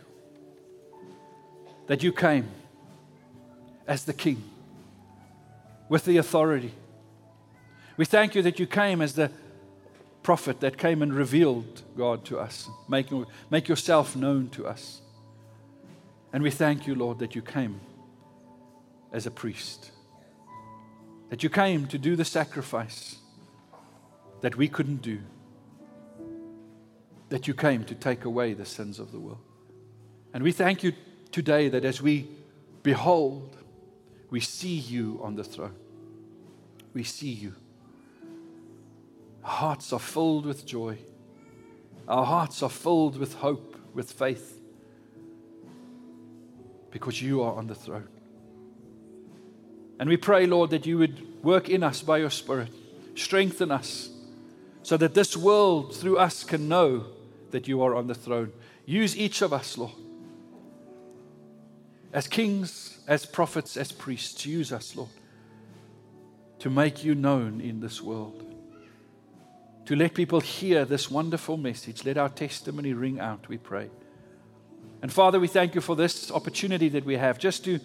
that 1.86 2.02
you 2.02 2.12
came 2.12 2.48
as 3.86 4.04
the 4.04 4.12
King 4.12 4.42
with 5.88 6.04
the 6.04 6.16
authority. 6.16 6.72
We 7.96 8.06
thank 8.06 8.34
you 8.34 8.42
that 8.42 8.58
you 8.58 8.66
came 8.66 9.02
as 9.02 9.12
the 9.12 9.30
prophet 10.22 10.60
that 10.60 10.78
came 10.78 11.02
and 11.02 11.12
revealed 11.12 11.82
God 11.96 12.24
to 12.26 12.38
us, 12.38 12.68
make, 12.88 13.08
make 13.50 13.68
yourself 13.68 14.14
known 14.16 14.48
to 14.50 14.66
us. 14.66 15.00
And 16.32 16.42
we 16.42 16.50
thank 16.50 16.86
you, 16.86 16.94
Lord, 16.94 17.18
that 17.18 17.34
you 17.34 17.42
came 17.42 17.80
as 19.12 19.26
a 19.26 19.30
priest 19.30 19.92
that 21.32 21.42
you 21.42 21.48
came 21.48 21.86
to 21.86 21.96
do 21.96 22.14
the 22.14 22.26
sacrifice 22.26 23.16
that 24.42 24.54
we 24.54 24.68
couldn't 24.68 25.00
do, 25.00 25.18
that 27.30 27.48
you 27.48 27.54
came 27.54 27.84
to 27.84 27.94
take 27.94 28.26
away 28.26 28.52
the 28.52 28.66
sins 28.66 28.98
of 28.98 29.12
the 29.12 29.18
world. 29.18 29.40
And 30.34 30.44
we 30.44 30.52
thank 30.52 30.82
you 30.82 30.92
today 31.30 31.70
that 31.70 31.86
as 31.86 32.02
we 32.02 32.28
behold, 32.82 33.56
we 34.28 34.40
see 34.40 34.74
you 34.74 35.20
on 35.22 35.34
the 35.34 35.42
throne. 35.42 35.74
We 36.92 37.02
see 37.02 37.32
you. 37.32 37.54
Our 39.44 39.50
hearts 39.50 39.92
are 39.92 39.98
filled 39.98 40.46
with 40.46 40.64
joy. 40.66 40.98
Our 42.08 42.24
hearts 42.24 42.62
are 42.62 42.70
filled 42.70 43.16
with 43.16 43.34
hope, 43.34 43.76
with 43.94 44.10
faith, 44.12 44.60
because 46.90 47.20
you 47.22 47.42
are 47.42 47.54
on 47.54 47.66
the 47.66 47.74
throne. 47.74 48.08
And 49.98 50.08
we 50.08 50.16
pray, 50.16 50.46
Lord, 50.46 50.70
that 50.70 50.86
you 50.86 50.98
would 50.98 51.44
work 51.44 51.68
in 51.68 51.82
us 51.82 52.02
by 52.02 52.18
your 52.18 52.30
Spirit, 52.30 52.72
strengthen 53.14 53.70
us, 53.70 54.10
so 54.82 54.96
that 54.96 55.14
this 55.14 55.36
world 55.36 55.94
through 55.94 56.18
us 56.18 56.42
can 56.44 56.68
know 56.68 57.06
that 57.52 57.68
you 57.68 57.82
are 57.82 57.94
on 57.94 58.08
the 58.08 58.14
throne. 58.14 58.52
Use 58.84 59.16
each 59.16 59.42
of 59.42 59.52
us, 59.52 59.78
Lord. 59.78 59.92
As 62.12 62.26
kings, 62.26 62.98
as 63.06 63.24
prophets, 63.24 63.76
as 63.76 63.92
priests, 63.92 64.44
use 64.44 64.72
us, 64.72 64.96
Lord, 64.96 65.10
to 66.58 66.68
make 66.68 67.04
you 67.04 67.14
known 67.14 67.60
in 67.60 67.80
this 67.80 68.02
world. 68.02 68.51
To 69.86 69.96
let 69.96 70.14
people 70.14 70.40
hear 70.40 70.84
this 70.84 71.10
wonderful 71.10 71.56
message. 71.56 72.04
Let 72.04 72.16
our 72.16 72.28
testimony 72.28 72.92
ring 72.94 73.18
out, 73.18 73.48
we 73.48 73.58
pray. 73.58 73.90
And 75.02 75.12
Father, 75.12 75.40
we 75.40 75.48
thank 75.48 75.74
you 75.74 75.80
for 75.80 75.96
this 75.96 76.30
opportunity 76.30 76.88
that 76.90 77.04
we 77.04 77.16
have 77.16 77.38
just 77.38 77.64
to 77.64 77.80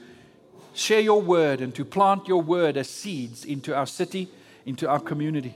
share 0.76 1.00
your 1.00 1.22
word 1.22 1.60
and 1.60 1.74
to 1.74 1.84
plant 1.84 2.28
your 2.28 2.42
word 2.42 2.78
as 2.78 2.88
seeds 2.88 3.44
into 3.44 3.76
our 3.76 3.88
city, 3.88 4.30
into 4.66 4.88
our 4.88 5.00
community. 5.00 5.56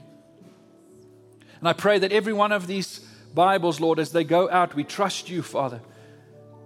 And 1.60 1.68
I 1.68 1.72
pray 1.74 2.00
that 2.00 2.10
every 2.10 2.32
one 2.32 2.50
of 2.50 2.66
these 2.66 2.98
Bibles, 3.32 3.80
Lord, 3.80 4.00
as 4.00 4.10
they 4.10 4.24
go 4.24 4.50
out, 4.50 4.74
we 4.74 4.82
trust 4.82 5.30
you, 5.30 5.42
Father, 5.42 5.80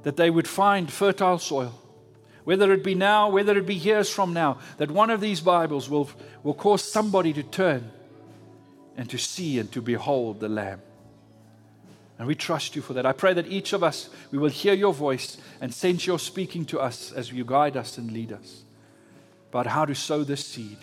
that 0.05 0.17
they 0.17 0.31
would 0.31 0.49
find 0.49 0.91
fertile 0.91 1.39
soil. 1.39 1.83
Whether 2.45 2.73
it 2.73 2.83
be 2.83 2.95
now, 2.95 3.29
whether 3.29 3.59
it 3.59 3.67
be 3.67 3.75
years 3.75 4.09
from 4.09 4.33
now, 4.33 4.59
that 4.79 4.91
one 4.91 5.11
of 5.11 5.21
these 5.21 5.43
Bibles 5.43 5.91
will, 5.91 6.09
will 6.43 6.55
cause 6.55 6.83
somebody 6.83 7.35
to 7.35 7.43
turn 7.43 7.91
and 8.97 9.09
to 9.11 9.19
see 9.19 9.59
and 9.59 9.71
to 9.73 9.83
behold 9.83 10.41
the 10.41 10.49
Lamb. 10.49 10.81
And 12.19 12.27
we 12.27 12.35
trust 12.35 12.75
you 12.75 12.83
for 12.83 12.95
that. 12.95 13.05
I 13.05 13.13
pray 13.13 13.35
that 13.35 13.47
each 13.47 13.73
of 13.73 13.83
us, 13.83 14.09
we 14.31 14.39
will 14.39 14.49
hear 14.49 14.73
your 14.73 14.95
voice 14.95 15.37
and 15.61 15.73
sense 15.73 16.07
your 16.07 16.19
speaking 16.19 16.65
to 16.67 16.81
us 16.81 17.13
as 17.13 17.31
you 17.31 17.45
guide 17.45 17.77
us 17.77 17.99
and 17.99 18.11
lead 18.11 18.33
us 18.33 18.63
about 19.51 19.67
how 19.67 19.85
to 19.85 19.95
sow 19.95 20.25
this 20.25 20.45
seed. 20.45 20.79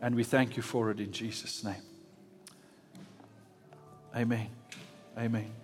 And 0.00 0.14
we 0.14 0.22
thank 0.22 0.56
you 0.56 0.62
for 0.62 0.90
it 0.90 1.00
in 1.00 1.10
Jesus' 1.10 1.64
name. 1.64 1.82
Amen. 4.14 4.48
Amen. 5.18 5.63